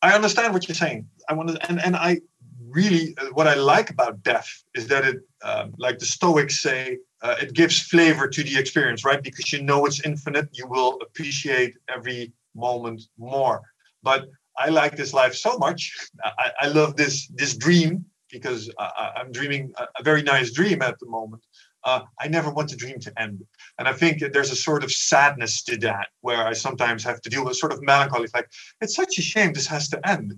[0.02, 1.08] I understand what you're saying.
[1.28, 2.20] I want to, and, and I
[2.68, 6.98] really, uh, what I like about death is that it, um, like the Stoics say,
[7.22, 9.22] uh, it gives flavor to the experience, right?
[9.22, 13.62] Because you know it's infinite, you will appreciate every moment more.
[14.02, 14.26] But
[14.58, 15.92] I like this life so much.
[16.24, 20.82] I, I love this this dream because I, am dreaming a, a, very nice dream
[20.82, 21.42] at the moment.
[21.86, 23.44] Uh, I never want the dream to end,
[23.78, 27.30] and I think there's a sort of sadness to that, where I sometimes have to
[27.30, 28.24] deal with sort of melancholy.
[28.24, 28.50] It's like
[28.80, 30.34] it's such a shame this has to end,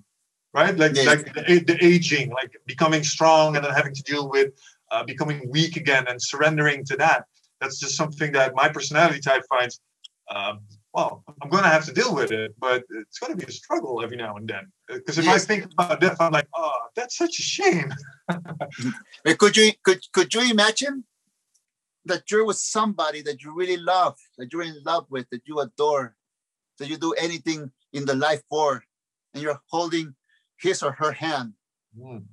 [0.52, 0.76] right?
[0.76, 4.52] Like like the, the aging, like becoming strong, and then having to deal with
[4.90, 7.24] uh, becoming weak again and surrendering to that.
[7.62, 9.80] That's just something that my personality type finds.
[10.30, 10.60] Um,
[10.92, 13.54] well, I'm going to have to deal with it, but it's going to be a
[13.54, 14.70] struggle every now and then.
[14.86, 15.44] Because if yes.
[15.44, 17.92] I think about death, I'm like, oh, that's such a shame.
[19.38, 21.04] could you could could you imagine
[22.04, 25.60] that you're with somebody that you really love, that you're in love with, that you
[25.60, 26.14] adore,
[26.78, 28.82] that you do anything in the life for,
[29.34, 30.14] and you're holding
[30.58, 31.54] his or her hand.
[31.98, 32.24] Mm.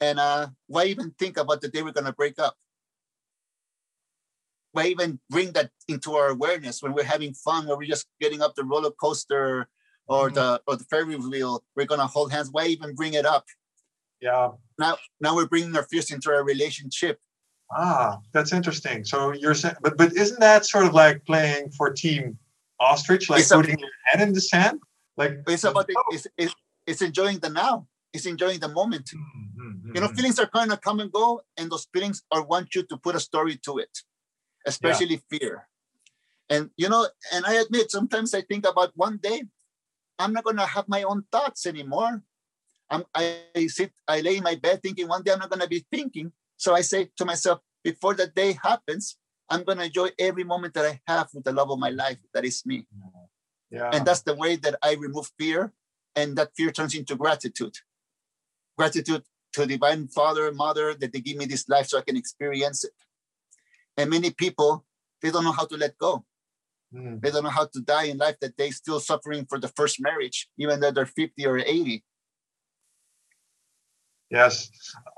[0.00, 2.56] And uh, why even think about the day we're going to break up?
[4.72, 8.42] Why even bring that into our awareness when we're having fun, or we're just getting
[8.42, 9.68] up the roller coaster
[10.06, 10.34] or mm.
[10.34, 11.64] the or the Ferris wheel?
[11.76, 12.50] We're going to hold hands.
[12.50, 13.46] Why even bring it up?
[14.20, 14.50] Yeah.
[14.78, 17.18] Now, now we're bringing our fears into our relationship.
[17.72, 19.04] Ah, that's interesting.
[19.04, 22.38] So you're saying, but but isn't that sort of like playing for team
[22.78, 24.80] ostrich, like it's putting a, your head in the sand?
[25.16, 26.04] Like it's about oh.
[26.10, 26.54] it's, it's,
[26.86, 27.86] it's enjoying the now.
[28.12, 29.10] It's enjoying the moment.
[29.10, 29.94] Mm-hmm.
[29.94, 32.82] You know, feelings are kind of come and go, and those feelings are want you
[32.84, 33.90] to put a story to it,
[34.66, 35.38] especially yeah.
[35.38, 35.68] fear.
[36.48, 39.44] And you know, and I admit sometimes I think about one day,
[40.18, 42.22] I'm not gonna have my own thoughts anymore.
[42.90, 45.66] I'm, I, I sit, I lay in my bed thinking one day I'm not gonna
[45.66, 46.32] be thinking.
[46.56, 49.16] So I say to myself, before that day happens,
[49.50, 52.18] I'm gonna enjoy every moment that I have with the love of my life.
[52.32, 52.86] That is me.
[53.70, 53.90] Yeah.
[53.92, 55.72] And that's the way that I remove fear,
[56.16, 57.76] and that fear turns into gratitude.
[58.78, 59.24] Gratitude
[59.54, 62.92] to divine father mother that they give me this life so i can experience it
[63.96, 64.84] and many people
[65.22, 66.24] they don't know how to let go
[66.92, 67.20] mm.
[67.22, 70.00] they don't know how to die in life that they still suffering for the first
[70.00, 72.04] marriage even though they're 50 or 80
[74.38, 74.54] yes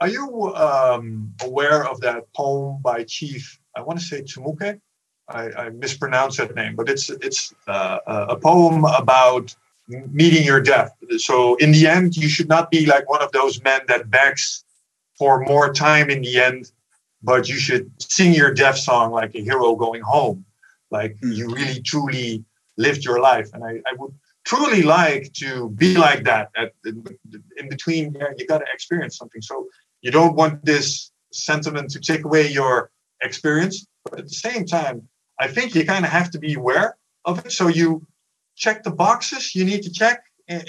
[0.01, 0.25] are you
[0.55, 4.81] um, aware of that poem by chief i want to say Tumuke
[5.29, 7.99] I, I mispronounce that name but it's it's uh,
[8.35, 9.47] a poem about
[9.89, 10.93] meeting your death.
[11.19, 14.65] So in the end, you should not be like one of those men that begs
[15.19, 16.71] for more time in the end,
[17.23, 20.45] but you should sing your death song like a hero going home.
[20.91, 21.33] Like hmm.
[21.33, 22.45] you really truly
[22.77, 23.51] lived your life.
[23.53, 24.13] And I, I would
[24.47, 26.51] truly like to be like that.
[26.57, 29.43] At, in between, yeah, you got to experience something.
[29.43, 29.67] So
[30.01, 32.91] you don't want this sentiment to take away your
[33.23, 35.09] experience, but at the same time,
[35.39, 37.53] I think you kind of have to be aware of it.
[37.53, 38.07] So you
[38.57, 40.63] check the boxes you need to check in,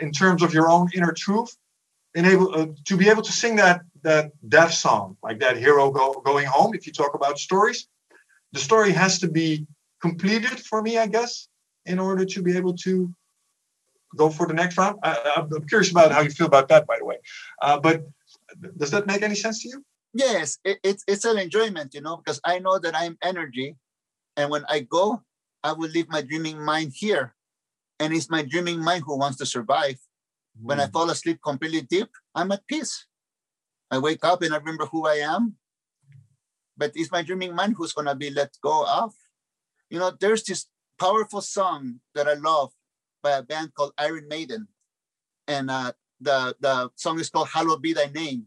[0.00, 1.56] in terms of your own inner truth
[2.14, 6.20] enable uh, to be able to sing that that death song like that hero go,
[6.24, 7.86] going home if you talk about stories
[8.52, 9.66] the story has to be
[10.00, 11.48] completed for me i guess
[11.84, 13.14] in order to be able to
[14.16, 14.98] go for the next round?
[15.02, 17.16] I, am curious about how you feel about that by the way.
[17.62, 18.02] Uh, but
[18.76, 19.84] does that make any sense to you?
[20.14, 23.76] Yes it, it's it's an enjoyment you know because i know that i'm energy
[24.36, 25.22] and when i go
[25.62, 27.34] i will leave my dreaming mind here.
[28.00, 29.98] And it's my dreaming mind who wants to survive.
[30.58, 30.64] Mm.
[30.68, 30.92] when i hmm.
[30.92, 33.06] fall asleep completely deep i'm at peace.
[33.90, 35.56] I wake up and i remember who i am
[36.78, 39.12] but it's my dreaming mind who's going to be let go of.
[39.90, 40.66] You know there's this
[40.98, 42.72] powerful song that i love
[43.22, 44.68] by a band called iron maiden
[45.46, 48.46] and uh, the, the song is called hallowed be thy name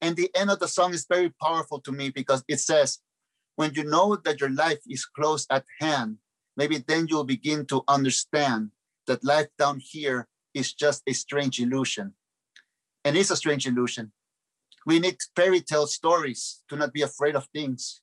[0.00, 2.98] and the end of the song is very powerful to me because it says,
[3.56, 6.16] when you know that your life is close at hand,
[6.56, 8.70] maybe then you'll begin to understand
[9.06, 12.14] that life down here is just a strange illusion.
[13.04, 14.12] And it's a strange illusion.
[14.86, 18.00] We need fairy tale stories to not be afraid of things.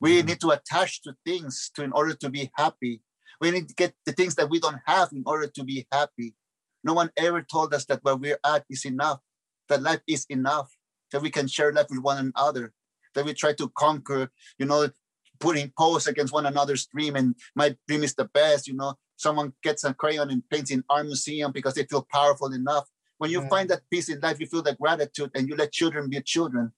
[0.00, 0.28] We mm-hmm.
[0.28, 3.00] need to attach to things to in order to be happy.
[3.40, 6.34] We need to get the things that we don't have in order to be happy.
[6.84, 9.20] No one ever told us that where we're at is enough,
[9.68, 10.70] that life is enough
[11.12, 12.72] that we can share life with one another,
[13.14, 14.88] that we try to conquer, you know,
[15.38, 19.52] putting posts against one another's dream and my dream is the best, you know, someone
[19.62, 22.86] gets a crayon and paints in art museum because they feel powerful enough.
[23.18, 26.08] When you find that peace in life, you feel that gratitude and you let children
[26.08, 26.72] be children.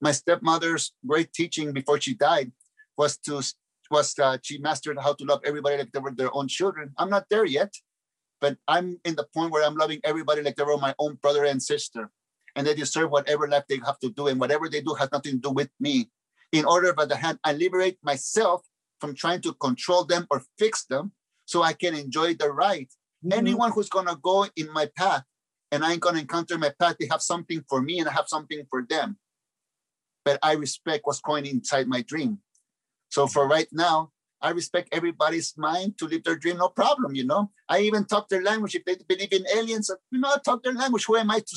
[0.00, 2.52] My stepmother's great teaching before she died
[2.96, 3.42] was to
[3.90, 6.92] was uh, she mastered how to love everybody like they were their own children.
[6.98, 7.74] I'm not there yet,
[8.40, 11.44] but I'm in the point where I'm loving everybody like they were my own brother
[11.44, 12.10] and sister
[12.56, 15.32] and they deserve whatever life they have to do, and whatever they do has nothing
[15.32, 16.10] to do with me.
[16.52, 18.62] In order, by the hand, I liberate myself
[18.98, 21.12] from trying to control them or fix them
[21.44, 22.88] so I can enjoy the ride.
[23.22, 23.32] Mm-hmm.
[23.32, 25.22] Anyone who's gonna go in my path
[25.70, 28.64] and I'm gonna encounter my path, they have something for me and I have something
[28.70, 29.18] for them.
[30.24, 32.38] But I respect what's going inside my dream.
[33.08, 37.24] So for right now, I respect everybody's mind to live their dream, no problem, you
[37.24, 37.50] know.
[37.68, 38.74] I even talk their language.
[38.74, 41.06] If they believe in aliens, you know, I talk their language.
[41.06, 41.56] Who am I to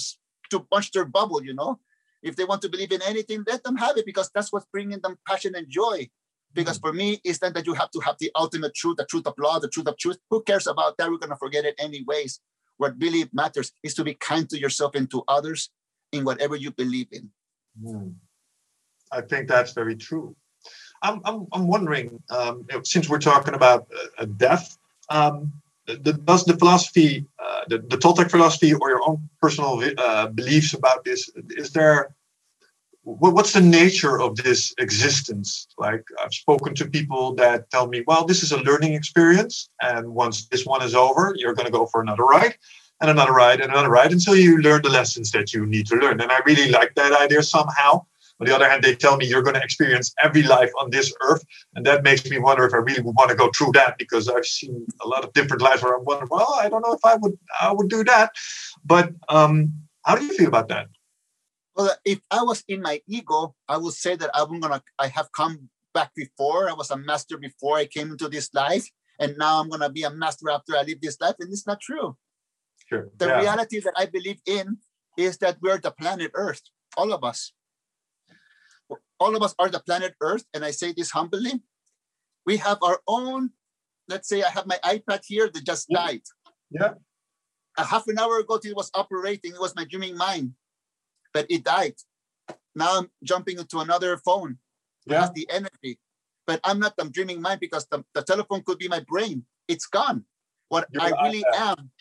[0.52, 1.80] to punch their bubble, you know.
[2.22, 5.00] If they want to believe in anything, let them have it because that's what's bringing
[5.02, 6.10] them passion and joy.
[6.54, 6.88] Because mm-hmm.
[6.88, 9.36] for me, it's not that you have to have the ultimate truth, the truth of
[9.38, 10.18] law, the truth of truth.
[10.30, 11.10] Who cares about that?
[11.10, 12.42] We're going to forget it anyways.
[12.78, 15.70] What really matters is to be kind to yourself and to others
[16.12, 17.30] in whatever you believe in.
[17.82, 18.16] Mm.
[19.12, 20.36] I think that's very true.
[21.02, 24.78] I'm, I'm, I'm wondering, um, since we're talking about uh, death,
[25.10, 25.54] um,
[25.88, 30.74] the, does the philosophy, uh, the, the Toltec philosophy, or your own personal uh, beliefs
[30.74, 32.16] about this, is there?
[33.04, 35.68] What's the nature of this existence?
[35.80, 40.14] Like I've spoken to people that tell me, well, this is a learning experience, and
[40.14, 42.56] once this one is over, you're going to go for another ride,
[43.02, 45.96] and another ride, and another ride, until you learn the lessons that you need to
[45.96, 46.22] learn.
[46.22, 48.06] And I really like that idea somehow.
[48.40, 51.14] On the other hand, they tell me you're going to experience every life on this
[51.22, 51.44] earth.
[51.76, 54.30] And that makes me wonder if I really would want to go through that because
[54.30, 57.04] I've seen a lot of different lives where I wonder, well, I don't know if
[57.04, 58.32] I would I would do that.
[58.86, 59.74] But um,
[60.06, 60.88] how do you feel about that?
[61.76, 65.32] Well, if I was in my ego, I would say that I'm gonna I have
[65.34, 66.70] come back before.
[66.70, 68.88] I was a master before I came into this life,
[69.20, 71.82] and now I'm gonna be a master after I live this life, and it's not
[71.82, 72.16] true.
[72.88, 73.10] Sure.
[73.18, 73.42] The yeah.
[73.42, 74.78] reality that I believe in
[75.18, 76.62] is that we're the planet Earth,
[76.98, 77.52] all of us
[79.20, 81.62] all of us are the planet Earth, and I say this humbly.
[82.46, 83.52] We have our own,
[84.08, 86.22] let's say I have my iPad here that just died.
[86.72, 86.94] Yeah.
[87.78, 90.54] A half an hour ago, it was operating, it was my dreaming mind,
[91.34, 91.96] but it died.
[92.76, 94.58] Now I'm jumping into another phone.
[95.06, 95.22] Yeah.
[95.22, 96.00] Has the energy.
[96.46, 99.46] But I'm not the dreaming mind because the, the telephone could be my brain.
[99.68, 100.26] It's gone.
[100.70, 101.92] What You're I really am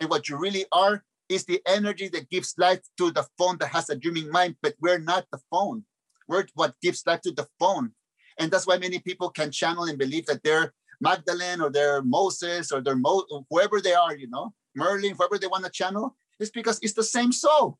[0.00, 3.68] and what you really are is the energy that gives life to the phone that
[3.68, 5.84] has a dreaming mind, but we're not the phone
[6.28, 7.92] word what gives life to the phone.
[8.38, 12.72] And that's why many people can channel and believe that they're Magdalene or they're Moses
[12.72, 16.50] or they're Mo- whoever they are, you know, Merlin, whoever they want to channel, is
[16.50, 17.78] because it's the same soul.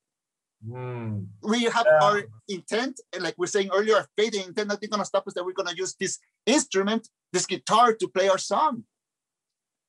[0.67, 1.27] Mm.
[1.43, 2.07] We have yeah.
[2.07, 5.35] our intent, and like we're saying earlier, our faith and intent, nothing gonna stop us
[5.35, 8.85] that we're gonna use this instrument, this guitar, to play our song.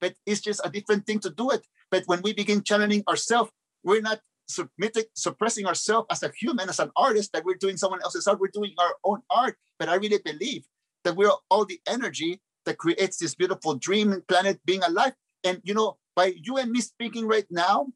[0.02, 1.66] But it's just a different thing to do it.
[1.90, 3.52] But when we begin channeling ourselves,
[3.84, 8.02] we're not submitting, suppressing ourselves as a human, as an artist, that we're doing someone
[8.04, 9.58] else's art, we're doing our own art.
[9.80, 10.66] But I really believe
[11.04, 15.14] that we're all the energy that creates this beautiful dream planet being alive.
[15.44, 17.88] And you know, by you and me speaking right now,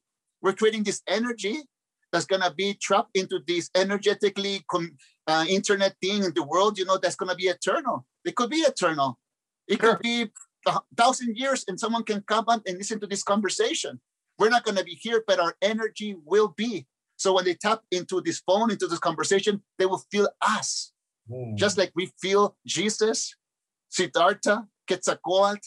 [0.42, 1.64] we're creating this energy
[2.12, 4.98] that's gonna be trapped into this energetically com-
[5.28, 6.78] uh, internet thing in the world.
[6.78, 8.06] You know, that's gonna be eternal.
[8.26, 9.20] It could be eternal.
[9.68, 10.32] It could be
[10.66, 14.00] a thousand years and someone can come up and listen to this conversation.
[14.40, 16.88] We're not going to be here, but our energy will be.
[17.18, 20.94] So when they tap into this phone, into this conversation, they will feel us.
[21.30, 21.58] Mm.
[21.58, 23.36] Just like we feel Jesus,
[23.90, 25.60] Siddhartha, Quetzalcoatl,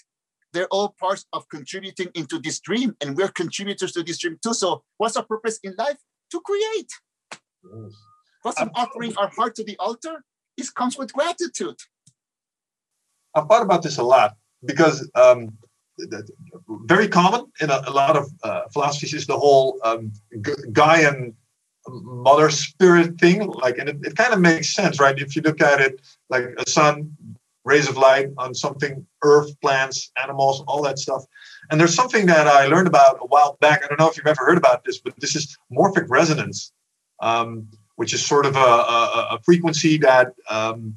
[0.52, 4.54] they're all parts of contributing into this dream, and we're contributors to this dream too.
[4.54, 5.96] So, what's our purpose in life?
[6.30, 6.90] To create.
[7.30, 7.92] Yes.
[8.42, 10.24] What's um, offering our heart to the altar?
[10.56, 11.76] It comes with gratitude.
[13.34, 14.34] I've thought about this a lot
[14.64, 15.56] because um,
[16.86, 21.34] very common in a, a lot of uh, philosophies is the whole um, Gaian
[21.88, 23.46] mother spirit thing.
[23.46, 25.18] Like, and it, it kind of makes sense, right?
[25.18, 27.16] If you look at it like a sun,
[27.64, 31.24] rays of light on something, earth, plants, animals, all that stuff.
[31.70, 33.84] And there's something that I learned about a while back.
[33.84, 36.72] I don't know if you've ever heard about this, but this is morphic resonance,
[37.20, 40.96] um, which is sort of a, a, a frequency that um,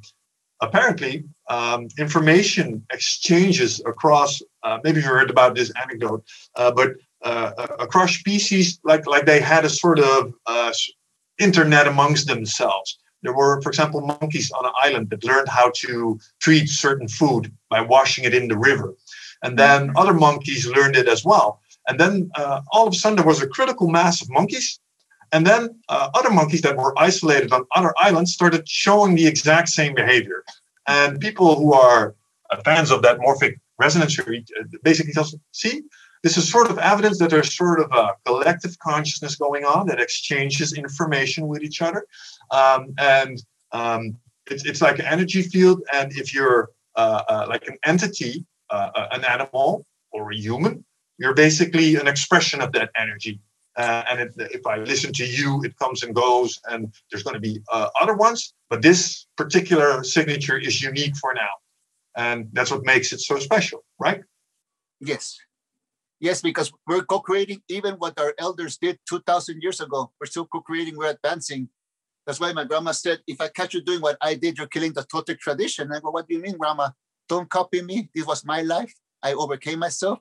[0.62, 6.24] apparently um, information exchanges across uh, maybe you heard about this anecdote
[6.56, 10.72] uh, but uh, across species like like they had a sort of uh,
[11.40, 12.98] internet amongst themselves.
[13.24, 17.52] There were for example monkeys on an island that learned how to treat certain food
[17.70, 18.96] by washing it in the river.
[19.44, 21.62] And then other monkeys learned it as well.
[21.88, 24.80] And then uh, all of a sudden there was a critical mass of monkeys
[25.32, 29.70] and then uh, other monkeys that were isolated on other islands started showing the exact
[29.70, 30.44] same behavior.
[30.88, 32.16] And people who are
[32.52, 35.84] uh, fans of that morphic resonance theory uh, basically us, see,
[36.24, 40.00] this is sort of evidence that there's sort of a collective consciousness going on that
[40.00, 42.06] exchanges information with each other.
[42.52, 44.18] Um, and um,
[44.50, 45.82] it's, it's like an energy field.
[45.94, 50.84] And if you're uh, uh, like an entity, uh, an animal or a human,
[51.18, 53.40] you're basically an expression of that energy.
[53.78, 57.34] Uh, and it, if I listen to you, it comes and goes, and there's going
[57.34, 58.54] to be uh, other ones.
[58.70, 61.50] But this particular signature is unique for now.
[62.16, 64.22] And that's what makes it so special, right?
[65.02, 65.38] Yes.
[66.22, 70.12] Yes, because we're co creating even what our elders did 2,000 years ago.
[70.20, 71.68] We're still co creating, we're advancing.
[72.26, 74.94] That's why my grandma said, if I catch you doing what I did, you're killing
[74.94, 75.92] the Toltec tradition.
[75.92, 76.90] I go, what do you mean, grandma?
[77.28, 78.10] Don't copy me.
[78.16, 78.94] This was my life.
[79.22, 80.20] I overcame myself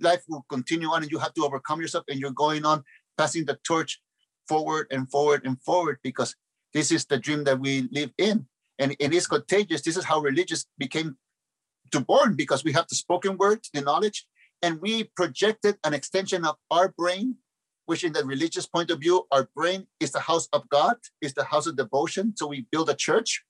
[0.00, 2.82] life will continue on and you have to overcome yourself and you're going on
[3.18, 4.00] passing the torch
[4.48, 6.34] forward and forward and forward because
[6.72, 8.46] this is the dream that we live in.
[8.78, 9.82] And it is contagious.
[9.82, 11.16] This is how religious became
[11.92, 14.26] to born because we have the spoken word the knowledge
[14.62, 17.36] and we projected an extension of our brain
[17.86, 21.34] which in the religious point of view our brain is the house of god is
[21.34, 22.32] the house of devotion.
[22.36, 23.44] So we build a church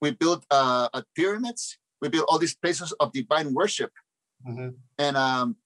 [0.00, 3.92] we build uh, pyramids we build all these places of divine worship
[4.46, 4.70] Mm-hmm.
[4.98, 5.56] And um,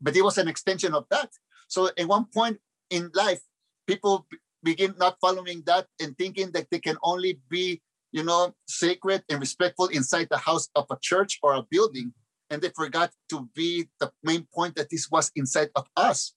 [0.00, 1.30] but it was an extension of that.
[1.68, 2.58] So at one point
[2.90, 3.40] in life,
[3.86, 4.26] people
[4.62, 7.80] begin not following that and thinking that they can only be,
[8.12, 12.12] you know, sacred and respectful inside the house of a church or a building.
[12.50, 16.34] And they forgot to be the main point that this was inside of us.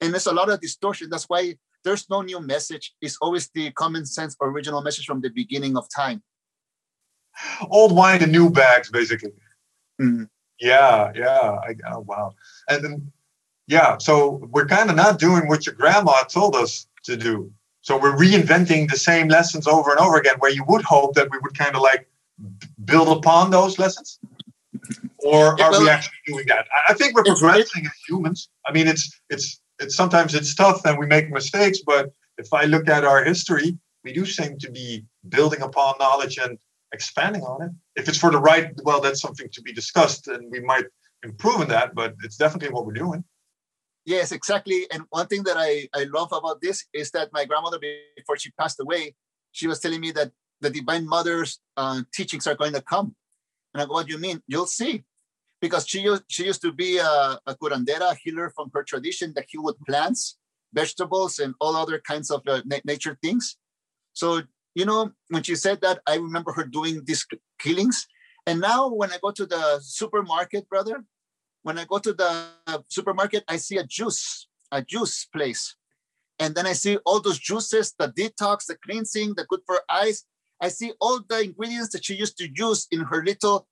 [0.00, 1.10] And there's a lot of distortion.
[1.10, 2.94] That's why there's no new message.
[3.00, 6.22] It's always the common sense original message from the beginning of time.
[7.68, 9.32] Old wine and new bags, basically.
[10.00, 10.28] Mm.
[10.60, 11.58] Yeah, yeah.
[11.66, 12.34] I, oh, wow.
[12.68, 13.12] And then,
[13.66, 17.52] yeah, so we're kind of not doing what your grandma told us to do.
[17.82, 21.30] So we're reinventing the same lessons over and over again, where you would hope that
[21.30, 22.06] we would kind of like
[22.84, 24.18] build upon those lessons.
[25.18, 26.66] Or yeah, are well, we actually doing that?
[26.88, 28.48] I think we're progressing as humans.
[28.66, 32.64] I mean, it's it's it's sometimes it's tough and we make mistakes, but if I
[32.64, 36.58] look at our history, we do seem to be building upon knowledge and
[36.92, 37.70] expanding on it.
[37.96, 40.86] If it's for the right, well, that's something to be discussed, and we might
[41.22, 41.94] improve in that.
[41.94, 43.24] But it's definitely what we're doing.
[44.06, 44.86] Yes, exactly.
[44.90, 47.78] And one thing that I, I love about this is that my grandmother,
[48.16, 49.14] before she passed away,
[49.52, 53.14] she was telling me that the Divine Mother's uh, teachings are going to come.
[53.72, 54.42] And I go, what do you mean?
[54.46, 55.04] You'll see.
[55.60, 59.44] Because she used, she used to be a, a curandera, healer from her tradition that
[59.48, 60.38] healed plants,
[60.72, 63.58] vegetables, and all other kinds of uh, na- nature things.
[64.14, 64.42] So
[64.74, 67.26] you know, when she said that, I remember her doing these
[67.58, 68.06] killings.
[68.46, 71.04] And now when I go to the supermarket, brother,
[71.62, 72.46] when I go to the
[72.88, 75.76] supermarket, I see a juice, a juice place.
[76.38, 80.24] And then I see all those juices, the detox, the cleansing, the good for eyes.
[80.60, 83.66] I see all the ingredients that she used to use in her little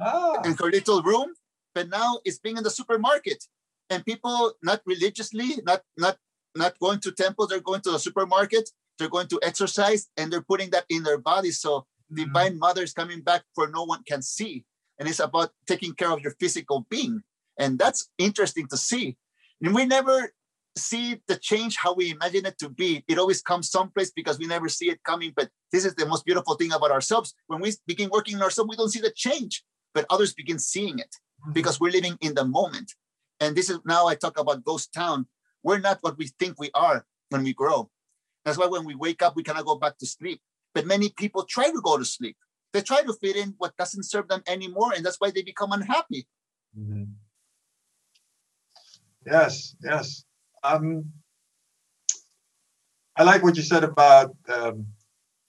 [0.00, 0.40] ah.
[0.44, 1.34] in her little room,
[1.74, 3.44] but now it's being in the supermarket.
[3.90, 6.16] And people not religiously, not not
[6.56, 8.70] not going to temples, they're going to the supermarket
[9.02, 11.50] they're going to exercise and they're putting that in their body.
[11.50, 12.16] So mm-hmm.
[12.16, 14.64] divine mother is coming back for no one can see.
[14.98, 17.22] And it's about taking care of your physical being.
[17.58, 19.16] And that's interesting to see.
[19.60, 20.32] And we never
[20.78, 23.04] see the change how we imagine it to be.
[23.08, 25.32] It always comes someplace because we never see it coming.
[25.36, 27.34] But this is the most beautiful thing about ourselves.
[27.48, 29.64] When we begin working on ourselves, we don't see the change.
[29.94, 31.52] but others begin seeing it Mm-hmm.
[31.54, 32.94] because we're living in the moment.
[33.40, 35.26] And this is now I talk about ghost town.
[35.64, 37.90] We're not what we think we are when we grow.
[38.44, 40.40] That's why when we wake up, we cannot go back to sleep.
[40.74, 42.36] But many people try to go to sleep.
[42.72, 44.92] They try to fit in what doesn't serve them anymore.
[44.94, 46.26] And that's why they become unhappy.
[46.78, 47.12] Mhm.
[49.26, 50.24] Yes, yes.
[50.64, 51.12] Um,
[53.14, 54.86] I like what you said about um,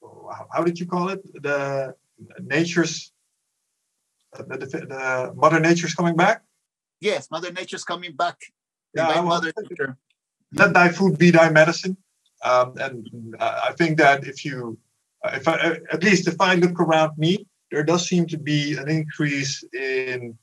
[0.02, 1.22] how, how did you call it?
[1.41, 1.95] The
[2.40, 3.11] nature's
[4.38, 6.44] the, the, the mother nature's coming back.
[6.99, 8.38] Yes, Mother Nature's coming back.
[8.94, 9.98] Yeah, Divine Mother Nature.
[10.53, 11.98] Let thy food be thy medicine.
[12.44, 14.78] Um, and I think that if you,
[15.24, 18.38] uh, if I, uh, at least if I look around me, there does seem to
[18.38, 20.38] be an increase in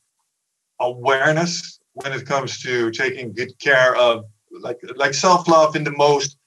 [0.79, 4.25] awareness when it comes to taking good care of,
[4.59, 6.37] like like self love in the most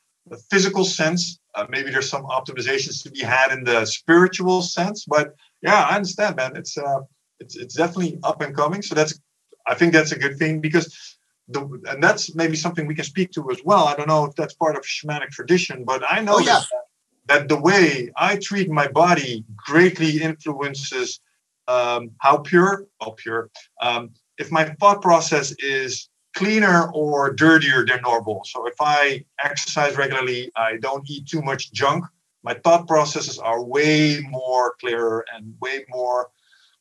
[0.50, 1.38] physical sense.
[1.54, 5.96] Uh, maybe there's some optimizations to be had in the spiritual sense, but yeah, I
[5.96, 6.56] understand, man.
[6.56, 7.00] It's uh,
[7.40, 8.82] it's it's definitely up and coming.
[8.82, 9.18] So that's,
[9.66, 11.13] I think that's a good thing because
[11.48, 11.60] the,
[11.90, 13.84] and that's maybe something we can speak to as well.
[13.86, 16.60] I don't know if that's part of shamanic tradition, but I know Oh, yeah.
[16.60, 16.84] that,
[17.26, 21.20] that the way I treat my body greatly influences
[21.68, 23.50] um, how pure, how pure,
[23.80, 28.42] um, if my thought process is cleaner or dirtier than normal.
[28.44, 32.04] So if I exercise regularly, I don't eat too much junk.
[32.42, 36.30] My thought processes are way more clearer and way more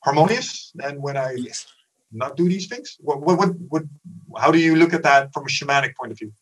[0.03, 1.67] harmonious than when I Yes.
[2.13, 2.97] Not do these things?
[2.99, 3.83] What, what, what, what,
[4.37, 6.33] how do you look at that from a shamanic point of view?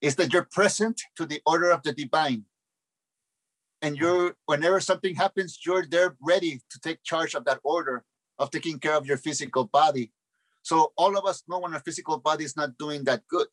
[0.00, 2.44] is that you're present to the order of the divine.
[3.82, 8.04] And you're, whenever something happens, you're there ready to take charge of that order
[8.38, 10.12] of taking care of your physical body.
[10.62, 13.48] So all of us know when our physical body is not doing that good.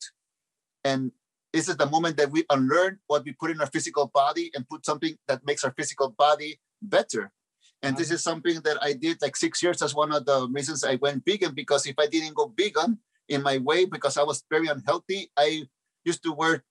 [0.84, 1.12] And
[1.52, 4.68] this is the moment that we unlearn what we put in our physical body and
[4.68, 7.32] put something that makes our physical body better.
[7.82, 9.78] And this is something that I did like six years.
[9.78, 12.98] That's one of the reasons I went vegan because if I didn't go vegan
[13.28, 15.62] in my way, because I was very unhealthy, I
[16.04, 16.64] used to wear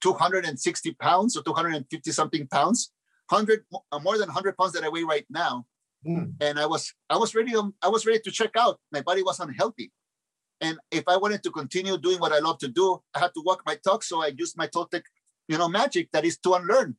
[0.00, 2.92] 260 pounds or 250 something pounds,
[3.28, 5.66] 100 uh, more than 100 pounds that I weigh right now.
[6.04, 6.36] Hmm.
[6.40, 8.78] And I was I was ready um, I was ready to check out.
[8.92, 9.92] My body was unhealthy.
[10.60, 13.42] And if I wanted to continue doing what I love to do, I had to
[13.44, 14.02] walk my talk.
[14.02, 15.02] So I used my Toltec,
[15.48, 16.96] you know, magic that is to unlearn.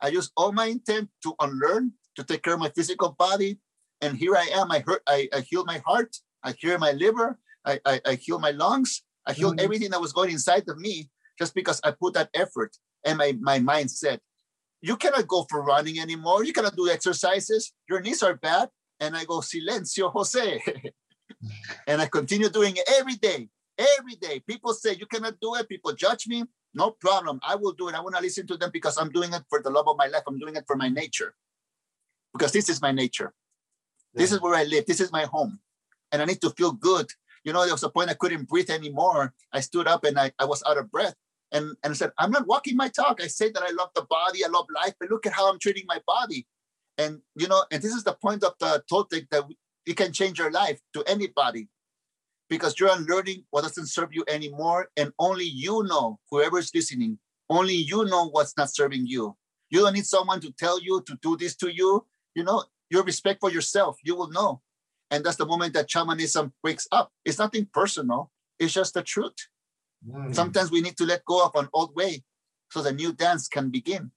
[0.00, 3.58] I used all my intent to unlearn, to take care of my physical body.
[4.00, 4.70] And here I am.
[4.70, 8.42] I hurt, I, I healed my heart, I healed my liver, I, I, I healed
[8.42, 9.64] my lungs, I healed Mhm.
[9.64, 13.36] everything that was going inside of me just because I put that effort and my,
[13.40, 14.20] my mind said,
[14.82, 16.44] you cannot go for running anymore.
[16.44, 17.72] You cannot do exercises.
[17.88, 18.68] Your knees are bad.
[19.00, 20.62] And I go, silencio, Jose.
[21.86, 24.40] and I continue doing it every day, every day.
[24.46, 25.68] People say you cannot do it.
[25.70, 26.44] People judge me.
[26.74, 27.40] No problem.
[27.46, 27.94] I will do it.
[27.94, 30.06] I want to listen to them because I'm doing it for the love of my
[30.06, 30.22] life.
[30.28, 31.34] I'm doing it for my nature
[32.34, 33.32] because this is my nature.
[34.12, 34.86] This is where I live.
[34.86, 35.60] This is my home.
[36.12, 37.06] And I need to feel good.
[37.44, 39.34] You know, there was a point I couldn't breathe anymore.
[39.52, 41.14] I stood up and I, I was out of breath.
[41.52, 43.20] And, and I said, I'm not walking my talk.
[43.22, 45.58] I say that I love the body, I love life, but look at how I'm
[45.58, 46.46] treating my body.
[46.98, 50.12] And, you know, and this is the point of the Toltec that we- it can
[50.12, 51.68] change your life to anybody
[52.48, 54.88] because you're unlearning what doesn't serve you anymore.
[54.96, 57.18] And only you know, whoever's listening,
[57.50, 59.36] only you know what's not serving you.
[59.70, 62.06] You don't need someone to tell you to do this to you.
[62.34, 64.60] You know, your respect for yourself, you will know.
[65.10, 67.12] And that's the moment that shamanism wakes up.
[67.24, 69.36] It's nothing personal, it's just the truth.
[70.10, 70.32] Hmm.
[70.32, 72.24] Sometimes we need to let go of an old way
[72.70, 74.10] so the new dance can begin.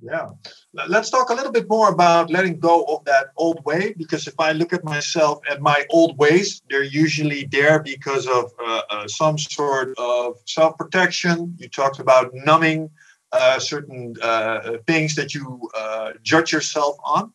[0.00, 0.30] Yeah.
[0.74, 4.34] Let's talk a little bit more about letting go of that old way because if
[4.38, 9.08] I look at myself and my old ways, they're usually there because of uh, uh,
[9.08, 11.54] some sort of self protection.
[11.58, 12.90] You talked about numbing
[13.32, 17.32] uh, certain uh, things that you uh, judge yourself on.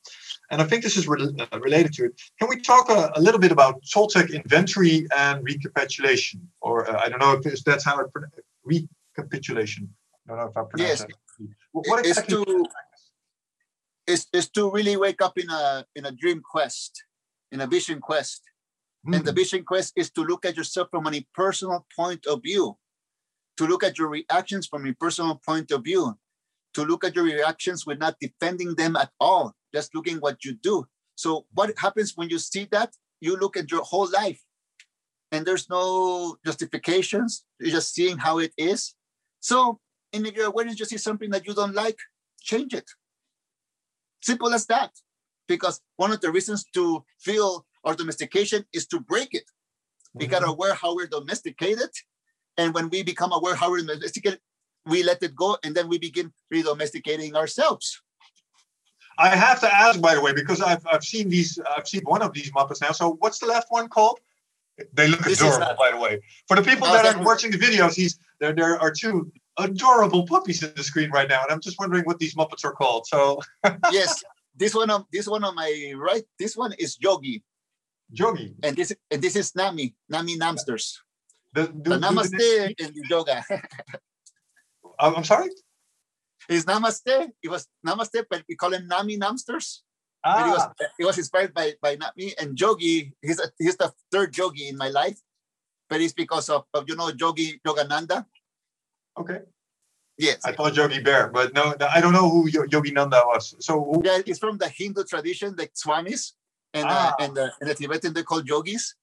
[0.52, 2.22] And I think this is re- uh, related to it.
[2.40, 6.48] Can we talk a, a little bit about Toltec inventory and recapitulation?
[6.62, 8.08] Or uh, I don't know if that's how it
[8.64, 9.90] recapitulation.
[10.28, 11.00] I don't know if I Yes.
[11.00, 11.12] that.
[11.72, 12.46] What what It's exactly?
[12.46, 12.66] to
[14.08, 17.04] is, is to really wake up in a in a dream quest,
[17.52, 18.42] in a vision quest.
[19.12, 22.44] And the Mm, vision quest is to look at yourself from an personal point of
[22.44, 22.78] view,
[23.58, 26.18] to look at your reactions from a personal point of view,
[26.74, 30.54] to look at your reactions with not defending them at all, just looking what you
[30.54, 30.88] do.
[31.16, 32.94] So what happens when you see that?
[33.22, 34.42] You look at your whole life
[35.32, 37.46] and there's no justifications.
[37.60, 38.96] You're just seeing how it is.
[39.40, 39.80] So
[40.14, 41.98] and if your awareness you see something that you don't like,
[42.42, 42.90] change it.
[44.22, 44.92] Simple as that.
[45.48, 49.46] Because one of the reasons to feel our domestication is to break it.
[50.14, 50.52] We got mm-hmm.
[50.52, 51.90] aware how we're domesticated.
[52.58, 54.40] And when we become aware how we're domesticated,
[54.86, 58.02] we let it go and then we begin re-domesticating ourselves.
[59.20, 62.22] I have to ask, by the way, because I've I've seen these, I've seen one
[62.22, 62.92] of these Muppets now.
[62.94, 64.18] So what's the last one called?
[64.94, 66.14] They look This adorable, not- by the way.
[66.48, 68.54] For the people No, that that are watching the videos, he's there.
[68.54, 72.18] There are two adorable puppies in the screen right now, and I'm just wondering what
[72.18, 73.06] these Muppets are called.
[73.08, 73.42] So,
[73.92, 74.24] yes,
[74.56, 76.24] this one on this one on my right.
[76.40, 77.44] This one is Yogi,
[78.18, 80.86] Jogi, and this and this is Nami, Nami Namsters.
[81.54, 83.44] the, The do- do- namaste and the yoga.
[85.00, 85.50] I'm sorry.
[86.50, 87.30] It's namaste.
[87.44, 89.82] It was namaste, but we call him Nami Namsters.
[90.24, 93.14] But it was Ah, it was inspired by by Nami and Jogi.
[93.22, 95.20] He's a, he's the third Jogi in my life,
[95.90, 98.26] but it's because of, of you know Jogi Yogananda.
[99.18, 99.42] okay.
[100.18, 103.56] Yes, I thought Yogi Bear, but no, I don't know who Yo- Yogi Nanda was.
[103.64, 106.34] So, who, yeah, it's from the Hindu tradition, the Swamis,
[106.74, 107.16] and Ah.
[107.16, 108.96] uh, and the and the Tibetan they call yogis.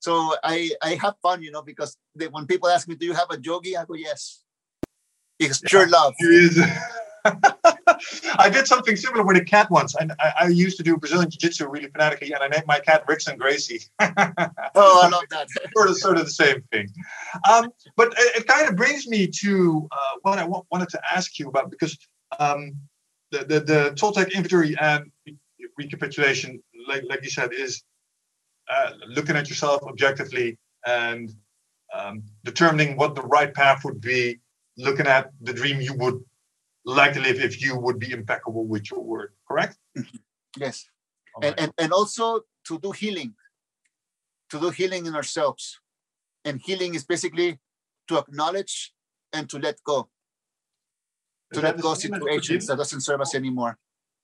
[0.00, 3.14] So I I have fun, you know, because they, when people ask me, "Do you
[3.14, 4.42] have a yogi?" I go, "Yes."
[5.38, 6.14] It's pure love.
[7.24, 9.94] I did something similar with a cat once.
[9.94, 12.80] And I, I used to do Brazilian Jiu Jitsu really fanatically, and I named my
[12.80, 13.80] cat Rickson Gracie.
[14.76, 15.46] Oh, I love that.
[15.76, 16.88] sort of, sort of the same thing.
[17.48, 21.38] Um, but it, it kind of brings me to uh, what I wanted to ask
[21.38, 21.96] you about because
[22.40, 22.72] um,
[23.30, 25.12] the, the the Toltec inventory and
[25.78, 27.84] recapitulation, like like you said, is
[28.68, 31.32] uh, looking at yourself objectively and
[31.94, 34.40] um, determining what the right path would be,
[34.76, 36.20] looking at the dream you would
[36.84, 39.32] like to live if you would be impeccable with your word.
[39.48, 39.76] Correct?
[39.96, 40.16] Mm-hmm.
[40.58, 40.86] Yes.
[41.34, 43.34] All and, and and also to do healing
[44.50, 45.80] to do healing in ourselves
[46.44, 47.58] and healing is basically
[48.08, 48.92] to acknowledge
[49.32, 50.08] and to let go
[51.52, 53.78] to let go situations that doesn't serve us anymore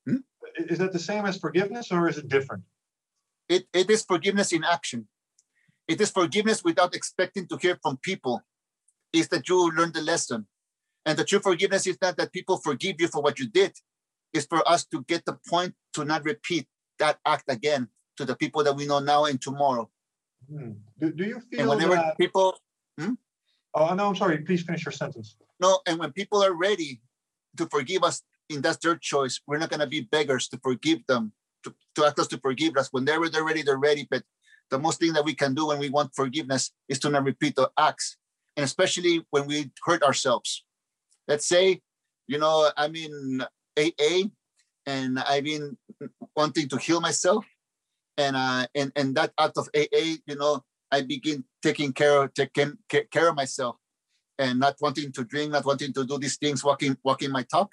[0.06, 0.22] hmm?
[0.56, 2.64] Is that the same as forgiveness, or is it different?
[3.48, 5.08] it, it is forgiveness in action
[5.88, 8.42] it is forgiveness without expecting to hear from people
[9.12, 10.46] is that you learn the lesson
[11.06, 13.72] and the true forgiveness is not that people forgive you for what you did
[14.32, 16.66] it's for us to get the point to not repeat
[16.98, 19.88] that act again to the people that we know now and tomorrow
[20.50, 20.72] Hmm.
[20.98, 22.16] Do, do you feel and whenever that?
[22.18, 22.56] people
[23.74, 24.38] Oh no, I'm sorry.
[24.38, 25.36] Please finish your sentence.
[25.60, 27.00] No, and when people are ready
[27.56, 31.32] to forgive us, and that's their choice, we're not gonna be beggars to forgive them,
[31.64, 32.88] to, to ask us to forgive us.
[32.90, 34.08] Whenever they're ready, they're ready.
[34.10, 34.24] But
[34.70, 37.54] the most thing that we can do when we want forgiveness is to not repeat
[37.54, 38.16] the acts,
[38.56, 40.64] and especially when we hurt ourselves.
[41.28, 41.80] Let's say,
[42.26, 43.42] you know, I'm in
[43.78, 44.30] AA,
[44.86, 45.76] and I've been
[46.36, 47.44] wanting to heal myself,
[48.16, 52.34] and uh, and and that act of AA, you know, I begin taking care of
[52.34, 52.78] taking
[53.10, 53.76] care of myself
[54.38, 57.70] and not wanting to drink, not wanting to do these things, walking, walking my talk.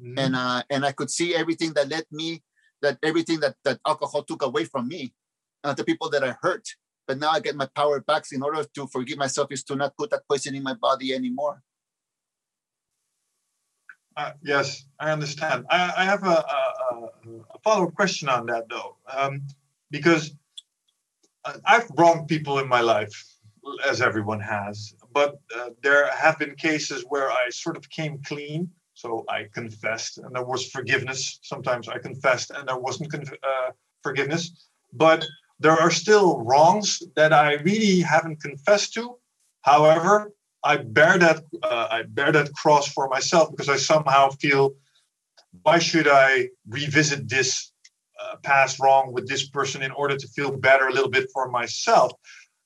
[0.00, 0.18] Mhm.
[0.18, 2.42] And uh, and I could see everything that led me,
[2.82, 5.14] that everything that that alcohol took away from me,
[5.64, 6.66] uh, the people that I hurt.
[7.08, 8.24] But now I get my power back.
[8.30, 11.62] In order to forgive myself, is to not put that poison in my body anymore.
[14.16, 15.64] Uh, yes, I understand.
[15.70, 16.60] I, I have a, a,
[16.92, 19.42] a- follow-up question on that though, um,
[19.90, 20.34] because
[21.64, 23.16] I've wronged people in my life,
[23.86, 24.94] as everyone has.
[25.12, 30.18] But uh, there have been cases where I sort of came clean, so I confessed,
[30.18, 31.38] and there was forgiveness.
[31.42, 33.70] Sometimes I confessed, and there wasn't uh,
[34.02, 34.68] forgiveness.
[34.92, 35.24] But
[35.60, 39.16] there are still wrongs that I really haven't confessed to.
[39.62, 40.32] However,
[40.64, 44.74] I bear that uh, I bear that cross for myself because I somehow feel
[45.62, 47.72] why should I revisit this
[48.20, 51.48] uh, past wrong with this person in order to feel better a little bit for
[51.48, 52.12] myself.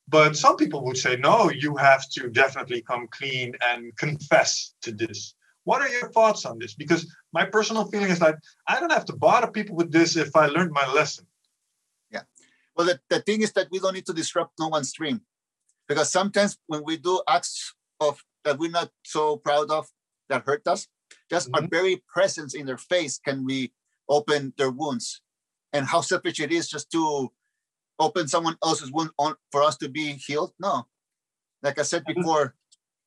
[0.08, 4.92] But some people would say no, you have to definitely come clean and confess to
[4.92, 5.34] this.
[5.64, 6.74] What are your thoughts on this?
[6.74, 8.36] Because my personal feeling is like
[8.66, 11.26] I don't have to bother people with this if I learned my lesson.
[12.76, 15.22] Well, the, the thing is that we don't need to disrupt no one's dream,
[15.88, 19.88] because sometimes when we do acts of that we're not so proud of
[20.28, 20.88] that hurt us,
[21.30, 21.70] just our Mhm.
[21.70, 23.72] very presence in their face can we
[24.08, 25.20] open their wounds,
[25.72, 27.32] and how selfish it is just to
[27.98, 30.52] open someone else's wound on for us to be healed.
[30.58, 30.88] No,
[31.62, 32.14] like I said Mhm.
[32.16, 32.56] before,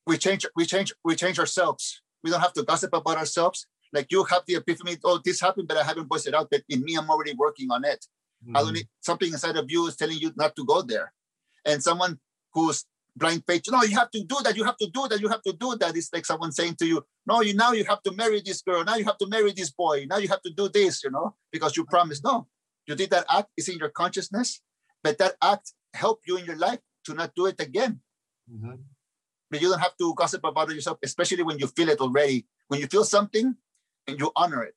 [0.06, 2.02] we change, we change, we change ourselves.
[2.24, 3.68] We don't have to gossip about ourselves.
[3.92, 6.50] Like you have the epiphany, oh, this happened, but I haven't voiced it out.
[6.52, 8.06] But in me, I'm already working on it.
[8.54, 11.14] I don't need something inside of you is telling you not to go there.
[11.66, 12.20] And someone
[12.54, 12.86] who's
[13.16, 15.42] blind faith, no, you have to do that, you have to do that, you have
[15.44, 15.96] to do that.
[15.96, 18.84] It's like someone saying to you, no, you now you have to marry this girl,
[18.84, 21.36] now you have to marry this boy, now you have to do this, you know,
[21.52, 22.24] because you promised.
[22.24, 22.48] No,
[22.86, 24.62] you did that act, it's in your consciousness,
[25.02, 28.02] but that act helped you in your life to not do it again.
[28.52, 28.84] Mhm.
[29.50, 32.48] But you don't have to gossip about yourself, especially when you feel it already.
[32.68, 33.56] When you feel something
[34.08, 34.76] and you honor it.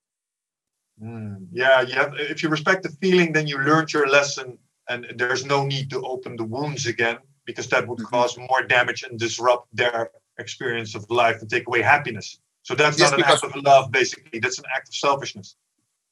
[1.03, 4.59] Mm, yeah, have, if you respect the feeling, then you learned your lesson,
[4.89, 8.11] and there's no need to open the wounds again because that would Mhm.
[8.11, 12.41] cause more damage and disrupt their experience of life and take away happiness.
[12.63, 14.39] So that's Yes, not an act of love, basically.
[14.41, 15.57] That's an act of selfishness.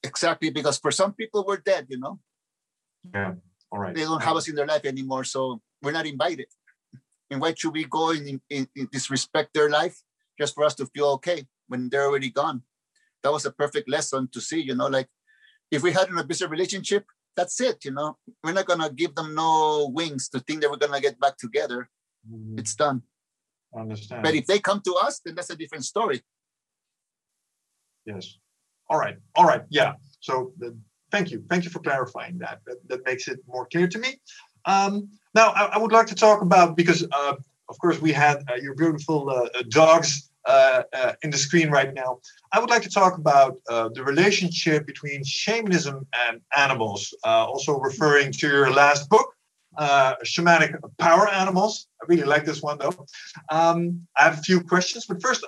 [0.03, 2.21] exactly because for some people we're dead, you know.
[3.13, 3.35] Yeah.
[3.73, 3.95] All right.
[3.95, 6.47] They don't have us in their life anymore, so we're not invited.
[7.31, 10.01] And why should we go and in, in disrespect their life
[10.39, 12.63] just for us to feel okay when they're already gone?
[13.27, 15.09] That was a perfect lesson to see, you know, like
[15.73, 17.05] if we had an abusive relationship,
[17.35, 18.17] that's it, you know.
[18.45, 21.91] We're not gonna give them no wings to think that we're gonna get back together.
[22.31, 22.57] Mhm.
[22.61, 23.03] It's done.
[23.77, 24.23] I understand.
[24.23, 26.23] But if they come to us, then that's a different story.
[28.05, 28.39] Yes.
[28.89, 29.17] All right.
[29.35, 29.65] All right.
[29.71, 29.95] Yeah.
[30.21, 30.79] So the,
[31.11, 31.45] thank you.
[31.51, 32.61] Thank you for clarifying that.
[32.67, 34.21] That, that makes it more clear to me.
[34.67, 37.35] Um, now, I, I would like to talk about because, uh,
[37.69, 41.93] of course, we had uh, your beautiful uh, dogs uh, uh, in the screen right
[41.93, 42.21] now.
[42.53, 47.79] I would like to talk about uh, the relationship between shamanism and animals, uh, also
[47.79, 49.29] referring to your last book,
[49.77, 51.89] uh, Shamanic Power Animals.
[52.01, 53.07] I really like this one, though.
[53.51, 55.45] Um, I have a few questions, but first,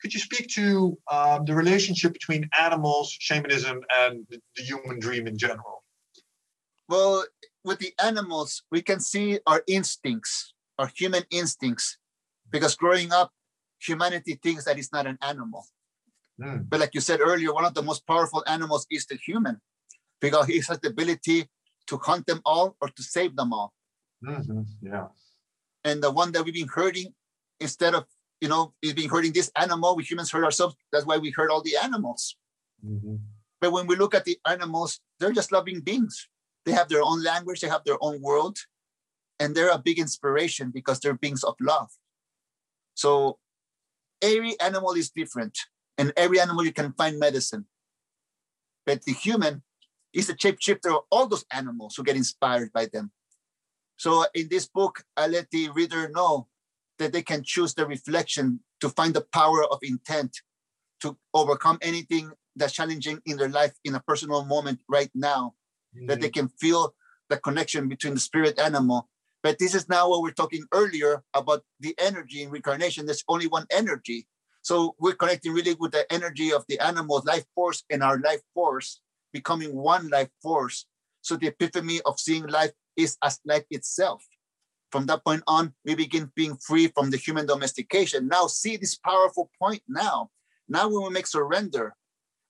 [0.00, 5.26] could you speak to um, the relationship between animals, shamanism, and the, the human dream
[5.26, 5.84] in general?
[6.88, 7.24] Well,
[7.64, 11.98] with the animals, we can see our instincts, our human instincts,
[12.50, 13.32] because growing up,
[13.80, 15.66] humanity thinks that it's not an animal.
[16.40, 19.60] Mm, But like you said earlier, one of the most powerful animals is the human,
[20.20, 21.48] because he has the ability
[21.86, 23.72] to hunt them all or to save them all.
[24.22, 25.08] mhm, Yeah.
[25.84, 27.14] And the one that we've been hurting,
[27.60, 28.06] instead of
[28.40, 30.76] you know, we've been hurting this animal, we humans hurt ourselves.
[30.92, 32.36] That's why we hurt all the animals.
[32.84, 33.18] mhm,
[33.60, 36.28] But when we look at the animals, they're just loving beings.
[36.64, 38.58] They have their own language, they have their own world,
[39.40, 41.90] and they're a big inspiration because they're beings of love.
[42.94, 43.38] So
[44.22, 45.58] every animal is different,
[45.96, 47.66] and every animal you can find medicine.
[48.86, 49.62] But the human
[50.12, 53.12] is a shapeshifter of all those animals who get inspired by them.
[53.96, 56.48] So in this book, I let the reader know
[56.98, 60.40] that they can choose the reflection to find the power of intent
[61.00, 65.54] to overcome anything that's challenging in their life in a personal moment right now,
[66.06, 66.46] that they mm-hmm.
[66.46, 66.94] can feel
[67.28, 69.08] the connection between the spirit animal.
[69.42, 73.06] But this is now what we're talking earlier about the energy in reincarnation.
[73.06, 74.26] There's only one energy.
[74.62, 78.42] So we're connecting really with the energy of the animal's life force and our life
[78.54, 79.00] force
[79.32, 80.86] becoming one life force.
[81.22, 84.24] So the epiphany of seeing life is as life itself.
[84.90, 88.26] From that point on, we begin being free from the human domestication.
[88.26, 90.30] Now, see this powerful point now.
[90.68, 91.94] Now, when we make surrender,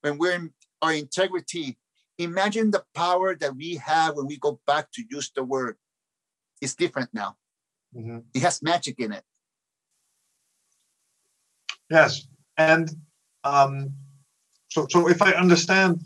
[0.02, 1.78] when we're in our integrity,
[2.16, 5.76] imagine the power that we have when we go back to use the word.
[6.60, 7.36] It's different now.
[7.94, 8.24] mhm.
[8.34, 9.24] It has magic in it.
[11.90, 12.26] Yes,
[12.56, 12.90] and
[13.44, 13.94] um,
[14.68, 16.02] so so if I understand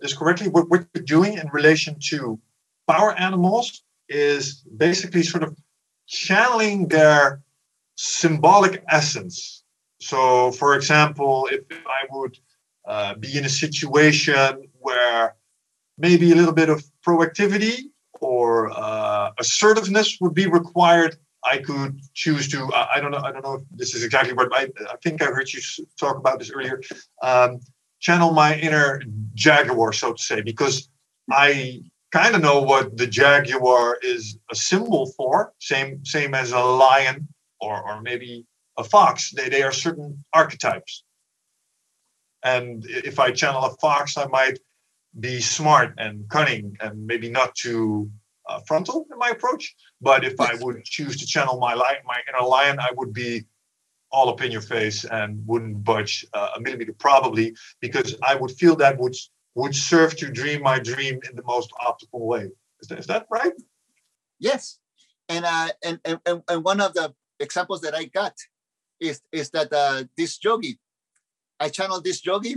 [0.00, 2.40] this correctly, what, what you're doing in relation to
[2.88, 5.56] power animals is basically sort of
[6.06, 7.42] channeling their
[7.96, 9.64] symbolic essence.
[10.00, 12.38] So, for example, if I would
[12.86, 15.34] uh, be in a situation where
[15.98, 17.90] maybe a little bit of proactivity
[18.26, 22.58] or uh, assertiveness would be required, I could choose to.
[22.74, 23.22] I I don't know.
[23.28, 24.62] I don't know if this is exactly what I.
[24.94, 25.60] I think I heard you
[25.98, 26.80] talk about this earlier.
[27.22, 27.60] Um,
[28.00, 29.02] channel my inner
[29.34, 30.88] jaguar, so to say, because
[31.30, 31.82] I
[32.12, 35.52] kind of know what the jaguar is a symbol for.
[35.60, 37.28] Same same as a lion
[37.60, 38.44] or or maybe
[38.76, 39.30] a fox.
[39.30, 41.04] They they are certain archetypes.
[42.42, 44.58] And if I channel a fox, I might
[45.18, 48.10] be smart and cunning and maybe not too
[48.48, 49.74] uh, frontal in my approach.
[50.00, 53.44] But if I would choose to channel my lion, my inner lion, I would be
[54.12, 58.52] all up in your face and wouldn't budge uh, a millimeter, probably because I would
[58.52, 59.16] feel that would
[59.56, 62.50] would serve to dream my dream in the most optimal way.
[62.80, 63.54] Is that, is that right?
[64.38, 64.78] Yes.
[65.30, 68.34] And, uh, and, and, and one of the examples that I got
[69.00, 70.78] is, is that uh, this yogi,
[71.58, 72.56] I channeled this yogi,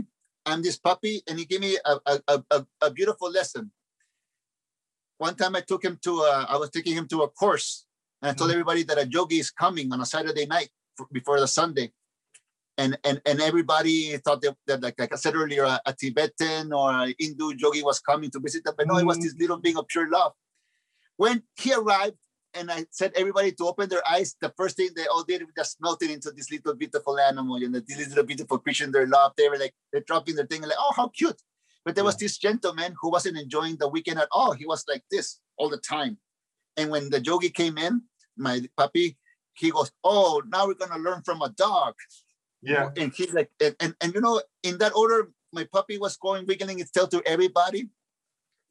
[0.49, 3.71] I'm this puppy, and he gave me a, a, a, a- beautiful lesson.
[5.17, 7.85] One time I took him to, a, I was taking him to a course,
[8.21, 8.53] and I told Mhm.
[8.53, 10.69] everybody that a yogi is coming on a Saturday night
[10.99, 11.91] f- before the Sunday.
[12.77, 16.71] And, and, and everybody thought that, that like, like I said earlier, a, a Tibetan
[16.71, 19.21] or a Hindu yogi was coming to visit them, but no, it was Mhm.
[19.23, 20.31] this little being of pure love.
[21.17, 22.15] When he arrived,
[22.53, 24.35] and I said everybody to open their eyes.
[24.41, 27.69] The first thing they all did was just melted into this little beautiful animal, you
[27.69, 29.33] know, this little beautiful creature in their love.
[29.37, 31.41] They were like, they're dropping their thing, like, oh, how cute.
[31.85, 34.53] But there was this gentleman who wasn't enjoying the weekend at all.
[34.53, 36.17] He was like this all the time.
[36.77, 38.03] And when the yogi came in,
[38.37, 39.17] my puppy,
[39.53, 41.95] he goes, oh, now we're gonna learn from a dog.
[42.61, 42.89] Yeah.
[42.97, 46.45] And he's like, and, and, and you know, in that order, my puppy was going
[46.45, 47.89] wiggling its tail to everybody.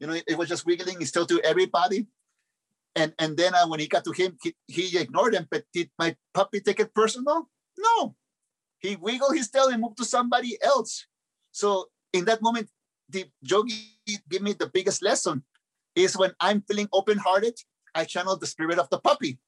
[0.00, 2.06] You know, it, it was just wiggling its tail to everybody.
[2.94, 5.46] And and then uh, when he got to him, he, he ignored him.
[5.50, 7.48] But did my puppy take it personal?
[7.78, 8.16] No.
[8.80, 11.06] He wiggled his tail and moved to somebody else.
[11.52, 12.68] So in that moment,
[13.08, 13.98] the yogi
[14.28, 15.42] gave me the biggest lesson
[15.94, 17.54] is when I'm feeling open-hearted,
[17.94, 19.38] I channel the spirit of the puppy.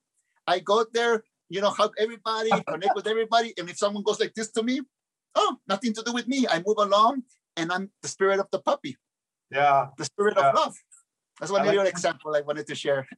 [0.47, 3.55] I go there, you know, hug everybody, connect with everybody.
[3.57, 4.81] And if someone goes like this to me,
[5.35, 6.47] oh, nothing to do with me.
[6.49, 7.23] I move along
[7.57, 8.97] and I'm the spirit of the puppy.
[9.51, 9.89] Yeah.
[9.97, 10.49] The spirit yeah.
[10.49, 10.77] of love.
[11.41, 13.09] That's one like little example I wanted to share.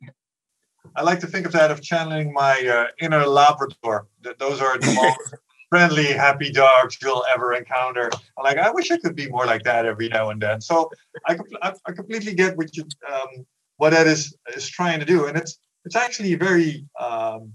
[0.96, 4.06] I like to think of that of channeling my uh, inner Labrador.
[4.22, 5.34] That those are the most
[5.70, 8.10] friendly, happy dogs you'll ever encounter.
[8.38, 10.60] I'm like, I wish I could be more like that every now and then.
[10.60, 10.90] So
[11.26, 13.46] I, I, I completely get what you, um,
[13.78, 17.52] what that is is trying to do, and it's it's actually a very um,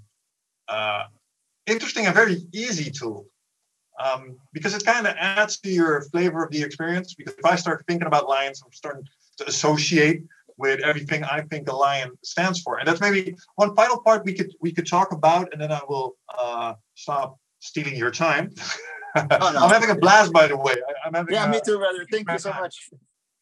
[0.68, 1.04] uh,
[1.66, 3.28] interesting and very easy tool
[4.04, 7.14] um, because it kind of adds to your flavor of the experience.
[7.14, 9.06] Because if I start thinking about lions, I'm starting
[9.38, 10.24] to associate
[10.58, 14.34] with everything I think the lion stands for, and that's maybe one final part we
[14.34, 18.52] could we could talk about, and then I will uh, stop stealing your time.
[19.16, 19.60] Oh, no.
[19.64, 20.76] I'm having a blast, by the way.
[21.04, 22.06] I, am having yeah, a, me too, brother.
[22.12, 22.90] Thank you so much.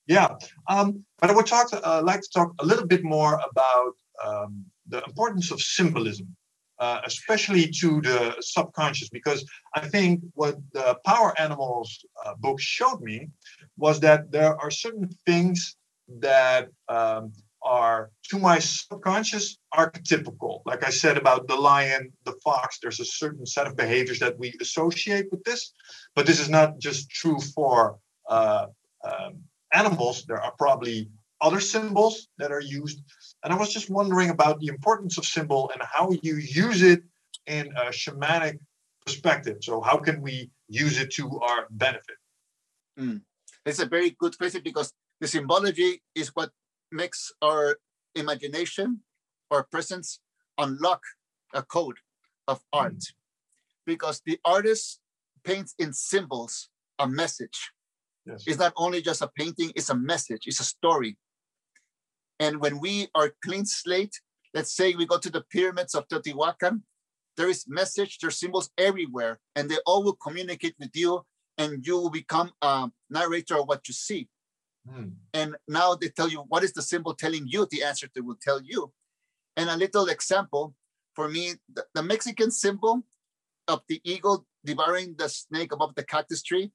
[0.08, 0.36] Yeah,
[0.68, 3.94] um, but I would talk to, uh, like to talk a little bit more about
[4.24, 6.36] um, the importance of symbolism,
[6.80, 9.44] uh, especially to the subconscious, because
[9.74, 13.30] I think what the Power Animals uh, book showed me
[13.78, 15.76] was that there are certain things
[16.08, 17.32] that um,
[17.64, 20.62] are to my subconscious archetypical.
[20.66, 24.38] Like I said about the lion, the fox, there's a certain set of behaviors that
[24.38, 25.74] we associate with this,
[26.16, 27.98] but this is not just true for
[28.30, 28.68] uh,
[29.04, 29.40] um,
[29.74, 30.26] animals.
[30.26, 31.10] There are probably
[31.42, 33.02] other symbols that are used.
[33.44, 37.04] And I was just wondering about the importance of symbol and how you use it
[37.48, 38.60] in a shamanic
[39.06, 39.58] perspective.
[39.62, 42.18] So how can we use it to our benefit?
[43.00, 43.22] Mm.
[43.66, 46.52] It's a very good question because the symbology is what
[46.92, 47.78] makes our
[48.16, 49.02] imagination,
[49.52, 50.20] our presence
[50.58, 51.02] unlock
[51.54, 51.98] a code
[52.48, 52.98] of art.
[52.98, 53.14] Mm.
[53.86, 55.00] Because the artist
[55.44, 56.70] paints in symbols
[57.00, 57.72] a message.
[58.26, 58.44] Yes.
[58.48, 61.18] It's not only just a painting, it's a message, it's a story.
[62.40, 64.20] And when we are clean slate,
[64.54, 66.82] let's say we go to the pyramids of Teotihuacan,
[67.38, 71.24] there is message, there's symbols everywhere, and they all will communicate with you,
[71.58, 74.28] and you will become a narrator of what you see.
[74.90, 75.14] Mm.
[75.34, 78.38] And now they tell you what is the symbol telling you, the answer they will
[78.42, 78.92] tell you.
[79.58, 80.76] And a little example
[81.16, 83.04] for me, the, the Mexican symbol
[83.68, 86.72] of the eagle devouring the snake above the cactus tree.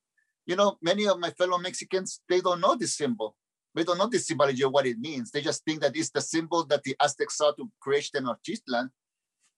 [0.47, 3.37] You know, many of my fellow Mexicans, they don't know this symbol.
[3.75, 5.31] They don't know the symbology of what it means.
[5.31, 8.89] They just think that it's the symbol that the Aztecs saw to create Tenochtitlan.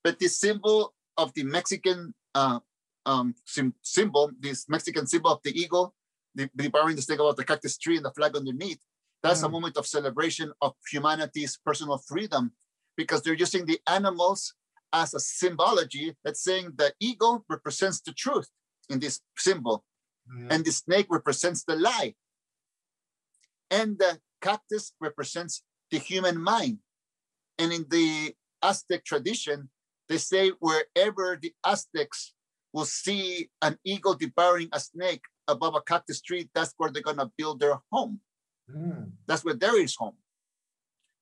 [0.05, 2.59] But the symbol of the Mexican uh,
[3.07, 5.95] um, sim- symbol, this Mexican symbol of the eagle,
[6.35, 8.81] the, the the snake about the cactus tree and the flag underneath,
[9.23, 9.47] that's mm.
[9.47, 12.53] a moment of celebration of humanity's personal freedom
[12.97, 14.55] because they're using the animals
[14.93, 18.49] as a symbology that's saying the eagle represents the truth
[18.91, 19.85] in this symbol
[20.31, 20.47] mm.
[20.51, 22.15] and the snake represents the lie
[23.71, 26.79] and the cactus represents the human mind
[27.59, 29.71] and in the aztec tradition
[30.09, 32.35] they say wherever the aztecs
[32.73, 37.31] will see an eagle devouring a snake above a cactus tree, that's where they're gonna
[37.37, 38.21] build their home.
[38.71, 39.13] Mm.
[39.27, 40.17] That's where there is home.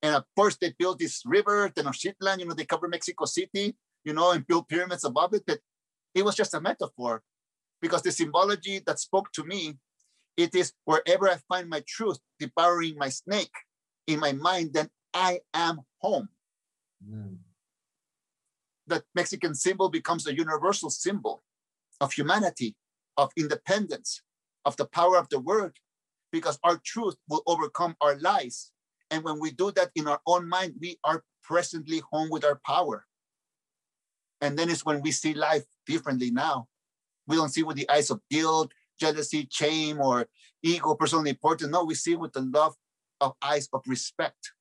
[0.02, 4.14] And of course, they built this river, Tenochtitlan, you know, they cover Mexico City, you
[4.14, 5.44] know, and built pyramids above it.
[5.46, 5.60] But
[6.14, 7.22] it was just a metaphor
[7.80, 9.76] because the symbology that spoke to me,
[10.36, 13.52] it is wherever I find my truth devouring my snake
[14.06, 16.28] in my mind, then I am home.
[17.06, 17.38] Mm.
[18.86, 21.42] That Mexican symbol becomes a universal symbol
[22.00, 22.74] of humanity
[23.20, 24.22] of independence,
[24.64, 25.74] of the power of the word,
[26.32, 28.72] because our truth will overcome our lies.
[29.10, 32.58] And when we do that in our own mind, we are presently home with our
[32.66, 33.04] power.
[34.40, 36.68] And then it's when we see life differently now.
[37.26, 40.26] We don't see with the eyes of guilt, jealousy, shame, or
[40.62, 41.70] ego, personal importance.
[41.70, 42.74] No, we see with the love
[43.20, 44.52] of eyes of respect.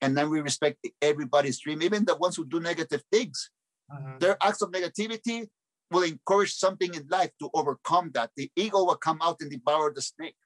[0.00, 3.50] And then we respect everybody's dream, even the ones who do negative things.
[3.92, 4.18] Mm-hmm.
[4.18, 5.48] Their acts of negativity,
[5.92, 8.30] will encourage something in life to overcome that.
[8.36, 10.36] The ego will come out and devour the snake.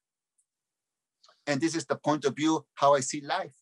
[1.47, 3.55] And this is the point of view how I see life.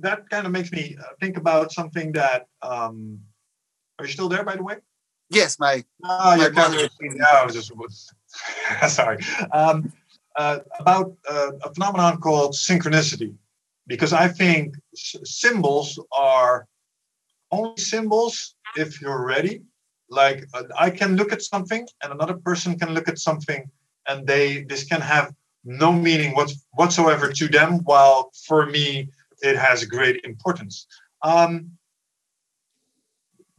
[0.00, 2.46] That kind of makes me uh, think about something that.
[2.62, 3.20] Um,
[3.98, 4.76] are you still there, by the way?
[5.30, 5.84] Yes, my.
[6.04, 6.88] Oh, my camera.
[7.00, 7.72] Yeah, I was just.
[8.94, 9.18] sorry.
[9.52, 9.92] Um,
[10.36, 13.34] uh, about uh, a phenomenon called synchronicity,
[13.86, 16.66] because I think s- symbols are
[17.50, 19.62] only symbols if you're ready
[20.08, 23.68] like uh, i can look at something and another person can look at something
[24.08, 25.32] and they this can have
[25.64, 29.08] no meaning what, whatsoever to them while for me
[29.42, 30.86] it has great importance
[31.22, 31.70] um,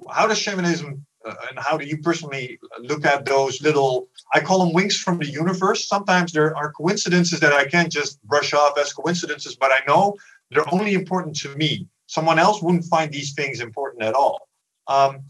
[0.10, 4.64] how does shamanism uh, and how do you personally look at those little I call
[4.64, 5.88] them winks from the universe.
[5.88, 10.16] Sometimes there are coincidences that I can't just brush off as coincidences, but I know
[10.52, 11.88] they're only important to me.
[12.06, 14.48] Someone else wouldn't find these things important at all.
[14.88, 15.22] Um,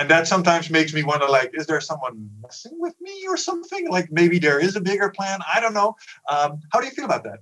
[0.00, 3.88] and that sometimes makes me wonder like is there someone messing with me or something?
[3.90, 5.40] Like maybe there is a bigger plan.
[5.54, 5.94] I don't know.
[6.28, 7.40] Um, how do you feel about that?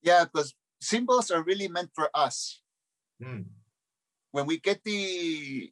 [0.00, 2.60] Yeah because symbols are really meant for us.
[3.22, 3.44] Mm.
[4.32, 5.70] when we get the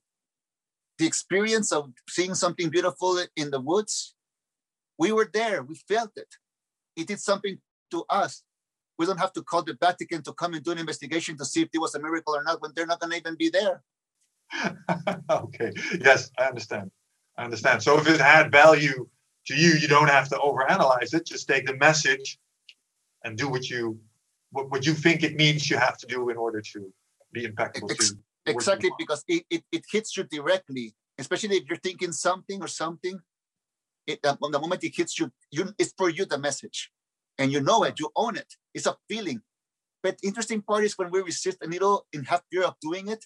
[0.99, 4.15] the experience of seeing something beautiful in the woods
[4.99, 5.62] we were there.
[5.62, 6.33] We felt it.
[6.95, 7.59] It did something
[7.91, 8.45] to us.
[8.99, 11.62] We don't have to call the vatican to come and do an investigation to see
[11.62, 13.83] if it was a miracle or not when they're not going to even be there
[15.31, 15.73] okay.
[16.01, 16.91] Yes, I understand.
[17.37, 17.83] I understand.
[17.83, 19.09] So if it had value
[19.47, 21.27] to you, you don't have to overanalyze it.
[21.27, 22.39] Just take the message
[23.24, 23.99] and do what you
[24.51, 26.93] what, what you think it means you have to do in order to
[27.33, 27.91] be impactful.
[27.91, 28.16] Ex- to
[28.47, 33.19] exactly because it, it, it hits you directly, especially if you're thinking something or something.
[34.07, 36.91] It, uh, the moment it hits you, you, it's for you the message,
[37.39, 38.57] and you know it, you own it.
[38.74, 39.43] It's a feeling.
[40.03, 43.24] But interesting part is when we resist a little in half fear of doing it,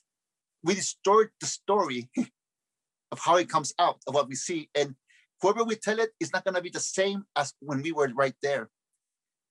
[0.67, 2.11] we distort the story
[3.13, 4.69] of how it comes out of what we see.
[4.75, 4.97] And
[5.41, 8.09] whoever we tell it is not going to be the same as when we were
[8.09, 8.69] right there.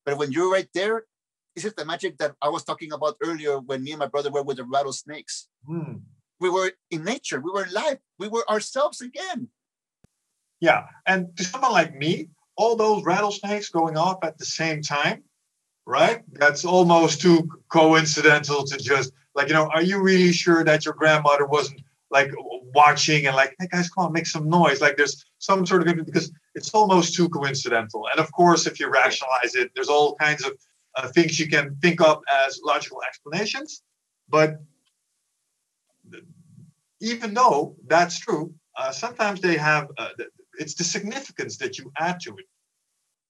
[0.06, 1.06] But when you're right there,
[1.56, 4.30] this is the magic that I was talking about earlier when me and my brother
[4.30, 5.48] were with the rattlesnakes.
[5.66, 6.04] Hmm.
[6.42, 9.48] We were in nature, we were alive, we were ourselves again.
[10.60, 10.84] Yeah.
[11.08, 12.28] And to someone like me,
[12.58, 15.24] all those rattlesnakes going off at the same time,
[15.86, 16.24] right?
[16.34, 20.94] That's almost too coincidental to just like, you know, are you really sure that your
[20.94, 22.32] grandmother wasn't like
[22.74, 24.82] watching and like, hey guys, come on, make some noise?
[24.82, 28.08] Like there's some sort of because it's almost too coincidental.
[28.12, 30.54] And of course, if you rationalize it, there's all kinds of
[30.96, 33.82] uh, things you can think of as logical explanations.
[34.30, 34.62] But
[37.02, 40.10] even though that's true, uh, sometimes they have uh,
[40.58, 42.46] it's the significance that you add to it.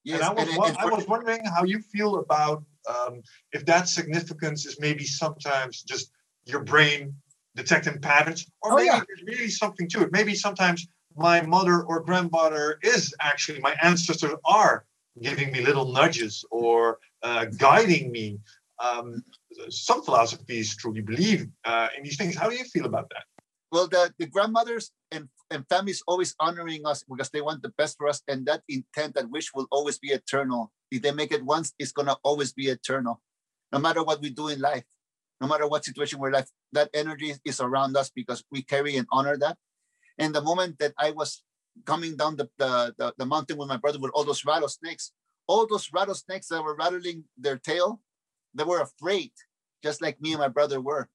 [0.06, 3.66] Yes, and I was, and, and I was wondering how you feel about um, if
[3.66, 6.12] that significance is maybe sometimes just
[6.46, 7.16] your brain
[7.56, 9.02] detecting patterns, or oh, maybe yeah.
[9.08, 10.12] there's really something to it.
[10.12, 14.86] Maybe sometimes my mother or grandmother is actually my ancestors are
[15.22, 18.38] giving me little nudges or uh, guiding me.
[18.84, 19.24] Um,
[19.70, 22.36] some philosophies truly believe uh, in these things.
[22.36, 23.24] How do you feel about that?
[23.72, 27.98] Well, the, the grandmothers and, and families always honoring us because they want the best
[27.98, 30.72] for us, and that intent, that wish will always be eternal.
[30.92, 33.22] If they make it once, it's gonna always be eternal,
[33.72, 34.86] no matter what we do in life,
[35.42, 36.50] no matter what situation we're life.
[36.72, 39.58] That energy is around us because we carry and honor that.
[40.18, 41.44] And the moment that I was
[41.86, 45.12] coming down the, the, the, the mountain with my brother with all those rattlesnakes,
[45.48, 48.02] all those rattlesnakes that were rattling their tail,
[48.54, 49.32] they were afraid,
[49.84, 51.10] just like me and my brother were.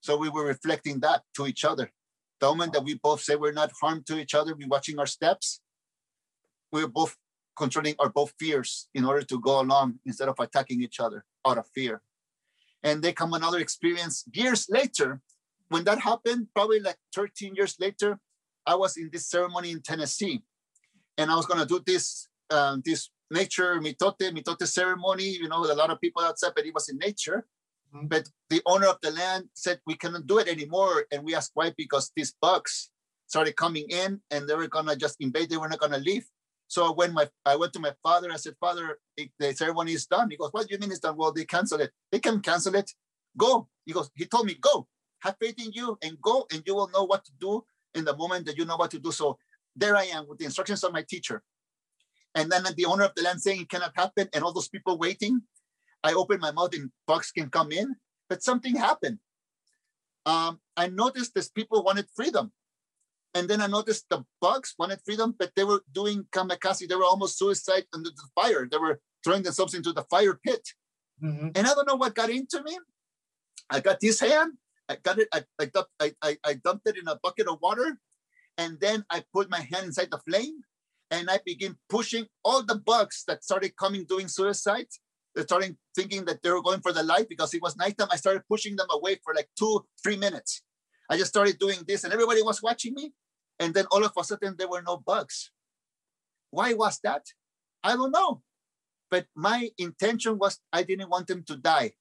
[0.00, 1.92] So we were reflecting that to each other.
[2.40, 5.06] The moment that we both say we're not harmed to each other, we're watching our
[5.06, 5.60] steps.
[6.70, 7.16] We're both
[7.56, 11.58] controlling our both fears in order to go along instead of attacking each other out
[11.58, 12.02] of fear.
[12.82, 15.20] And they come another experience years later.
[15.68, 18.20] When that happened, probably like 13 years later,
[18.66, 20.42] I was in this ceremony in Tennessee,
[21.16, 25.24] and I was gonna do this um, this nature mitote mitote ceremony.
[25.24, 27.46] You know, a lot of people outside, but it was in nature.
[28.04, 31.52] But the owner of the land said we cannot do it anymore, and we asked
[31.54, 32.90] why because these bugs
[33.26, 35.50] started coming in, and they were gonna just invade.
[35.50, 36.26] They were not gonna leave.
[36.68, 40.30] So when my I went to my father, I said, Father, the ceremony is done.
[40.30, 41.16] He goes, What do you mean it's done?
[41.16, 41.90] Well, they cancel it.
[42.10, 42.90] They can cancel it.
[43.36, 43.68] Go.
[43.84, 44.88] He goes, He told me, Go.
[45.20, 47.64] Have faith in you and go, and you will know what to do
[47.94, 49.10] in the moment that you know what to do.
[49.10, 49.38] So
[49.74, 51.42] there I am with the instructions of my teacher.
[52.34, 54.98] And then the owner of the land saying it cannot happen, and all those people
[54.98, 55.42] waiting.
[56.02, 57.96] I open my mouth and bugs can come in,
[58.28, 59.18] but something happened.
[60.24, 62.52] Um, I noticed that people wanted freedom.
[63.34, 66.88] And then I noticed the bugs wanted freedom, but they were doing kamikaze.
[66.88, 68.66] They were almost suicide under the fire.
[68.70, 70.66] They were throwing themselves into the fire pit.
[71.22, 71.48] Mm-hmm.
[71.54, 72.78] And I don't know what got into me.
[73.70, 74.54] I got this hand.
[74.88, 75.28] I got it.
[75.32, 77.98] I, I, dumped, I, I, I dumped it in a bucket of water.
[78.58, 80.60] And then I put my hand inside the flame
[81.10, 84.86] and I begin pushing all the bugs that started coming doing suicide.
[85.36, 88.08] They started thinking that they were going for the light because it was nighttime.
[88.10, 90.62] I started pushing them away for like two, three minutes.
[91.10, 93.12] I just started doing this and everybody was watching me.
[93.60, 95.50] And then all of a sudden, there were no bugs.
[96.50, 97.26] Why was that?
[97.84, 98.42] I don't know.
[99.10, 101.92] But my intention was I didn't want them to die.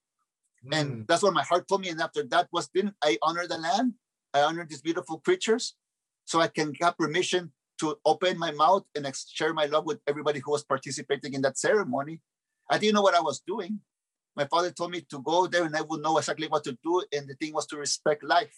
[0.66, 0.80] Mm.
[0.80, 1.02] And hmm.
[1.07, 1.90] that's what my heart told me.
[1.90, 3.94] And after that was didn't I honor the land?
[4.34, 5.76] I honor these beautiful creatures.
[6.24, 10.40] So I can get permission to open my mouth and share my love with everybody
[10.40, 12.22] who was participating in that ceremony.
[12.70, 13.80] I didn't know what I was doing.
[14.36, 17.04] My father told me to go there and I would know exactly what to do.
[17.14, 18.58] And the thing was to respect life.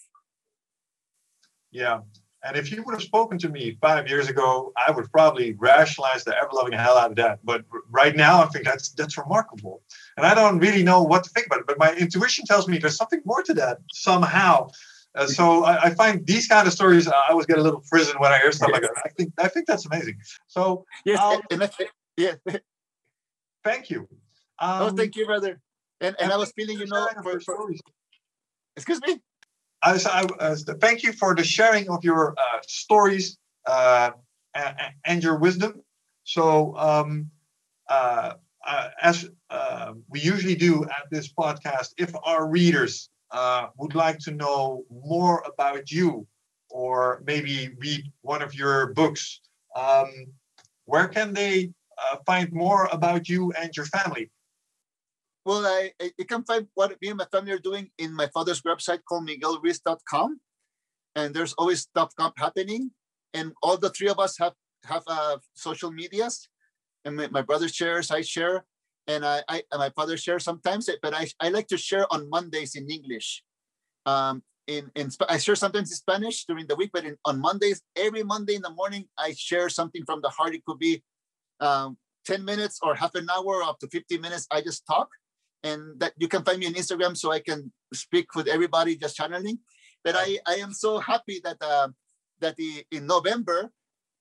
[1.72, 2.00] Yeah
[2.44, 6.24] And if you would have spoken to me five years ago, I would probably rationalize
[6.24, 7.40] the ever loving hell out of that.
[7.44, 9.82] But right now, I think that's that's remarkable.
[10.16, 11.68] And I don't really know what to think about it.
[11.68, 14.70] But my intuition tells me there's something more to that somehow.
[15.16, 17.08] Uh, so I, I, find these kind of stories.
[17.08, 18.94] I always get a little frozen when I hear stuff like that.
[19.04, 20.18] I think I think that's amazing.
[20.48, 21.70] So yes, um, and
[22.18, 22.36] yeah.
[23.68, 24.08] Thank you.
[24.60, 25.60] Um, oh, thank you, brother.
[26.00, 27.70] And and, and I was feeling, you know, for, for,
[28.78, 29.20] excuse me.
[29.84, 34.12] I, was, I, was, thank you for the sharing of your uh, stories uh,
[34.54, 34.76] and,
[35.06, 35.82] and, your wisdom.
[36.24, 37.30] So, um,
[37.90, 38.34] uh,
[38.66, 44.20] uh as uh, we usually do at this podcast, if our readers uh, would like
[44.20, 46.26] to know more about you
[46.70, 49.42] or maybe read one of your books,
[49.76, 50.10] um,
[50.86, 51.72] where can they
[52.26, 54.32] find more about you and your family?
[55.46, 58.28] Well, I, I, you can find what me and my family are doing in my
[58.34, 60.40] father's website called miguelruiz.com.
[61.16, 62.92] And there's always stuff happening.
[63.34, 64.54] And all the three of us have,
[64.86, 66.50] have uh, social medias.
[67.06, 68.66] And my, my brother shares, I share,
[69.08, 72.30] and I, I and my father shares sometimes, but I, I like to share on
[72.30, 73.44] Mondays in English.
[74.06, 77.82] Um, in, in I share sometimes in Spanish during the week, but in, on Mondays,
[77.96, 80.56] every Monday in the morning, I share something from the heart.
[80.56, 81.02] It could be
[81.60, 84.48] um, 10 minutes or half an hour, up to 50 minutes.
[84.52, 85.10] I just talk
[85.64, 89.16] and that you can find me on Instagram so I can speak with everybody just
[89.16, 89.60] channeling.
[90.04, 91.90] But I, I am so happy that uh,
[92.40, 93.72] that the, in November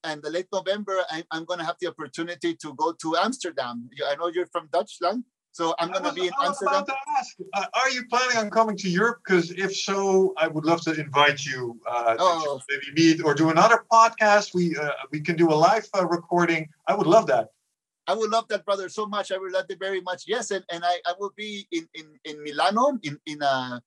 [0.03, 3.89] and the late November, I, I'm going to have the opportunity to go to Amsterdam.
[4.05, 5.23] I know you're from Dutchland,
[5.57, 6.85] so I'm going to be in Amsterdam.
[6.87, 9.21] Uh, are you planning on coming to Europe?
[9.25, 12.59] Because if so, I would love to invite you uh, oh.
[12.59, 14.53] to maybe meet or do another podcast.
[14.53, 16.69] We uh, we can do a live uh, recording.
[16.85, 17.47] I would love that.
[18.05, 19.31] I would love that, brother, so much.
[19.31, 20.25] I would love it very much.
[20.27, 23.79] Yes, and, and I, I will be in in in Milano in in uh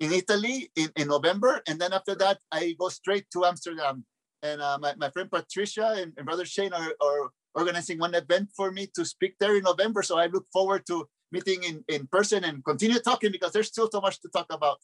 [0.00, 4.04] in Italy in, in November, and then after that I go straight to Amsterdam.
[4.42, 8.50] And uh, my, my friend Patricia and, and brother Shane are, are organizing one event
[8.56, 10.02] for me to speak there in November.
[10.02, 13.88] So I look forward to meeting in, in person and continue talking because there's still
[13.90, 14.78] so much to talk about.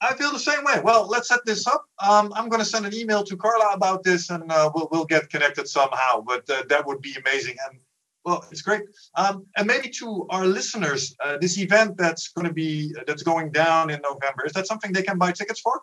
[0.00, 0.80] I feel the same way.
[0.84, 1.84] Well, let's set this up.
[2.06, 5.06] Um, I'm going to send an email to Carla about this, and uh, we'll we'll
[5.06, 6.20] get connected somehow.
[6.20, 7.56] But uh, that would be amazing.
[7.66, 7.80] And
[8.22, 8.82] well, it's great.
[9.14, 13.52] Um, and maybe to our listeners, uh, this event that's going to be that's going
[13.52, 15.80] down in November is that something they can buy tickets for?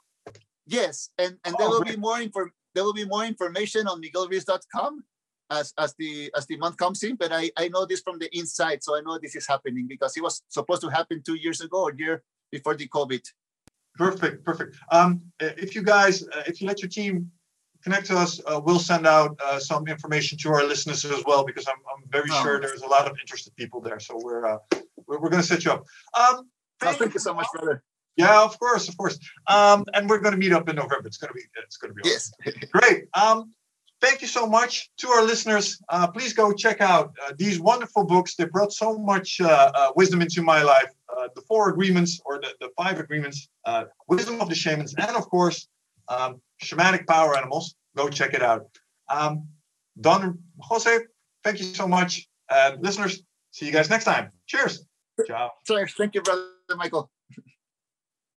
[0.68, 1.95] Yes, and and there oh, will great.
[1.95, 2.45] be more info.
[2.76, 5.03] There will be more information on miguelruiz.com
[5.53, 7.15] as as the as the month comes in.
[7.15, 10.17] But I I know this from the inside, so I know this is happening because
[10.17, 13.23] it was supposed to happen two years ago or year before the COVID.
[13.95, 14.75] Perfect, perfect.
[14.91, 17.31] Um, if you guys, uh, if you let your team
[17.84, 18.39] connect to us.
[18.45, 22.03] Uh, we'll send out uh, some information to our listeners as well because I'm, I'm
[22.09, 22.43] very oh.
[22.43, 23.99] sure there's a lot of interested people there.
[23.99, 24.57] So we're uh,
[25.05, 25.85] we're, we're going to set you up.
[26.17, 26.49] Um,
[26.80, 27.84] thank, oh, thank you so much, brother.
[28.15, 29.17] Yeah, of course, of course.
[29.47, 31.07] Um, and we're going to meet up in November.
[31.07, 32.59] It's going to be it's going to be yes, awesome.
[32.71, 33.03] great.
[33.15, 33.53] Um,
[34.03, 35.81] thank you so much to our listeners.
[35.89, 38.35] Uh, please go check out uh, these wonderful books.
[38.35, 40.91] They brought so much uh, uh wisdom into my life.
[41.09, 45.15] Uh, the Four Agreements or the, the Five Agreements, uh, Wisdom of the Shamans, and
[45.15, 45.67] of course,
[46.09, 47.75] um, shamanic power animals.
[47.95, 48.65] Go check it out.
[49.09, 49.47] Um,
[50.01, 50.99] Don Jose,
[51.43, 52.27] thank you so much.
[52.49, 53.21] Uh, listeners,
[53.51, 54.31] see you guys next time.
[54.47, 54.85] Cheers.
[55.27, 55.51] Ciao.
[55.67, 55.93] Cheers.
[55.95, 57.09] Thank you, brother Michael.